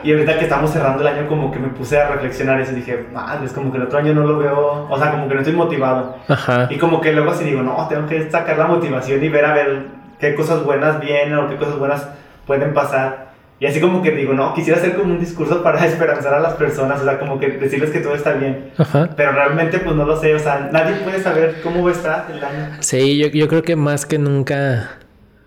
Y 0.04 0.12
ahorita 0.12 0.38
que 0.38 0.44
estamos 0.44 0.70
cerrando 0.70 1.00
el 1.02 1.08
año, 1.08 1.26
como 1.28 1.50
que 1.50 1.58
me 1.58 1.68
puse 1.68 1.98
a 2.00 2.08
reflexionar 2.08 2.60
eso 2.60 2.72
y 2.72 2.76
dije, 2.76 3.06
madre, 3.12 3.46
es 3.46 3.52
como 3.52 3.70
que 3.72 3.78
el 3.78 3.84
otro 3.84 3.98
año 3.98 4.14
no 4.14 4.22
lo 4.22 4.38
veo, 4.38 4.86
o 4.88 4.98
sea, 4.98 5.10
como 5.10 5.28
que 5.28 5.34
no 5.34 5.40
estoy 5.40 5.54
motivado. 5.56 6.16
ajá, 6.28 6.68
Y 6.70 6.78
como 6.78 7.00
que 7.00 7.12
luego 7.12 7.30
así 7.32 7.42
digo, 7.44 7.62
no, 7.62 7.86
tengo 7.88 8.06
que 8.06 8.30
sacar 8.30 8.56
la 8.56 8.66
motivación 8.66 9.22
y 9.22 9.28
ver 9.28 9.44
a 9.44 9.52
ver 9.54 9.86
qué 10.20 10.34
cosas 10.36 10.62
buenas 10.64 11.00
vienen 11.00 11.36
o 11.38 11.48
qué 11.48 11.56
cosas 11.56 11.76
buenas 11.78 12.06
pueden 12.46 12.72
pasar. 12.72 13.33
Y 13.60 13.66
así 13.66 13.80
como 13.80 14.02
que 14.02 14.10
digo, 14.10 14.32
no, 14.34 14.52
quisiera 14.52 14.78
hacer 14.78 14.94
como 14.94 15.12
un 15.12 15.20
discurso 15.20 15.62
para 15.62 15.84
esperanzar 15.86 16.34
a 16.34 16.40
las 16.40 16.54
personas, 16.54 17.00
o 17.00 17.04
sea, 17.04 17.18
como 17.18 17.38
que 17.38 17.48
decirles 17.48 17.90
que 17.90 18.00
todo 18.00 18.14
está 18.14 18.32
bien. 18.34 18.72
ajá. 18.76 19.10
Pero 19.16 19.32
realmente 19.32 19.78
pues 19.78 19.94
no 19.94 20.04
lo 20.04 20.20
sé, 20.20 20.34
o 20.34 20.38
sea, 20.38 20.68
nadie 20.72 20.96
puede 20.96 21.22
saber 21.22 21.56
cómo 21.62 21.82
va 21.82 21.90
a 21.90 21.92
estar 21.92 22.26
el 22.30 22.44
año. 22.44 22.76
Sí, 22.80 23.18
yo, 23.18 23.28
yo 23.28 23.48
creo 23.48 23.62
que 23.62 23.76
más 23.76 24.06
que 24.06 24.18
nunca, 24.18 24.98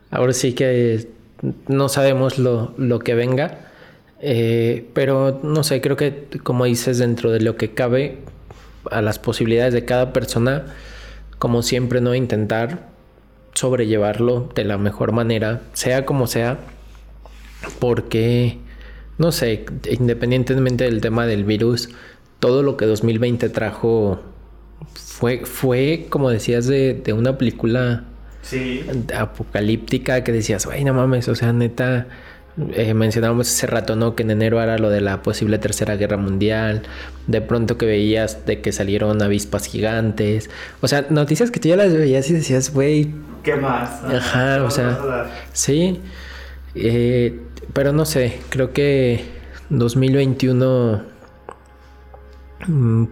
ahora 0.09 0.33
sí 0.33 0.53
que 0.53 1.07
no 1.67 1.89
sabemos 1.89 2.39
lo, 2.39 2.73
lo 2.77 2.99
que 2.99 3.13
venga, 3.13 3.59
eh, 4.19 4.89
pero 4.93 5.39
no 5.43 5.63
sé, 5.63 5.81
creo 5.81 5.95
que 5.95 6.27
como 6.43 6.65
dices, 6.65 6.97
dentro 6.97 7.31
de 7.31 7.41
lo 7.41 7.55
que 7.55 7.73
cabe, 7.73 8.19
a 8.91 9.01
las 9.01 9.19
posibilidades 9.19 9.73
de 9.73 9.85
cada 9.85 10.13
persona, 10.13 10.65
como 11.37 11.61
siempre, 11.61 12.01
no 12.01 12.15
intentar 12.15 12.87
sobrellevarlo 13.53 14.49
de 14.55 14.63
la 14.63 14.77
mejor 14.77 15.11
manera, 15.11 15.61
sea 15.73 16.05
como 16.05 16.27
sea, 16.27 16.57
porque, 17.79 18.57
no 19.17 19.31
sé, 19.31 19.65
independientemente 19.89 20.83
del 20.85 21.01
tema 21.01 21.25
del 21.25 21.43
virus, 21.43 21.89
todo 22.39 22.63
lo 22.63 22.77
que 22.77 22.85
2020 22.85 23.49
trajo 23.49 24.19
fue, 24.93 25.45
fue 25.45 26.05
como 26.09 26.29
decías, 26.29 26.67
de, 26.67 26.93
de 26.93 27.13
una 27.13 27.37
película 27.37 28.03
Sí. 28.43 28.85
apocalíptica 29.17 30.23
que 30.23 30.31
decías, 30.31 30.65
güey, 30.65 30.83
no 30.85 30.93
mames, 30.93 31.27
o 31.27 31.35
sea, 31.35 31.51
neta, 31.51 32.07
eh, 32.73 32.93
mencionábamos 32.93 33.49
hace 33.49 33.67
rato, 33.67 33.95
¿no? 33.97 34.15
Que 34.15 34.23
en 34.23 34.31
enero 34.31 34.61
era 34.61 34.77
lo 34.77 34.89
de 34.89 35.01
la 35.01 35.21
posible 35.21 35.57
tercera 35.57 35.97
guerra 35.97 36.15
mundial, 36.15 36.83
de 37.27 37.41
pronto 37.41 37.77
que 37.77 37.85
veías 37.85 38.45
de 38.45 38.61
que 38.61 38.71
salieron 38.71 39.21
avispas 39.21 39.65
gigantes, 39.65 40.49
o 40.81 40.87
sea, 40.87 41.05
noticias 41.09 41.51
que 41.51 41.59
tú 41.59 41.67
ya 41.67 41.75
las 41.75 41.93
veías 41.93 42.29
y 42.29 42.33
decías, 42.33 42.71
güey, 42.73 43.09
¿qué 43.43 43.55
más? 43.55 44.01
Ajá, 44.05 44.55
¿Qué 44.55 44.61
o 44.61 44.71
sea? 44.71 45.29
Sí, 45.51 45.99
eh, 46.75 47.37
pero 47.77 47.93
no 47.93 48.05
sé, 48.05 48.39
creo 48.49 48.73
que 48.73 49.23
2021 49.69 51.01
mm, 52.65 53.03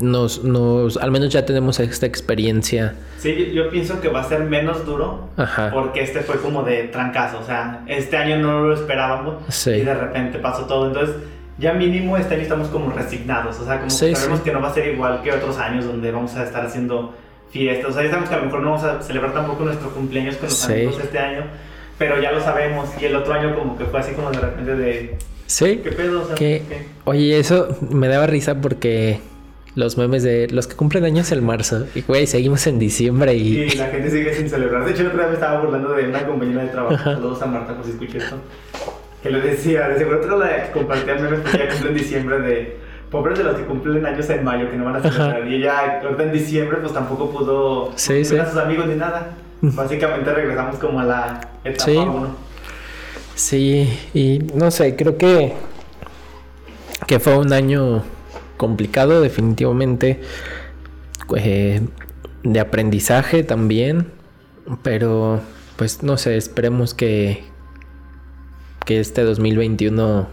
nos, 0.00 0.44
nos, 0.44 0.96
al 0.96 1.10
menos 1.10 1.30
ya 1.30 1.44
tenemos 1.44 1.80
esta 1.80 2.06
experiencia. 2.06 2.94
Sí, 3.18 3.34
yo, 3.52 3.64
yo 3.64 3.70
pienso 3.70 4.00
que 4.00 4.06
va 4.06 4.20
a 4.20 4.24
ser 4.24 4.44
menos 4.44 4.86
duro 4.86 5.28
Ajá. 5.36 5.70
porque 5.74 6.02
este 6.04 6.20
fue 6.20 6.36
como 6.40 6.62
de 6.62 6.84
trancazo, 6.84 7.40
o 7.40 7.44
sea, 7.44 7.82
este 7.88 8.16
año 8.16 8.38
no 8.38 8.62
lo 8.62 8.74
esperábamos 8.74 9.42
Sí. 9.48 9.70
y 9.70 9.80
de 9.80 9.92
repente 9.92 10.38
pasó 10.38 10.66
todo, 10.66 10.86
entonces 10.86 11.16
ya 11.58 11.72
mínimo 11.72 12.16
este 12.16 12.34
año 12.34 12.44
estamos 12.44 12.68
como 12.68 12.92
resignados, 12.92 13.58
o 13.58 13.64
sea, 13.64 13.78
como 13.78 13.90
Sí, 13.90 14.10
que 14.10 14.14
sabemos 14.14 14.38
sí. 14.38 14.44
que 14.44 14.52
no 14.52 14.60
va 14.62 14.68
a 14.68 14.74
ser 14.74 14.86
igual 14.86 15.20
que 15.22 15.32
otros 15.32 15.58
años 15.58 15.84
donde 15.84 16.12
vamos 16.12 16.32
a 16.36 16.44
estar 16.44 16.64
haciendo 16.64 17.12
fiestas, 17.50 17.90
o 17.90 17.92
sea, 17.92 18.04
ya 18.04 18.10
sabemos 18.10 18.28
que 18.28 18.36
a 18.36 18.38
lo 18.38 18.44
mejor 18.44 18.60
no 18.62 18.70
vamos 18.70 18.84
a 18.84 19.02
celebrar 19.02 19.34
tampoco 19.34 19.64
nuestro 19.64 19.90
cumpleaños 19.90 20.36
con 20.36 20.48
los 20.48 20.64
amigos 20.64 20.96
este 21.02 21.18
año, 21.18 21.42
pero 21.98 22.20
ya 22.20 22.32
lo 22.32 22.40
sabemos 22.40 22.88
y 23.00 23.04
el 23.04 23.16
otro 23.16 23.34
año 23.34 23.54
como 23.54 23.76
que 23.78 23.84
fue 23.84 24.00
así 24.00 24.12
como 24.12 24.30
de 24.30 24.38
repente 24.40 24.74
de, 24.76 25.18
Sí, 25.46 25.80
¿qué 25.82 25.92
pedo? 25.92 26.22
O 26.22 26.26
sea, 26.26 26.34
que, 26.34 26.62
¿qué? 26.68 26.86
oye, 27.04 27.38
eso 27.38 27.68
me 27.90 28.08
daba 28.08 28.26
risa 28.26 28.60
porque 28.60 29.20
los 29.74 29.98
memes 29.98 30.22
de 30.22 30.48
los 30.50 30.66
que 30.66 30.76
cumplen 30.76 31.04
años 31.04 31.30
en 31.32 31.44
marzo, 31.44 31.86
y 31.94 32.02
güey, 32.02 32.26
seguimos 32.26 32.66
en 32.66 32.78
diciembre 32.78 33.34
y... 33.34 33.58
Y 33.62 33.70
la 33.70 33.86
gente 33.88 34.10
sigue 34.10 34.34
sin 34.34 34.48
celebrar. 34.48 34.84
De 34.84 34.90
hecho, 34.92 35.02
el 35.02 35.08
otro 35.08 35.18
día 35.20 35.28
me 35.28 35.34
estaba 35.34 35.60
burlando 35.60 35.92
de 35.94 36.08
una 36.08 36.26
compañera 36.26 36.62
de 36.62 36.68
trabajo. 36.68 36.96
Saludos 37.02 37.42
a 37.42 37.46
Marta 37.46 37.74
por 37.74 37.84
si 37.84 37.92
escuché 37.92 38.18
esto. 38.18 38.36
Que 39.22 39.30
le 39.30 39.40
decía, 39.40 39.88
de 39.88 39.98
seguro 39.98 40.18
otra 40.20 40.36
la 40.36 40.64
que 40.66 40.72
compartía 40.72 41.14
memes 41.14 41.40
porque 41.40 41.56
ella 41.62 41.68
cumple 41.70 41.88
en 41.90 41.96
diciembre 41.96 42.40
de 42.40 42.76
pobres 43.10 43.38
de 43.38 43.44
los 43.44 43.56
que 43.56 43.64
cumplen 43.64 44.04
años 44.04 44.28
en 44.30 44.42
mayo 44.44 44.70
que 44.70 44.76
no 44.76 44.84
van 44.84 44.96
a 44.96 45.02
celebrar. 45.02 45.46
Y 45.46 45.54
ella 45.56 46.00
ahorita 46.02 46.22
en 46.22 46.32
diciembre 46.32 46.78
pues 46.80 46.92
tampoco 46.92 47.30
pudo 47.30 47.92
Sí, 47.96 48.24
sí. 48.24 48.36
a 48.36 48.46
sus 48.50 48.58
amigos 48.58 48.86
ni 48.86 48.94
nada. 48.96 49.30
Básicamente 49.76 50.32
regresamos 50.32 50.76
como 50.76 51.00
a 51.00 51.04
la 51.04 51.40
etapa 51.64 51.84
Sí. 51.84 51.96
1. 51.96 52.36
Sí, 53.34 53.98
y 54.12 54.40
no 54.54 54.70
sé, 54.70 54.94
creo 54.94 55.16
que, 55.16 55.54
que 57.06 57.18
fue 57.18 57.38
un 57.38 57.52
año 57.52 58.02
complicado 58.58 59.20
definitivamente, 59.22 60.20
eh, 61.36 61.80
de 62.42 62.60
aprendizaje 62.60 63.42
también, 63.42 64.08
pero 64.82 65.40
pues 65.76 66.02
no 66.02 66.18
sé, 66.18 66.36
esperemos 66.36 66.92
que, 66.92 67.44
que 68.84 69.00
este 69.00 69.22
2021, 69.22 70.28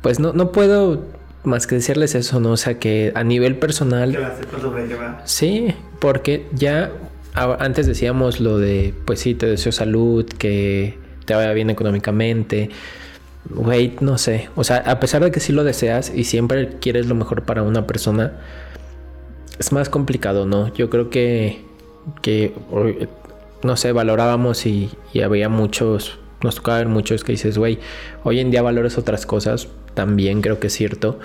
pues 0.00 0.18
no, 0.18 0.32
no 0.32 0.52
puedo 0.52 1.04
más 1.44 1.66
que 1.66 1.74
decirles 1.74 2.14
eso, 2.14 2.40
¿no? 2.40 2.52
O 2.52 2.56
sea, 2.56 2.78
que 2.78 3.12
a 3.14 3.24
nivel 3.24 3.56
personal... 3.56 4.12
Que 4.12 4.18
la 4.18 4.36
sepa 4.36 4.60
sobrellevar. 4.60 5.22
Sí, 5.24 5.74
porque 6.00 6.46
ya 6.52 6.90
antes 7.34 7.86
decíamos 7.86 8.40
lo 8.40 8.58
de, 8.58 8.94
pues 9.04 9.20
sí, 9.20 9.34
te 9.34 9.46
deseo 9.46 9.72
salud, 9.72 10.24
que 10.26 10.98
te 11.24 11.34
vaya 11.34 11.52
bien 11.52 11.70
económicamente. 11.70 12.70
Güey, 13.48 13.96
no 14.00 14.18
sé. 14.18 14.48
O 14.56 14.64
sea, 14.64 14.78
a 14.78 15.00
pesar 15.00 15.22
de 15.24 15.30
que 15.30 15.40
sí 15.40 15.52
lo 15.52 15.64
deseas 15.64 16.12
y 16.14 16.24
siempre 16.24 16.76
quieres 16.80 17.06
lo 17.06 17.14
mejor 17.14 17.42
para 17.44 17.62
una 17.62 17.86
persona, 17.86 18.32
es 19.58 19.72
más 19.72 19.88
complicado, 19.88 20.46
¿no? 20.46 20.72
Yo 20.74 20.90
creo 20.90 21.10
que, 21.10 21.64
que 22.22 22.54
no 23.62 23.76
sé, 23.76 23.92
valorábamos 23.92 24.66
y, 24.66 24.90
y 25.12 25.20
había 25.22 25.48
muchos, 25.48 26.18
nos 26.42 26.56
tocaba 26.56 26.78
ver 26.78 26.88
muchos 26.88 27.24
que 27.24 27.32
dices, 27.32 27.58
güey, 27.58 27.78
hoy 28.24 28.40
en 28.40 28.50
día 28.50 28.62
valoras 28.62 28.98
otras 28.98 29.26
cosas, 29.26 29.68
también 29.94 30.42
creo 30.42 30.60
que 30.60 30.68
es 30.68 30.72
cierto. 30.74 31.18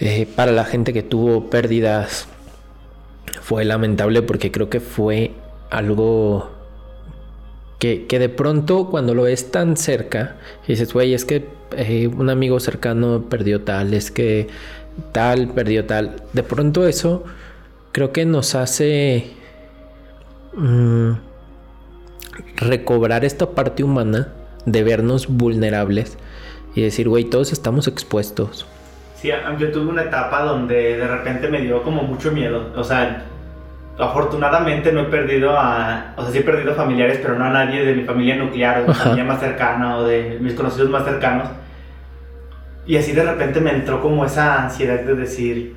Eh, 0.00 0.28
para 0.36 0.52
la 0.52 0.64
gente 0.64 0.92
que 0.92 1.02
tuvo 1.02 1.50
pérdidas 1.50 2.28
fue 3.48 3.64
lamentable 3.64 4.20
porque 4.20 4.52
creo 4.52 4.68
que 4.68 4.78
fue 4.78 5.30
algo 5.70 6.50
que, 7.78 8.06
que 8.06 8.18
de 8.18 8.28
pronto 8.28 8.90
cuando 8.90 9.14
lo 9.14 9.22
ves 9.22 9.50
tan 9.50 9.78
cerca, 9.78 10.36
dices, 10.66 10.92
güey, 10.92 11.14
es 11.14 11.24
que 11.24 11.48
eh, 11.74 12.08
un 12.08 12.28
amigo 12.28 12.60
cercano 12.60 13.24
perdió 13.30 13.62
tal, 13.62 13.94
es 13.94 14.10
que 14.10 14.48
tal 15.12 15.48
perdió 15.48 15.86
tal. 15.86 16.16
De 16.34 16.42
pronto 16.42 16.86
eso 16.86 17.24
creo 17.92 18.12
que 18.12 18.26
nos 18.26 18.54
hace 18.54 19.30
mm, 20.52 21.12
recobrar 22.56 23.24
esta 23.24 23.52
parte 23.52 23.82
humana 23.82 24.28
de 24.66 24.82
vernos 24.82 25.26
vulnerables 25.26 26.18
y 26.74 26.82
decir, 26.82 27.08
güey, 27.08 27.24
todos 27.24 27.52
estamos 27.52 27.88
expuestos. 27.88 28.66
Sí, 29.14 29.30
yo 29.58 29.72
tuve 29.72 29.88
una 29.88 30.02
etapa 30.02 30.42
donde 30.42 30.98
de 30.98 31.08
repente 31.08 31.48
me 31.48 31.62
dio 31.62 31.82
como 31.82 32.02
mucho 32.02 32.30
miedo. 32.30 32.74
O 32.76 32.84
sea, 32.84 33.24
afortunadamente 33.98 34.92
no 34.92 35.00
he 35.00 35.04
perdido 35.04 35.58
a. 35.58 36.14
O 36.16 36.22
sea, 36.22 36.32
sí 36.32 36.38
he 36.38 36.42
perdido 36.42 36.74
familiares, 36.74 37.18
pero 37.22 37.38
no 37.38 37.44
a 37.44 37.50
nadie 37.50 37.84
de 37.84 37.94
mi 37.94 38.04
familia 38.04 38.36
nuclear, 38.36 38.78
o 38.78 38.82
de 38.82 38.88
mi 38.88 38.94
familia 38.94 39.24
más 39.24 39.40
cercana 39.40 39.98
o 39.98 40.04
de 40.04 40.38
mis 40.40 40.54
conocidos 40.54 40.90
más 40.90 41.04
cercanos. 41.04 41.48
Y 42.86 42.96
así 42.96 43.12
de 43.12 43.22
repente 43.22 43.60
me 43.60 43.70
entró 43.70 44.00
como 44.00 44.24
esa 44.24 44.62
ansiedad 44.62 45.00
de 45.00 45.14
decir. 45.14 45.76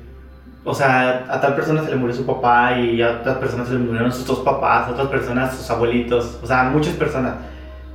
O 0.64 0.74
sea, 0.74 1.24
a 1.28 1.40
tal 1.40 1.56
persona 1.56 1.82
se 1.82 1.90
le 1.90 1.96
murió 1.96 2.14
su 2.14 2.24
papá 2.24 2.78
y 2.78 3.02
a 3.02 3.18
otras 3.20 3.38
personas 3.38 3.66
se 3.66 3.74
le 3.74 3.80
murieron 3.80 4.12
sus 4.12 4.24
dos 4.24 4.40
papás, 4.40 4.86
a 4.86 4.92
otras 4.92 5.08
personas 5.08 5.56
sus 5.56 5.68
abuelitos, 5.68 6.38
o 6.40 6.46
sea, 6.46 6.62
muchas 6.64 6.94
personas. 6.94 7.34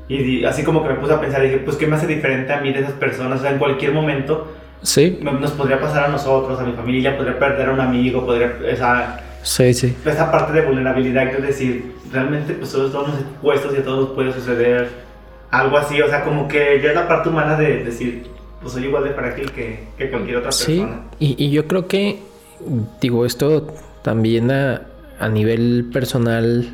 Y 0.10 0.44
así 0.44 0.64
como 0.64 0.84
que 0.84 0.90
me 0.90 0.96
puse 0.96 1.14
a 1.14 1.20
pensar, 1.20 1.42
dije, 1.42 1.60
pues, 1.60 1.78
¿qué 1.78 1.88
me 1.88 1.96
hace 1.96 2.08
diferente 2.08 2.52
a 2.52 2.60
mí 2.60 2.74
de 2.74 2.82
esas 2.82 2.94
personas? 2.94 3.40
O 3.40 3.42
sea, 3.42 3.52
en 3.52 3.58
cualquier 3.58 3.94
momento 3.94 4.48
Sí, 4.82 5.20
nos 5.22 5.52
podría 5.52 5.80
pasar 5.80 6.06
a 6.06 6.08
nosotros, 6.10 6.60
a 6.60 6.64
mi 6.64 6.74
familia, 6.74 7.18
podría 7.18 7.40
perder 7.40 7.70
a 7.70 7.74
un 7.74 7.80
amigo, 7.80 8.26
podría 8.26 8.54
esa, 8.68 9.20
sí, 9.48 9.74
sí. 9.74 9.96
esa 10.06 10.32
parte 10.32 10.54
de 10.54 10.62
vulnerabilidad 10.66 11.30
que 11.32 11.38
es 11.38 11.44
decir, 11.44 11.96
realmente 12.12 12.54
pues 12.54 12.72
todos 12.72 12.88
estamos 12.88 13.20
expuestos 13.20 13.74
y 13.76 13.78
a 13.78 13.84
todos 13.84 14.10
puede 14.12 14.34
suceder 14.34 14.90
algo 15.52 15.78
así, 15.78 16.02
o 16.02 16.08
sea, 16.08 16.24
como 16.24 16.48
que 16.48 16.80
ya 16.82 16.90
es 16.90 16.96
la 16.96 17.08
parte 17.08 17.30
humana 17.30 17.58
de 17.58 17.84
decir, 17.84 18.28
pues 18.62 18.74
soy 18.74 18.86
igual 18.86 19.04
de 19.06 19.12
frágil 19.12 19.52
que, 19.52 19.88
que 19.98 20.10
cualquier 20.10 20.38
otra 20.38 20.52
Sí, 20.52 20.78
persona. 20.80 21.02
y, 21.20 21.36
y 21.44 21.52
yo 21.52 21.68
creo 21.68 21.88
que, 21.88 22.20
digo, 23.02 23.26
esto 23.26 23.68
también 24.02 24.52
a, 24.52 24.82
a 25.20 25.30
nivel 25.30 25.90
personal, 25.94 26.68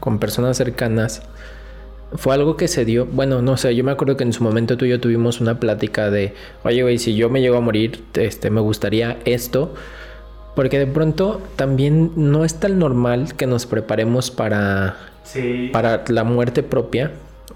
con 0.00 0.18
personas 0.18 0.56
cercanas, 0.58 1.22
fue 2.14 2.34
algo 2.34 2.56
que 2.58 2.68
se 2.68 2.84
dio, 2.84 3.06
bueno, 3.06 3.40
no 3.40 3.56
sé, 3.56 3.74
yo 3.74 3.84
me 3.84 3.92
acuerdo 3.92 4.18
que 4.18 4.24
en 4.24 4.34
su 4.34 4.44
momento 4.44 4.76
tú 4.76 4.84
y 4.84 4.90
yo 4.90 5.00
tuvimos 5.00 5.40
una 5.40 5.58
plática 5.58 6.10
de, 6.10 6.34
oye, 6.64 6.82
güey, 6.82 6.98
si 6.98 7.14
yo 7.16 7.30
me 7.30 7.40
llego 7.40 7.56
a 7.56 7.60
morir, 7.62 8.04
este, 8.14 8.50
me 8.50 8.60
gustaría 8.60 9.16
esto, 9.24 9.74
porque 10.54 10.78
de 10.78 10.86
pronto 10.86 11.40
también 11.56 12.12
no 12.16 12.44
es 12.44 12.60
tan 12.60 12.78
normal 12.78 13.34
que 13.36 13.46
nos 13.46 13.66
preparemos 13.66 14.30
para, 14.30 14.96
Sí, 15.24 15.70
para 15.72 16.04
la 16.08 16.24
muerte 16.24 16.62
propia. 16.62 17.12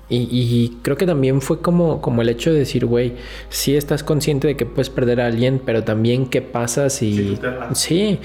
Y, 0.09 0.29
y 0.31 0.79
creo 0.83 0.97
que 0.97 1.07
también 1.07 1.41
fue 1.41 1.61
como, 1.61 2.01
como 2.01 2.23
el 2.23 2.29
hecho 2.29 2.53
de 2.53 2.61
decir, 2.61 2.87
güey, 2.87 3.15
sí 3.49 3.77
estás 3.77 4.05
consciente 4.05 4.47
de 4.47 4.57
que 4.57 4.65
puedes 4.65 4.89
perder 4.89 5.21
a 5.21 5.27
alguien, 5.27 5.61
pero 5.65 5.83
también 5.83 6.27
qué 6.27 6.43
pasa 6.43 6.91
si... 6.91 7.39
Sí, 7.75 8.21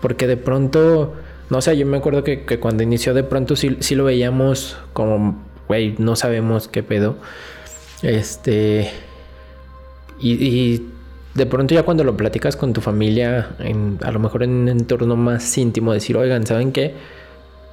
porque 0.00 0.26
de 0.26 0.38
pronto, 0.38 1.14
no 1.50 1.60
sé, 1.60 1.76
yo 1.76 1.84
me 1.84 1.98
acuerdo 1.98 2.24
que, 2.24 2.44
que 2.46 2.58
cuando 2.58 2.82
inició 2.82 3.12
de 3.12 3.22
pronto 3.22 3.54
sí, 3.54 3.76
sí 3.80 3.94
lo 3.94 4.04
veíamos 4.04 4.78
como, 4.94 5.44
güey, 5.68 5.94
no 5.98 6.16
sabemos 6.16 6.68
qué 6.68 6.82
pedo. 6.82 7.16
Este... 8.02 8.90
Y, 10.18 10.32
y 10.32 10.89
de 11.34 11.46
pronto 11.46 11.74
ya 11.74 11.82
cuando 11.84 12.02
lo 12.04 12.16
platicas 12.16 12.56
con 12.56 12.72
tu 12.72 12.80
familia, 12.80 13.50
en, 13.60 13.98
a 14.02 14.10
lo 14.10 14.18
mejor 14.18 14.42
en 14.42 14.50
un 14.50 14.68
entorno 14.68 15.16
más 15.16 15.56
íntimo, 15.58 15.92
decir, 15.92 16.16
oigan, 16.16 16.46
¿saben 16.46 16.72
qué? 16.72 16.94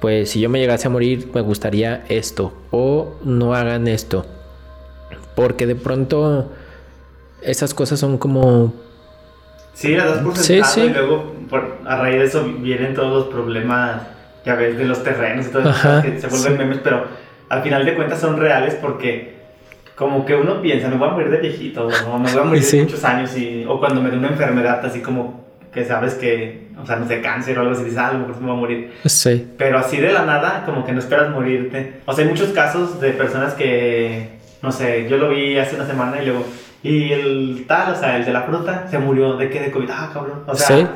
Pues 0.00 0.30
si 0.30 0.40
yo 0.40 0.48
me 0.48 0.60
llegase 0.60 0.86
a 0.86 0.90
morir, 0.90 1.28
me 1.34 1.40
gustaría 1.40 2.04
esto. 2.08 2.52
O 2.70 3.16
no 3.24 3.54
hagan 3.54 3.88
esto. 3.88 4.24
Porque 5.34 5.66
de 5.66 5.74
pronto 5.74 6.52
esas 7.42 7.74
cosas 7.74 7.98
son 7.98 8.16
como... 8.18 8.72
sí, 9.74 9.94
las 9.96 10.06
das 10.06 10.18
por 10.22 10.36
Sí, 10.36 10.42
sentado 10.62 10.74
sí. 10.74 10.80
y 10.82 10.88
luego 10.90 11.32
por- 11.50 11.78
a 11.84 11.96
raíz 11.96 12.18
de 12.18 12.24
eso 12.26 12.44
vienen 12.60 12.94
todos 12.94 13.10
los 13.12 13.34
problemas, 13.34 14.02
ya 14.46 14.54
ves, 14.54 14.76
de 14.78 14.84
los 14.84 15.02
terrenos 15.02 15.46
y 15.46 15.50
todo 15.50 15.68
eso, 15.70 16.02
que 16.02 16.20
se 16.20 16.26
vuelven 16.28 16.52
sí. 16.52 16.58
memes, 16.58 16.78
pero 16.82 17.04
al 17.48 17.62
final 17.62 17.84
de 17.84 17.94
cuentas 17.96 18.20
son 18.20 18.36
reales 18.38 18.74
porque 18.80 19.37
como 19.98 20.24
que 20.24 20.34
uno 20.36 20.62
piensa, 20.62 20.88
me 20.88 20.96
voy 20.96 21.08
a 21.08 21.12
morir 21.12 21.30
de 21.30 21.38
viejito, 21.38 21.86
o 21.88 22.18
me 22.18 22.30
voy 22.32 22.40
a 22.40 22.44
morir 22.44 22.62
Sí. 22.62 22.76
de 22.78 22.82
muchos 22.84 23.04
años, 23.04 23.36
y, 23.36 23.64
o 23.68 23.80
cuando 23.80 24.00
me 24.00 24.10
dé 24.10 24.16
una 24.16 24.28
enfermedad 24.28 24.84
así 24.86 25.00
como 25.00 25.44
que 25.72 25.84
sabes 25.84 26.14
que, 26.14 26.68
o 26.80 26.86
sea, 26.86 26.96
no 26.96 27.06
sé, 27.06 27.20
cáncer 27.20 27.58
o 27.58 27.62
algo 27.62 27.72
así, 27.72 27.82
dices, 27.84 27.98
ah, 27.98 28.08
a 28.08 28.12
lo 28.12 28.20
mejor 28.20 28.34
se 28.36 28.40
me 28.40 28.46
va 28.46 28.52
a 28.52 28.56
morir. 28.56 28.92
Sí. 29.04 29.46
Pero 29.58 29.78
así 29.78 29.96
de 29.98 30.12
la 30.12 30.24
nada, 30.24 30.62
como 30.64 30.84
que 30.86 30.92
no 30.92 30.98
esperas 31.00 31.30
morirte. 31.30 32.00
O 32.06 32.12
sea, 32.14 32.24
hay 32.24 32.30
muchos 32.30 32.50
casos 32.50 33.00
de 33.00 33.10
personas 33.10 33.54
que, 33.54 34.38
no 34.62 34.70
sé, 34.72 35.08
yo 35.10 35.16
lo 35.18 35.28
vi 35.30 35.58
hace 35.58 35.74
una 35.76 35.84
semana 35.86 36.22
y 36.22 36.26
luego, 36.26 36.44
y 36.82 37.12
el 37.12 37.64
tal, 37.66 37.92
o 37.92 37.96
sea, 37.96 38.16
el 38.16 38.24
de 38.24 38.32
la 38.32 38.42
fruta, 38.42 38.86
se 38.88 38.98
murió 38.98 39.36
de 39.36 39.50
qué, 39.50 39.60
de 39.60 39.70
COVID. 39.70 39.90
Ah, 39.92 40.10
cabrón. 40.12 40.42
O 40.46 40.54
sea, 40.54 40.76
Sí. 40.76 40.86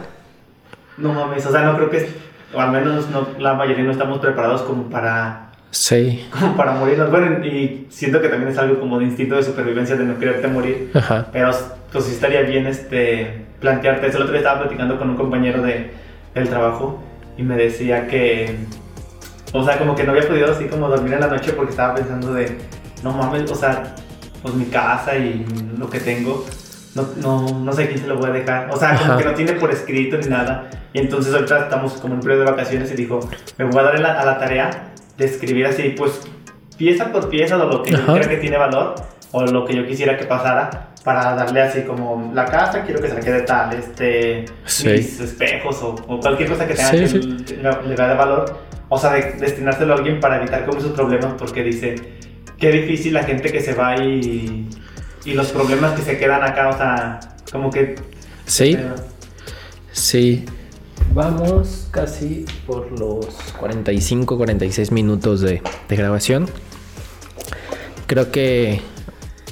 no 0.99 1.13
mames, 1.13 1.45
o 1.45 1.51
sea, 1.53 1.63
no 1.63 1.77
creo 1.77 1.91
que, 1.91 2.09
o 2.55 2.61
al 2.61 2.71
menos 2.71 3.11
no, 3.11 3.27
la 3.39 3.55
mayoría 3.55 3.85
no 3.85 3.91
estamos 3.93 4.21
preparados 4.21 4.63
como 4.63 4.85
para, 4.85 5.52
Sí. 5.73 6.29
como 6.31 6.57
para 6.57 6.73
morirnos. 6.73 7.11
Bueno, 7.11 7.45
y 7.45 7.87
siento 7.91 8.21
que 8.21 8.29
también 8.29 8.53
es 8.53 8.59
algo 8.59 8.79
como 8.79 8.99
de 8.99 9.07
instinto 9.07 9.37
de 9.37 9.43
supervivencia 9.43 9.97
de 9.97 10.05
no 10.05 10.19
quererte 10.19 10.47
morir. 10.47 10.91
Ajá. 10.95 11.27
Pero 11.33 11.51
pues 11.91 12.05
sí 12.05 12.13
estaría 12.13 12.43
bien 12.43 12.67
este, 12.67 13.45
plantearte 13.59 14.07
eso. 14.07 14.19
El 14.19 14.25
otro 14.25 14.33
día 14.33 14.43
estaba 14.43 14.61
platicando 14.61 14.99
con 14.99 15.11
un 15.11 15.17
compañero 15.17 15.63
de, 15.63 15.91
del 16.35 16.49
trabajo 16.49 17.03
y 17.37 17.43
me 17.43 17.57
decía 17.57 18.07
que, 18.07 18.55
O 19.53 19.65
sea, 19.65 19.79
como 19.79 19.95
que 19.95 20.05
no 20.05 20.13
había 20.13 20.29
podido 20.29 20.53
así 20.53 20.67
como 20.67 20.89
dormir 20.89 21.15
en 21.15 21.21
la 21.21 21.29
noche 21.29 21.53
porque 21.53 21.71
estaba 21.71 21.95
pensando 21.95 22.35
de, 22.35 22.59
no 23.03 23.13
mames, 23.13 23.51
o 23.51 23.55
sea, 23.55 23.95
pues 24.43 24.55
mi 24.55 24.67
casa 24.67 25.17
y 25.17 25.47
lo 25.79 25.89
que 25.89 26.01
tengo, 26.01 26.45
no, 26.95 27.09
no, 27.17 27.61
no 27.61 27.73
sé 27.73 27.89
quién 27.89 27.99
se 27.99 28.07
lo 28.07 28.17
voy 28.19 28.29
a 28.29 28.33
dejar. 28.35 28.69
O 28.71 28.77
sea, 28.77 28.97
como 28.99 29.13
Ajá. 29.13 29.19
que 29.19 29.25
no 29.25 29.35
tiene 29.35 29.53
por 29.55 29.71
escrito 29.71 30.19
ni 30.19 30.27
nada. 30.27 30.69
Y 30.93 30.99
entonces 30.99 31.33
ahorita 31.33 31.61
estamos 31.61 31.95
como 31.95 32.15
en 32.15 32.21
periodo 32.21 32.45
de 32.45 32.51
vacaciones 32.51 32.93
y 32.93 32.95
dijo, 32.95 33.21
me 33.57 33.65
voy 33.65 33.81
a 33.81 33.83
dar 33.85 33.97
a 33.97 34.01
la, 34.01 34.21
a 34.21 34.27
la 34.27 34.39
tarea 34.39 34.92
de 35.23 35.31
escribir 35.31 35.67
así, 35.67 35.95
pues 35.97 36.21
pieza 36.77 37.13
por 37.13 37.29
pieza 37.29 37.57
de 37.59 37.67
lo 37.67 37.83
que 37.83 37.93
yo 37.93 37.99
Ajá. 37.99 38.15
crea 38.15 38.29
que 38.29 38.37
tiene 38.37 38.57
valor 38.57 38.95
o 39.33 39.45
lo 39.47 39.65
que 39.65 39.75
yo 39.75 39.87
quisiera 39.87 40.17
que 40.17 40.25
pasara 40.25 40.89
para 41.05 41.35
darle 41.35 41.61
así 41.63 41.83
como 41.83 42.31
la 42.35 42.45
casa 42.45 42.83
quiero 42.85 43.01
que 43.01 43.09
se 43.09 43.15
la 43.15 43.21
quede 43.21 43.43
tal, 43.43 43.73
este, 43.75 44.45
Sí. 44.65 44.89
mis 44.89 45.21
espejos 45.21 45.83
o, 45.83 45.95
o 46.07 46.21
cualquier 46.21 46.49
cosa 46.49 46.67
que 46.67 46.75
tenga 46.75 46.91
Sí, 46.91 46.99
que 46.99 47.09
sí. 47.09 47.21
le, 47.63 47.89
le 47.89 47.95
da 47.97 48.09
de 48.09 48.15
valor. 48.15 48.59
O 48.89 48.99
sea, 48.99 49.13
de, 49.13 49.33
destinárselo 49.33 49.95
a 49.95 49.97
alguien 49.97 50.21
para 50.21 50.37
evitar 50.37 50.65
como 50.67 50.79
esos 50.79 50.93
problemas 50.93 51.35
porque 51.39 51.63
dice, 51.65 51.95
qué 52.59 52.71
difícil 52.71 53.15
la 53.15 53.25
gente 53.25 53.51
que 53.51 53.61
se 53.61 53.75
va 53.75 53.97
y, 53.97 54.69
y 55.25 55.35
los 55.35 55.49
problemas 55.51 55.93
que 55.93 56.03
se 56.03 56.19
quedan 56.19 56.43
acá, 56.43 56.69
o 56.69 56.77
sea, 56.77 57.21
como 57.51 57.71
que... 57.71 57.95
Sí, 58.45 58.75
eh, 58.79 58.87
sí. 59.93 60.45
Vamos 61.15 61.89
casi 61.91 62.47
por 62.67 62.99
los 62.99 63.27
45, 63.59 64.37
46 64.39 64.93
minutos 64.93 65.41
de, 65.43 65.61
grabación. 65.91 66.47
Creo 68.07 68.31
que, 68.31 68.81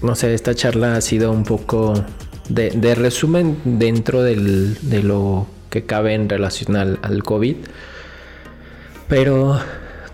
no 0.02 0.14
sé, 0.14 0.32
esta 0.32 0.54
charla 0.54 0.96
ha 0.96 1.00
sido 1.02 1.30
un 1.32 1.44
poco 1.44 2.02
de, 2.48 2.94
resumen 2.94 3.58
dentro 3.64 4.22
del- 4.22 4.78
de 4.80 5.02
lo 5.02 5.46
que 5.68 5.84
cabe 5.84 6.14
en 6.14 6.28
relación 6.30 6.76
al, 6.76 6.98
al 7.02 7.22
COVID. 7.22 7.56
Pero, 9.08 9.58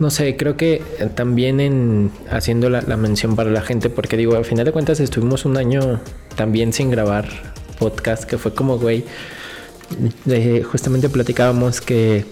no 0.00 0.10
sé, 0.10 0.36
creo 0.36 0.56
que 0.56 0.82
también 1.14 1.60
en 1.60 2.10
haciendo 2.28 2.70
la, 2.70 2.82
la 2.82 2.96
mención 2.96 3.36
para 3.36 3.50
la 3.50 3.62
gente, 3.62 3.88
porque 3.88 4.16
digo, 4.16 4.34
al 4.34 4.44
final 4.44 4.64
de 4.64 4.72
cuentas 4.72 4.98
estuvimos 4.98 5.44
un 5.44 5.56
año 5.58 6.00
también 6.34 6.72
sin 6.72 6.90
grabar 6.90 7.28
podcast, 7.78 8.24
que 8.24 8.36
fue 8.36 8.52
como, 8.54 8.78
güey, 8.78 9.04
eh, 10.28 10.62
justamente 10.62 11.08
platicábamos 11.08 11.80
que 11.80 12.24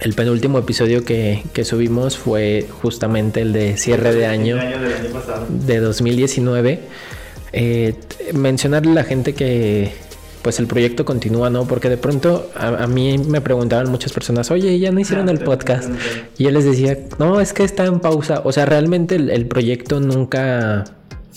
el 0.00 0.14
penúltimo 0.14 0.58
episodio 0.58 1.04
que, 1.04 1.42
que 1.52 1.64
subimos 1.64 2.16
fue 2.16 2.66
justamente 2.82 3.40
el 3.40 3.52
de 3.52 3.76
cierre 3.76 4.14
de 4.14 4.26
año 4.26 4.56
el 4.56 4.60
año 4.74 4.80
del 4.82 4.92
año 4.94 5.10
pasado. 5.12 5.46
de 5.48 5.80
2019. 5.80 6.80
Eh, 7.52 7.94
mencionarle 8.34 8.92
a 8.92 8.94
la 8.94 9.04
gente 9.04 9.32
que 9.34 9.92
pues 10.42 10.60
el 10.60 10.66
proyecto 10.68 11.04
continúa, 11.04 11.50
¿no? 11.50 11.66
Porque 11.66 11.88
de 11.88 11.96
pronto 11.96 12.50
a, 12.54 12.84
a 12.84 12.86
mí 12.86 13.18
me 13.18 13.40
preguntaban 13.40 13.90
muchas 13.90 14.12
personas, 14.12 14.50
oye, 14.52 14.78
ya 14.78 14.92
no 14.92 15.00
hicieron 15.00 15.28
Ah, 15.28 15.32
el 15.32 15.40
podcast. 15.40 15.90
Y 16.38 16.44
yo 16.44 16.50
les 16.52 16.64
decía, 16.64 16.96
no, 17.18 17.40
es 17.40 17.52
que 17.52 17.64
está 17.64 17.84
en 17.86 17.98
pausa. 17.98 18.42
O 18.44 18.52
sea, 18.52 18.64
realmente 18.64 19.16
el, 19.16 19.30
el 19.30 19.46
proyecto 19.46 19.98
nunca... 19.98 20.84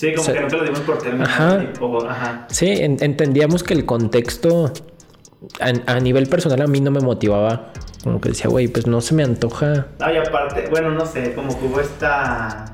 Sí, 0.00 0.14
como 0.14 0.32
que 0.32 0.40
nunca 0.40 0.56
lo 0.56 0.64
dimos 0.64 0.80
por 0.80 0.96
término. 0.98 1.24
Ajá. 1.26 2.46
Sí, 2.48 2.68
en- 2.70 2.96
entendíamos 3.02 3.62
que 3.62 3.74
el 3.74 3.84
contexto 3.84 4.72
a, 5.60 5.92
a 5.92 6.00
nivel 6.00 6.26
personal 6.26 6.62
a 6.62 6.66
mí 6.66 6.80
no 6.80 6.90
me 6.90 7.00
motivaba. 7.00 7.70
Como 8.02 8.18
que 8.18 8.30
decía, 8.30 8.48
güey, 8.48 8.66
pues 8.68 8.86
no 8.86 9.02
se 9.02 9.14
me 9.14 9.22
antoja. 9.24 9.88
Ah, 9.98 10.10
y 10.10 10.16
aparte, 10.16 10.68
bueno, 10.70 10.90
no 10.90 11.04
sé, 11.04 11.34
como 11.34 11.48
que 11.58 11.66
hubo 11.66 11.80
esta 11.80 12.64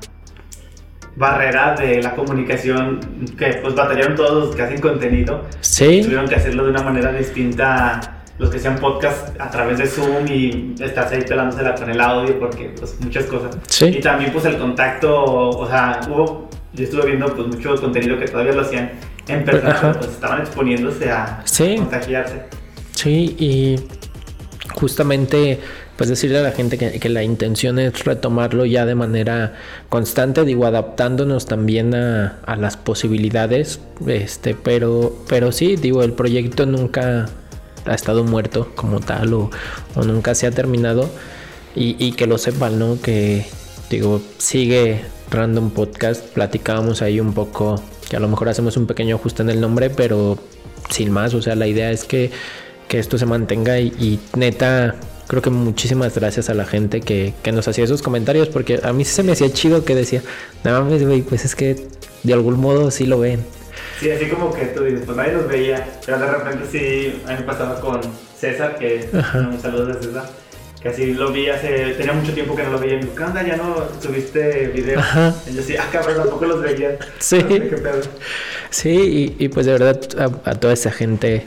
barrera 1.17 1.75
de 1.75 2.01
la 2.01 2.15
comunicación 2.15 2.99
que 3.37 3.55
pues 3.61 3.75
batallaron 3.75 4.15
todos 4.15 4.45
los 4.47 4.55
que 4.55 4.61
hacen 4.61 4.79
contenido. 4.79 5.43
Sí, 5.59 6.01
Tuvieron 6.03 6.29
que 6.29 6.35
hacerlo 6.35 6.63
de 6.63 6.69
una 6.69 6.83
manera 6.83 7.11
distinta 7.11 8.23
los 8.37 8.51
que 8.51 8.57
hacían 8.57 8.77
podcast 8.77 9.29
a 9.41 9.49
través 9.49 9.79
de 9.79 9.87
Zoom 9.87 10.27
y 10.29 10.75
estarse 10.79 11.15
ahí 11.15 11.23
pelándosela 11.23 11.75
con 11.75 11.89
el 11.89 11.99
audio 11.99 12.39
porque 12.39 12.73
pues 12.79 12.95
muchas 13.01 13.25
cosas. 13.25 13.57
Sí. 13.67 13.85
Y 13.87 13.99
también 13.99 14.31
pues 14.31 14.45
el 14.45 14.57
contacto, 14.57 15.23
o 15.23 15.67
sea, 15.67 15.99
hubo, 16.07 16.47
yo 16.77 16.83
estuve 16.83 17.07
viendo 17.07 17.33
pues 17.35 17.47
mucho 17.47 17.75
contenido 17.75 18.17
que 18.19 18.27
todavía 18.27 18.53
lo 18.53 18.61
hacían 18.61 18.91
en 19.27 19.43
persona, 19.43 19.93
pues 19.99 20.11
estaban 20.11 20.41
exponiéndose 20.41 21.09
a 21.11 21.41
Sí. 21.45 21.75
contagiarse. 21.77 22.43
Sí, 22.93 23.35
y 23.39 23.75
justamente 24.73 25.59
pues 25.97 26.09
decirle 26.09 26.37
a 26.37 26.43
la 26.43 26.51
gente 26.51 26.77
que, 26.77 26.99
que 26.99 27.09
la 27.09 27.23
intención 27.23 27.79
es 27.79 28.05
retomarlo 28.05 28.65
ya 28.65 28.85
de 28.85 28.93
manera 28.93 29.55
constante, 29.89 30.45
digo, 30.45 30.67
adaptándonos 30.67 31.47
también 31.47 31.95
a, 31.95 32.37
a 32.45 32.55
las 32.55 32.77
posibilidades, 32.77 33.79
este, 34.05 34.53
pero, 34.53 35.15
pero 35.27 35.51
sí, 35.51 35.75
digo, 35.75 36.03
el 36.03 36.13
proyecto 36.13 36.67
nunca 36.67 37.25
ha 37.87 37.93
estado 37.95 38.23
muerto 38.23 38.71
como 38.75 38.99
tal 38.99 39.33
o, 39.33 39.49
o 39.95 40.03
nunca 40.03 40.35
se 40.35 40.45
ha 40.45 40.51
terminado 40.51 41.09
y, 41.75 41.95
y 41.97 42.11
que 42.11 42.27
lo 42.27 42.37
sepan, 42.37 42.77
¿no? 42.77 43.01
Que 43.01 43.47
digo, 43.89 44.21
sigue 44.37 45.01
Random 45.29 45.69
Podcast, 45.71 46.25
platicábamos 46.27 47.01
ahí 47.01 47.19
un 47.19 47.33
poco, 47.33 47.81
que 48.09 48.15
a 48.15 48.19
lo 48.19 48.27
mejor 48.27 48.49
hacemos 48.49 48.77
un 48.77 48.87
pequeño 48.87 49.15
ajuste 49.15 49.43
en 49.43 49.49
el 49.49 49.61
nombre, 49.61 49.89
pero 49.89 50.37
sin 50.89 51.11
más, 51.11 51.33
o 51.33 51.41
sea, 51.41 51.55
la 51.55 51.67
idea 51.67 51.91
es 51.91 52.05
que, 52.05 52.31
que 52.87 52.99
esto 52.99 53.17
se 53.17 53.25
mantenga 53.25 53.79
y, 53.79 53.87
y 53.99 54.19
neta, 54.37 54.95
creo 55.27 55.41
que 55.41 55.49
muchísimas 55.49 56.15
gracias 56.15 56.49
a 56.49 56.53
la 56.53 56.65
gente 56.65 57.01
que, 57.01 57.33
que 57.43 57.51
nos 57.51 57.67
hacía 57.67 57.83
esos 57.83 58.01
comentarios, 58.01 58.47
porque 58.47 58.79
a 58.83 58.93
mí 58.93 59.03
se 59.03 59.23
me 59.23 59.33
hacía 59.33 59.51
chido 59.51 59.83
que 59.83 59.95
decía, 59.95 60.21
no 60.63 60.71
mames, 60.71 61.05
güey, 61.05 61.21
pues 61.21 61.45
es 61.45 61.55
que 61.55 61.87
de 62.23 62.33
algún 62.33 62.59
modo 62.59 62.91
sí 62.91 63.05
lo 63.05 63.19
ven. 63.19 63.45
Sí, 63.99 64.09
así 64.11 64.27
como 64.27 64.53
que 64.53 64.65
tú 64.67 64.83
dices, 64.83 65.01
pues 65.05 65.17
nadie 65.17 65.33
los 65.33 65.47
veía, 65.47 65.87
pero 66.05 66.19
de 66.19 66.27
repente 66.27 66.65
sí, 66.71 67.21
a 67.25 67.31
mí 67.31 67.37
me 67.39 67.45
pasaba 67.45 67.79
con 67.79 67.99
César, 68.37 68.77
que 68.77 69.09
Ajá. 69.13 69.39
un 69.39 69.59
saludo 69.59 69.87
de 69.87 69.93
César, 69.95 70.29
que 70.81 70.89
así 70.89 71.13
lo 71.13 71.31
vi 71.31 71.49
hace, 71.49 71.93
tenía 71.97 72.13
mucho 72.13 72.33
tiempo 72.33 72.55
que 72.55 72.63
no 72.63 72.71
lo 72.71 72.79
veía, 72.79 72.93
y 72.93 72.97
me 72.97 73.01
dijo, 73.03 73.15
¿qué 73.15 73.23
onda? 73.23 73.43
Ya 73.45 73.55
no 73.57 73.75
subiste 74.01 74.67
video. 74.67 74.99
Ajá. 74.99 75.33
Y 75.49 75.55
yo 75.55 75.61
sí, 75.61 75.75
ah, 75.77 75.87
cabrón, 75.91 76.17
tampoco 76.17 76.45
los 76.45 76.61
veía. 76.61 76.97
Sí. 77.19 77.39
No 77.43 77.49
sé 77.49 77.69
qué 77.69 77.77
pedo. 77.77 78.01
Sí, 78.69 79.35
y, 79.39 79.43
y 79.45 79.49
pues 79.49 79.65
de 79.65 79.71
verdad 79.73 79.99
a, 80.17 80.51
a 80.51 80.55
toda 80.55 80.73
esa 80.73 80.91
gente 80.91 81.45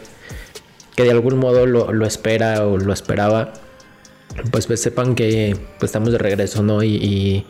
que 0.97 1.05
de 1.05 1.11
algún 1.11 1.39
modo 1.39 1.67
lo, 1.67 1.93
lo 1.93 2.07
espera 2.07 2.67
o 2.67 2.77
lo 2.79 2.93
esperaba, 2.93 3.53
pues, 4.51 4.67
pues 4.67 4.83
sepan 4.83 5.15
que 5.15 5.57
pues, 5.79 5.91
estamos 5.91 6.13
de 6.13 6.19
regreso, 6.19 6.63
¿no? 6.63 6.83
Y, 6.83 6.97
y, 6.97 7.47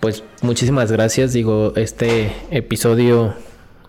pues 0.00 0.22
muchísimas 0.42 0.90
gracias. 0.92 1.32
Digo, 1.32 1.72
este 1.76 2.32
episodio 2.50 3.34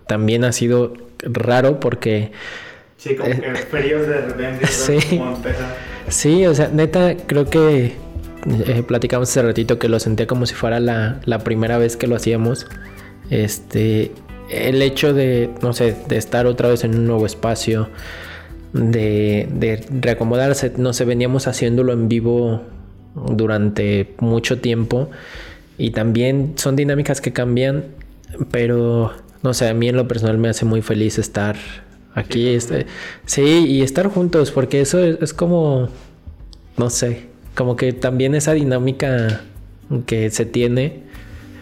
también 0.08 0.44
ha 0.44 0.52
sido 0.52 0.94
raro 1.20 1.80
porque 1.80 2.32
Sí, 2.98 3.16
como 3.16 3.30
que 3.30 3.56
fríos 3.56 4.08
de 4.08 4.22
repente, 4.22 4.66
Eh, 4.66 4.68
Sí. 5.00 5.18
como 5.18 5.36
empezar. 5.36 5.76
Sí, 6.10 6.46
o 6.46 6.54
sea, 6.54 6.70
neta, 6.70 7.16
creo 7.16 7.46
que 7.46 7.94
eh, 8.66 8.84
platicamos 8.88 9.30
hace 9.30 9.42
ratito 9.42 9.80
que 9.80 9.90
lo 9.90 10.00
sentía 10.00 10.28
como 10.28 10.46
si 10.46 10.56
fuera 10.56 10.80
la, 10.80 11.20
la 11.26 11.40
primera 11.40 11.78
vez 11.78 11.98
que 11.98 12.08
lo 12.08 12.16
hacíamos. 12.16 12.68
Este, 13.30 14.12
el 14.50 14.82
hecho 14.82 15.14
de, 15.14 15.50
no 15.62 15.74
sé, 15.74 15.96
de 16.08 16.18
estar 16.18 16.48
otra 16.48 16.70
vez 16.70 16.84
en 16.84 16.96
un 16.96 17.06
nuevo 17.08 17.26
espacio, 17.26 17.90
de, 18.74 19.48
de 19.52 19.84
reacomodarse, 19.90 20.74
no 20.78 20.94
sé, 20.94 21.06
veníamos 21.06 21.48
haciéndolo 21.48 21.94
en 21.94 22.08
vivo 22.08 22.62
durante 23.16 24.14
mucho 24.20 24.60
tiempo 24.60 25.10
y 25.78 25.92
también 25.92 26.54
son 26.56 26.76
dinámicas 26.76 27.22
que 27.22 27.34
cambian, 27.34 27.86
pero 28.52 29.12
no 29.42 29.54
sé, 29.54 29.70
a 29.70 29.74
mí 29.74 29.90
en 29.90 29.96
lo 29.96 30.08
personal 30.08 30.38
me 30.38 30.50
hace 30.50 30.66
muy 30.66 30.82
feliz 30.82 31.18
estar 31.18 31.56
aquí, 32.16 32.50
este, 32.54 32.86
sí, 33.26 33.66
y 33.68 33.82
estar 33.82 34.08
juntos, 34.08 34.52
porque 34.52 34.82
eso 34.82 35.00
es, 35.04 35.22
es 35.22 35.34
como, 35.34 35.90
no 36.78 36.90
sé, 36.90 37.28
como 37.56 37.76
que 37.76 37.94
también 37.94 38.36
esa 38.36 38.54
dinámica 38.54 39.42
que 40.06 40.30
se 40.30 40.46
tiene. 40.46 41.04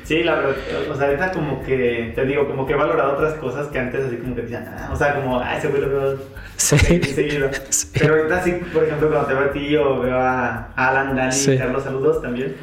Sí, 0.03 0.23
la 0.23 0.35
verdad, 0.35 0.55
o 0.89 0.95
sea, 0.95 1.07
ahorita 1.07 1.31
como 1.31 1.61
que, 1.63 2.13
te 2.15 2.25
digo, 2.25 2.47
como 2.47 2.65
que 2.65 2.73
he 2.73 2.75
valorado 2.77 3.13
otras 3.13 3.33
cosas 3.35 3.67
que 3.67 3.77
antes 3.79 4.05
así 4.05 4.15
como 4.15 4.35
que 4.35 4.43
decían, 4.43 4.65
ah, 4.77 4.89
o 4.93 4.95
sea, 4.95 5.15
como, 5.15 5.39
ah, 5.39 5.57
ese 5.57 5.67
güey 5.67 5.81
lo 5.81 5.89
veo 5.89 6.17
Sí. 6.55 6.77
seguido. 7.03 7.49
Sí. 7.69 7.87
Pero 7.99 8.15
ahorita 8.15 8.43
sí, 8.43 8.53
por 8.73 8.85
ejemplo, 8.85 9.09
cuando 9.09 9.27
te 9.27 9.33
veo 9.33 9.43
a 9.43 9.51
ti 9.51 9.75
o 9.75 9.99
veo 9.99 10.17
a 10.17 10.71
Alan, 10.75 11.15
Dani, 11.15 11.31
Sí. 11.33 11.57
Carlos, 11.57 11.83
saludos 11.83 12.21
también, 12.21 12.55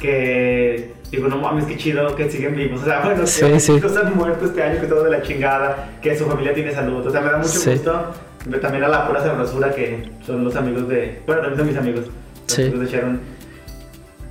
que 0.00 0.92
digo, 1.10 1.28
no 1.28 1.36
mames, 1.38 1.64
qué 1.66 1.76
chido 1.76 2.14
que 2.16 2.30
siguen 2.30 2.54
vivos. 2.56 2.82
O 2.82 2.84
sea, 2.84 3.00
bueno, 3.00 3.20
que 3.22 3.26
Sí, 3.26 3.60
sí. 3.60 3.72
muchos 3.72 3.96
han 3.96 4.16
muerto 4.16 4.44
este 4.46 4.62
año, 4.62 4.80
que 4.80 4.86
todo 4.86 5.04
de 5.04 5.10
la 5.10 5.22
chingada, 5.22 5.90
que 6.02 6.16
su 6.16 6.26
familia 6.26 6.52
tiene 6.54 6.72
salud. 6.72 7.06
O 7.06 7.10
sea, 7.10 7.20
me 7.20 7.30
da 7.30 7.38
mucho 7.38 7.48
Sí. 7.50 7.70
gusto. 7.70 8.12
También 8.60 8.84
a 8.84 8.88
la 8.88 9.06
pura 9.08 9.22
sabrosura 9.22 9.74
que 9.74 10.04
son 10.24 10.44
los 10.44 10.54
amigos 10.54 10.88
de, 10.88 11.20
bueno, 11.26 11.42
también 11.42 11.58
son 11.58 11.66
mis 11.68 11.76
amigos, 11.76 12.00
los 12.06 12.52
Sí. 12.52 12.62
amigos 12.62 12.80
de 12.80 12.86
Sharon, 12.86 13.20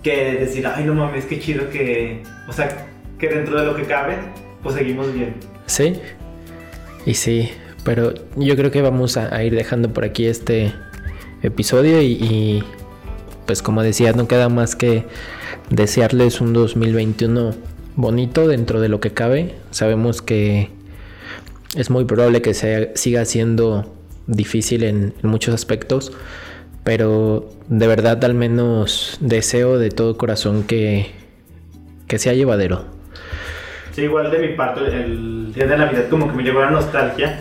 que 0.03 0.36
decir, 0.39 0.65
ay, 0.67 0.86
no 0.86 0.93
mames, 0.93 1.26
qué 1.26 1.39
chido 1.39 1.69
que, 1.69 2.23
o 2.47 2.53
sea, 2.53 2.86
que 3.19 3.28
dentro 3.28 3.59
de 3.59 3.65
lo 3.65 3.76
que 3.76 3.84
cabe, 3.84 4.15
pues 4.63 4.76
seguimos 4.76 5.11
bien. 5.13 5.34
Sí. 5.65 5.99
Y 7.05 7.13
sí, 7.15 7.51
pero 7.84 8.13
yo 8.38 8.55
creo 8.55 8.71
que 8.71 8.82
vamos 8.82 9.17
a, 9.17 9.36
a 9.36 9.43
ir 9.43 9.53
dejando 9.55 9.89
por 9.93 10.05
aquí 10.05 10.28
este 10.28 10.73
episodio 11.43 12.01
y, 12.01 12.13
y, 12.13 12.63
pues 13.45 13.61
como 13.61 13.83
decía, 13.83 14.13
no 14.13 14.27
queda 14.27 14.49
más 14.49 14.75
que 14.75 15.05
desearles 15.69 16.41
un 16.41 16.53
2021 16.53 17.53
bonito 17.95 18.47
dentro 18.47 18.81
de 18.81 18.89
lo 18.89 18.99
que 18.99 19.11
cabe. 19.11 19.55
Sabemos 19.71 20.21
que 20.21 20.69
es 21.75 21.89
muy 21.89 22.05
probable 22.05 22.41
que 22.41 22.53
se 22.53 22.91
siga 22.95 23.25
siendo 23.25 23.93
difícil 24.27 24.83
en, 24.83 25.13
muchos 25.21 25.53
aspectos, 25.53 26.11
Pero 26.83 27.49
de 27.67 27.87
verdad 27.87 28.23
al 28.23 28.35
menos 28.35 29.17
deseo 29.19 29.79
de 29.79 29.89
todo 29.89 30.17
corazón 30.17 30.63
que, 30.63 31.11
que 32.07 32.19
sea 32.19 32.33
llevadero. 32.33 32.85
Sí, 33.91 34.01
igual 34.03 34.29
de 34.29 34.39
mi 34.39 34.49
parte, 34.49 34.81
el 34.81 35.53
día 35.53 35.65
de 35.67 35.77
Navidad 35.77 36.09
como 36.09 36.27
que 36.27 36.33
me 36.33 36.43
llegó 36.43 36.61
la 36.61 36.69
nostalgia. 36.69 37.39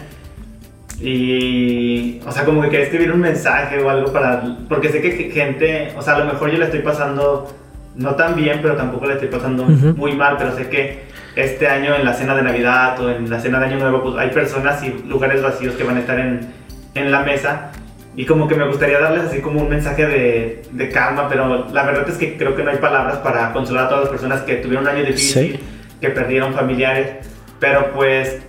Y, 1.01 2.20
o 2.26 2.32
sea, 2.32 2.45
como 2.45 2.62
que 2.62 2.68
quería 2.70 2.84
escribir 2.86 3.12
un 3.12 3.20
mensaje 3.20 3.78
o 3.82 3.90
algo 3.90 4.12
para. 4.12 4.42
Porque 4.68 4.88
sé 4.90 5.01
que 5.01 5.30
gente, 5.30 5.92
o 5.97 6.03
sea, 6.03 6.14
a 6.16 6.18
lo 6.20 6.26
mejor 6.26 6.51
yo 6.51 6.59
le 6.59 6.64
estoy 6.66 6.80
pasando 6.80 7.53
no 7.97 8.14
tan 8.16 8.34
bien, 8.36 8.59
pero 8.62 8.74
tampoco 8.76 9.07
le 9.07 9.14
estoy 9.14 9.28
pasando 9.28 9.64
Ujú. 9.64 9.95
muy 9.97 10.12
mal. 10.14 10.36
Pero 10.38 10.55
sé 10.57 10.68
que 10.68 11.05
este 11.36 11.66
año 11.66 11.95
en 11.95 12.05
la 12.05 12.14
cena 12.14 12.34
de 12.34 12.42
Navidad 12.42 13.01
o 13.01 13.11
en 13.11 13.28
la 13.28 13.40
cena 13.40 13.59
de 13.61 13.66
Año 13.66 13.78
Nuevo, 13.78 14.03
pues 14.03 14.16
hay 14.16 14.30
personas 14.30 14.82
y 14.84 14.90
lugares 15.09 15.42
vacíos 15.42 15.74
que 15.74 15.84
van 15.84 15.97
a 15.97 16.01
estar 16.01 16.18
en, 16.18 16.40
en 16.95 17.11
la 17.12 17.20
mesa. 17.22 17.70
Y 18.16 18.26
como 18.26 18.47
que 18.47 18.55
me 18.55 18.64
gustaría 18.68 19.01
darles 19.01 19.24
así 19.24 19.40
como 19.40 19.61
un 19.61 19.68
mensaje 19.68 20.07
de, 20.07 20.62
de 20.70 20.88
calma, 20.90 21.28
pero 21.28 21.66
la 21.72 21.82
verdad 21.82 22.09
es 22.09 22.16
que 22.16 22.36
creo 22.36 22.55
que 22.55 22.62
no 22.62 22.70
hay 22.70 22.76
palabras 22.78 23.16
para 23.18 23.53
consolar 23.53 23.86
a 23.86 23.88
todas 23.88 24.05
las 24.05 24.11
personas 24.12 24.42
que 24.42 24.55
tuvieron 24.57 24.84
un 24.84 24.90
año 24.90 25.05
difícil, 25.05 25.55
Sí. 25.57 25.61
que 26.01 26.11
perdieron 26.11 26.55
familiares. 26.55 27.26
Pero 27.59 27.90
pues 27.92 28.40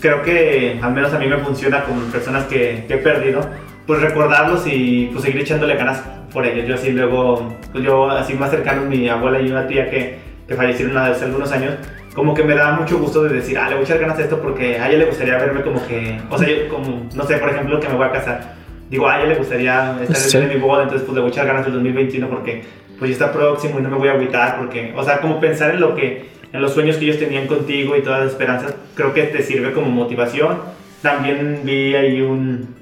creo 0.00 0.22
que 0.22 0.78
al 0.82 0.92
menos 0.92 1.12
a 1.12 1.18
mí 1.18 1.26
me 1.26 1.38
funciona 1.38 1.84
con 1.84 1.98
personas 2.10 2.44
que, 2.44 2.84
que 2.86 2.94
he 2.94 2.98
perdido, 2.98 3.40
pues 3.86 4.00
recordarlos 4.00 4.66
y 4.66 5.08
pues 5.12 5.24
seguir 5.24 5.40
echándole 5.42 5.74
ganas 5.76 6.02
por 6.32 6.46
ellos. 6.46 6.66
Yo 6.66 6.74
así 6.74 6.90
luego, 6.92 7.56
pues 7.72 7.84
yo 7.84 8.10
así 8.10 8.34
más 8.34 8.50
cercano, 8.50 8.82
mi 8.82 9.08
abuela 9.08 9.40
y 9.40 9.50
una 9.50 9.66
tía 9.66 9.88
que, 9.90 10.18
que 10.46 10.54
fallecieron 10.54 10.96
hace 10.98 11.24
algunos 11.24 11.50
años, 11.52 11.74
como 12.14 12.34
que 12.34 12.42
me 12.44 12.54
da 12.54 12.72
mucho 12.72 12.98
gusto 12.98 13.22
de 13.24 13.34
decir, 13.36 13.56
ah, 13.58 13.68
le 13.68 13.74
voy 13.76 13.82
a 13.82 13.84
echar 13.86 13.98
ganas 13.98 14.18
a 14.18 14.22
esto 14.22 14.40
porque 14.40 14.78
a 14.78 14.88
ella 14.88 14.98
le 14.98 15.04
gustaría 15.06 15.38
verme 15.38 15.62
como 15.62 15.84
que, 15.86 16.20
o 16.30 16.36
sea, 16.38 16.48
yo 16.48 16.68
como, 16.68 17.06
no 17.14 17.24
sé, 17.24 17.36
por 17.38 17.48
ejemplo, 17.50 17.78
que 17.80 17.88
me 17.88 17.94
voy 17.94 18.06
a 18.06 18.12
casar. 18.12 18.54
Digo, 18.90 19.08
a 19.08 19.18
ella 19.18 19.28
le 19.28 19.34
gustaría 19.36 19.96
estar 20.02 20.16
Sí. 20.16 20.36
en 20.38 20.48
mi 20.48 20.56
boda, 20.56 20.82
entonces 20.84 21.06
pues 21.06 21.14
le 21.14 21.20
voy 21.20 21.30
a 21.30 21.32
echar 21.32 21.46
ganas 21.46 21.66
el 21.66 21.74
2021 21.74 22.28
porque 22.28 22.62
pues 22.98 23.10
ya 23.10 23.12
está 23.26 23.32
próximo 23.32 23.78
y 23.78 23.82
no 23.82 23.90
me 23.90 23.96
voy 23.96 24.08
a 24.08 24.12
agüitar 24.12 24.56
porque, 24.58 24.92
o 24.96 25.04
sea, 25.04 25.20
como 25.20 25.38
pensar 25.40 25.70
en 25.70 25.80
lo 25.80 25.94
que, 25.94 26.26
en 26.52 26.60
los 26.62 26.72
sueños 26.72 26.96
que 26.96 27.04
ellos 27.04 27.18
tenían 27.18 27.46
contigo 27.46 27.96
y 27.96 28.02
todas 28.02 28.20
las 28.24 28.32
esperanzas, 28.32 28.74
creo 28.94 29.12
que 29.14 29.24
te 29.24 29.42
sirve 29.42 29.72
como 29.72 29.90
motivación. 29.90 30.58
También 31.02 31.60
vi 31.64 31.94
ahí 31.94 32.20
un, 32.20 32.74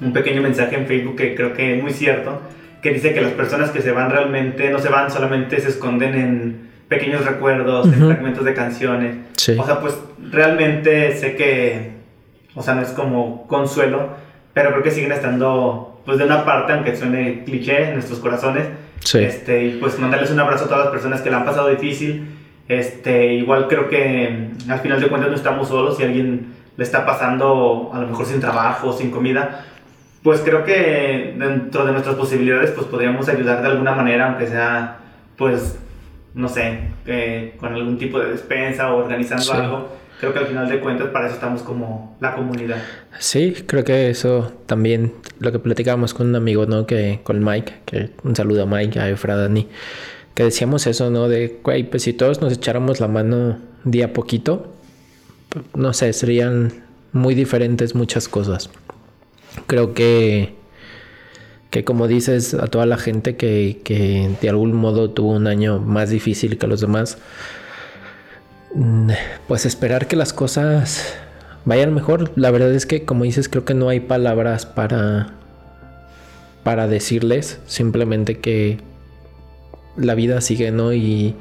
un 0.00 0.12
pequeño 0.12 0.42
mensaje 0.42 0.76
en 0.76 0.86
Facebook 0.86 1.16
que 1.16 1.34
creo 1.34 1.52
que 1.52 1.76
es 1.76 1.82
muy 1.82 1.92
cierto, 1.92 2.40
que 2.82 2.92
dice 2.92 3.12
que 3.12 3.20
las 3.20 3.32
personas 3.32 3.70
que 3.70 3.82
se 3.82 3.92
van 3.92 4.10
realmente 4.10 4.70
no 4.70 4.78
se 4.78 4.88
van, 4.88 5.10
solamente 5.10 5.60
se 5.60 5.68
esconden 5.68 6.14
en 6.14 6.70
pequeños 6.88 7.24
recuerdos, 7.24 7.86
en 7.86 7.94
Ujú. 8.02 8.06
fragmentos 8.10 8.44
de 8.44 8.54
canciones. 8.54 9.16
Sí. 9.36 9.54
O 9.58 9.64
sea, 9.64 9.80
pues 9.80 9.94
realmente 10.30 11.14
sé 11.16 11.36
que, 11.36 11.90
o 12.54 12.62
sea, 12.62 12.74
no 12.74 12.82
es 12.82 12.88
como 12.88 13.46
consuelo, 13.46 14.08
pero 14.54 14.70
creo 14.70 14.82
que 14.82 14.90
siguen 14.90 15.12
estando, 15.12 16.00
pues 16.04 16.18
de 16.18 16.24
una 16.24 16.44
parte, 16.44 16.72
aunque 16.72 16.96
suene 16.96 17.44
cliché, 17.44 17.88
en 17.88 17.94
nuestros 17.94 18.18
corazones. 18.18 18.64
Sí. 19.04 19.18
Este, 19.18 19.66
y 19.66 19.70
pues 19.78 19.98
mandarles 19.98 20.30
un 20.30 20.40
abrazo 20.40 20.64
a 20.64 20.68
todas 20.68 20.84
las 20.86 20.92
personas 20.92 21.20
que 21.22 21.30
la 21.30 21.38
han 21.38 21.44
pasado 21.44 21.68
difícil. 21.68 22.24
Este, 22.70 23.34
igual 23.34 23.66
creo 23.66 23.88
que 23.88 24.52
mm, 24.66 24.70
al 24.70 24.78
final 24.78 25.00
de 25.00 25.08
cuentas 25.08 25.28
no 25.30 25.36
estamos 25.36 25.66
solos. 25.68 25.96
Si 25.96 26.04
alguien 26.04 26.52
le 26.76 26.84
está 26.84 27.04
pasando 27.04 27.90
a 27.92 27.98
lo 28.00 28.06
mejor 28.06 28.26
sin 28.26 28.38
trabajo, 28.40 28.92
sin 28.92 29.10
comida, 29.10 29.64
pues 30.22 30.40
creo 30.40 30.62
que 30.64 31.34
dentro 31.36 31.84
de 31.84 31.90
nuestras 31.92 32.14
posibilidades 32.14 32.70
pues 32.70 32.86
podríamos 32.86 33.28
ayudar 33.28 33.60
de 33.62 33.68
alguna 33.68 33.92
manera, 33.96 34.28
aunque 34.28 34.46
sea 34.46 34.98
pues 35.36 35.78
no 36.34 36.48
sé, 36.48 36.78
eh, 37.06 37.54
con 37.58 37.74
algún 37.74 37.98
tipo 37.98 38.20
de 38.20 38.30
despensa 38.30 38.92
o 38.92 38.98
organizando 38.98 39.42
Sí. 39.42 39.50
algo. 39.52 39.88
Creo 40.20 40.32
que 40.32 40.38
al 40.38 40.46
final 40.46 40.68
de 40.68 40.78
cuentas 40.78 41.08
para 41.08 41.26
eso 41.26 41.34
estamos 41.34 41.62
como 41.62 42.16
la 42.20 42.34
comunidad. 42.36 42.76
Sí, 43.18 43.64
creo 43.66 43.82
que 43.84 44.10
eso 44.10 44.52
también, 44.66 45.12
lo 45.40 45.50
que 45.50 45.58
platicábamos 45.58 46.14
con 46.14 46.28
un 46.28 46.36
amigo, 46.36 46.66
¿no? 46.66 46.86
Que 46.86 47.18
con 47.24 47.42
Mike, 47.42 47.72
que 47.86 48.10
un 48.22 48.36
saludo 48.36 48.62
a 48.62 48.66
Mike, 48.66 49.00
a 49.00 49.08
Efra, 49.08 49.34
Dani, 49.34 49.66
que 50.34 50.44
decíamos 50.44 50.86
eso, 50.86 51.10
¿no? 51.10 51.28
De, 51.28 51.60
güey, 51.62 51.88
pues 51.88 52.04
si 52.04 52.12
todos 52.12 52.40
nos 52.40 52.52
echáramos 52.52 53.00
la 53.00 53.08
mano 53.08 53.58
día 53.84 54.06
a 54.06 54.12
poquito, 54.12 54.72
no 55.74 55.92
sé, 55.92 56.12
serían 56.12 56.72
muy 57.12 57.34
diferentes 57.34 57.94
muchas 57.94 58.28
cosas. 58.28 58.70
Creo 59.66 59.94
que, 59.94 60.54
que 61.70 61.84
como 61.84 62.06
dices 62.08 62.54
a 62.54 62.68
toda 62.68 62.86
la 62.86 62.96
gente 62.96 63.36
que, 63.36 63.80
que 63.84 64.30
de 64.40 64.48
algún 64.48 64.72
modo 64.72 65.10
tuvo 65.10 65.32
un 65.32 65.46
año 65.46 65.80
más 65.80 66.10
difícil 66.10 66.58
que 66.58 66.66
los 66.66 66.80
demás, 66.80 67.18
Mm, 68.74 69.10
Pues 69.48 69.66
esperar 69.66 70.06
que 70.06 70.16
las 70.16 70.32
cosas 70.32 71.14
vayan 71.64 71.94
mejor. 71.94 72.32
La 72.36 72.50
verdad 72.50 72.72
es 72.72 72.86
que, 72.86 73.04
como 73.04 73.24
dices, 73.24 73.48
creo 73.48 73.64
que 73.64 73.74
no 73.74 73.88
hay 73.88 74.00
palabras 74.00 74.66
para 74.66 75.34
para 76.62 76.86
decirles. 76.88 77.58
Simplemente 77.66 78.38
que 78.38 78.78
la 79.96 80.14
vida 80.14 80.40
sigue, 80.40 80.70
¿no? 80.70 80.92
Y 80.92 81.36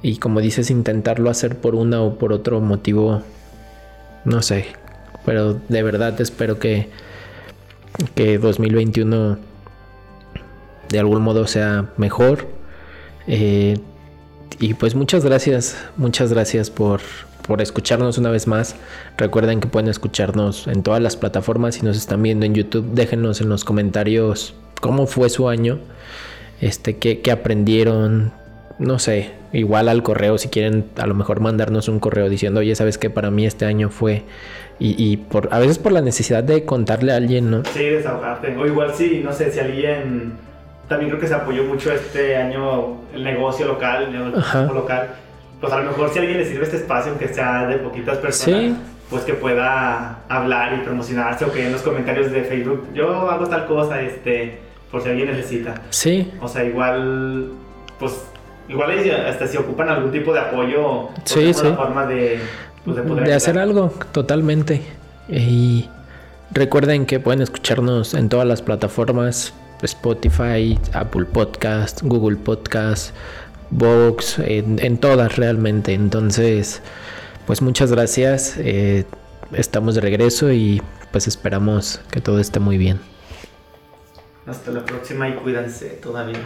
y 0.00 0.18
como 0.18 0.40
dices, 0.40 0.70
intentarlo 0.70 1.28
hacer 1.28 1.56
por 1.56 1.74
una 1.74 2.00
o 2.02 2.18
por 2.18 2.32
otro 2.32 2.60
motivo, 2.60 3.22
no 4.24 4.42
sé. 4.42 4.66
Pero 5.24 5.54
de 5.54 5.82
verdad 5.82 6.20
espero 6.20 6.58
que 6.58 6.88
que 8.14 8.38
2021 8.38 9.38
de 10.88 10.98
algún 10.98 11.22
modo 11.22 11.46
sea 11.46 11.86
mejor. 11.96 12.46
Eh, 13.26 13.78
y 14.60 14.74
pues 14.74 14.94
muchas 14.94 15.24
gracias, 15.24 15.76
muchas 15.96 16.32
gracias 16.32 16.70
por, 16.70 17.00
por 17.46 17.60
escucharnos 17.60 18.18
una 18.18 18.30
vez 18.30 18.46
más. 18.46 18.76
Recuerden 19.16 19.60
que 19.60 19.68
pueden 19.68 19.88
escucharnos 19.88 20.66
en 20.66 20.82
todas 20.82 21.02
las 21.02 21.16
plataformas. 21.16 21.74
Si 21.74 21.82
nos 21.82 21.96
están 21.96 22.22
viendo 22.22 22.46
en 22.46 22.54
YouTube, 22.54 22.92
déjenos 22.92 23.40
en 23.40 23.48
los 23.48 23.64
comentarios 23.64 24.54
cómo 24.80 25.06
fue 25.06 25.28
su 25.28 25.48
año, 25.48 25.80
este, 26.60 26.96
qué, 26.96 27.20
qué 27.20 27.30
aprendieron, 27.30 28.32
no 28.78 28.98
sé, 28.98 29.32
igual 29.52 29.88
al 29.88 30.02
correo 30.02 30.38
si 30.38 30.48
quieren 30.48 30.84
a 30.96 31.06
lo 31.06 31.14
mejor 31.14 31.40
mandarnos 31.40 31.88
un 31.88 32.00
correo 32.00 32.28
diciendo, 32.28 32.60
oye, 32.60 32.74
sabes 32.74 32.98
que 32.98 33.10
para 33.10 33.30
mí 33.30 33.46
este 33.46 33.64
año 33.64 33.90
fue 33.90 34.22
y, 34.78 34.94
y 35.02 35.16
por 35.16 35.48
a 35.52 35.58
veces 35.58 35.78
por 35.78 35.92
la 35.92 36.00
necesidad 36.00 36.44
de 36.44 36.64
contarle 36.64 37.12
a 37.12 37.16
alguien, 37.16 37.50
¿no? 37.50 37.62
Sí, 37.64 37.84
desahogarte. 37.84 38.56
O 38.56 38.66
igual 38.66 38.94
si, 38.94 39.20
no 39.24 39.32
sé, 39.32 39.50
si 39.50 39.58
alguien... 39.60 40.34
También 40.88 41.10
creo 41.10 41.20
que 41.20 41.26
se 41.26 41.34
apoyó 41.34 41.64
mucho 41.64 41.92
este 41.92 42.34
año 42.36 42.96
el 43.12 43.22
negocio 43.22 43.66
local, 43.66 44.04
el 44.04 44.12
negocio 44.12 44.72
local. 44.72 45.08
Pues 45.60 45.70
a 45.72 45.80
lo 45.80 45.90
mejor 45.90 46.08
si 46.10 46.18
a 46.18 46.22
alguien 46.22 46.38
le 46.38 46.46
sirve 46.46 46.64
este 46.64 46.76
espacio, 46.78 47.10
aunque 47.10 47.28
sea 47.28 47.66
de 47.66 47.76
poquitas 47.76 48.16
personas, 48.18 48.60
Sí. 48.60 48.76
pues 49.10 49.22
que 49.24 49.34
pueda 49.34 50.20
hablar 50.30 50.72
y 50.78 50.84
promocionarse 50.86 51.44
o 51.44 51.52
que 51.52 51.66
en 51.66 51.72
los 51.72 51.82
comentarios 51.82 52.30
de 52.32 52.42
Facebook, 52.44 52.86
yo 52.94 53.28
hago 53.28 53.46
tal 53.48 53.66
cosa, 53.66 54.00
este, 54.00 54.60
por 54.90 55.02
si 55.02 55.08
alguien 55.10 55.30
necesita. 55.30 55.82
Sí, 55.90 56.30
O 56.40 56.48
sea, 56.48 56.64
igual, 56.64 57.50
pues, 57.98 58.12
igual 58.68 58.90
hasta 59.26 59.46
si 59.46 59.56
ocupan 59.56 59.88
algún 59.88 60.10
tipo 60.12 60.32
de 60.32 60.40
apoyo, 60.40 61.08
pues, 61.14 61.30
Sí, 61.30 61.52
sí. 61.54 61.66
forma 61.76 62.06
de, 62.06 62.40
pues, 62.84 62.96
de 62.96 63.02
poder 63.02 63.24
de 63.24 63.34
hacer 63.34 63.58
algo 63.58 63.92
totalmente. 64.12 64.82
Y 65.28 65.88
recuerden 66.52 67.04
que 67.06 67.20
pueden 67.20 67.42
escucharnos 67.42 68.14
en 68.14 68.28
todas 68.28 68.46
las 68.46 68.62
plataformas: 68.62 69.52
Spotify, 69.82 70.78
Apple 70.94 71.26
Podcast, 71.26 72.00
Google 72.02 72.36
Podcast, 72.36 73.14
Vox, 73.70 74.38
en, 74.38 74.78
en 74.82 74.96
todas 74.98 75.36
realmente. 75.36 75.92
Entonces, 75.92 76.80
pues 77.46 77.60
muchas 77.62 77.92
gracias. 77.92 78.54
eh, 78.58 79.04
estamos 79.52 79.94
de 79.94 80.00
regreso 80.00 80.52
y 80.52 80.82
pues 81.12 81.26
esperamos 81.26 82.00
que 82.10 82.20
todo 82.20 82.38
esté 82.40 82.58
muy 82.60 82.76
bien. 82.78 82.98
Hasta 84.48 84.70
la 84.70 84.82
próxima 84.82 85.28
y 85.28 85.34
cuídense 85.34 85.90
todavía. 86.02 86.38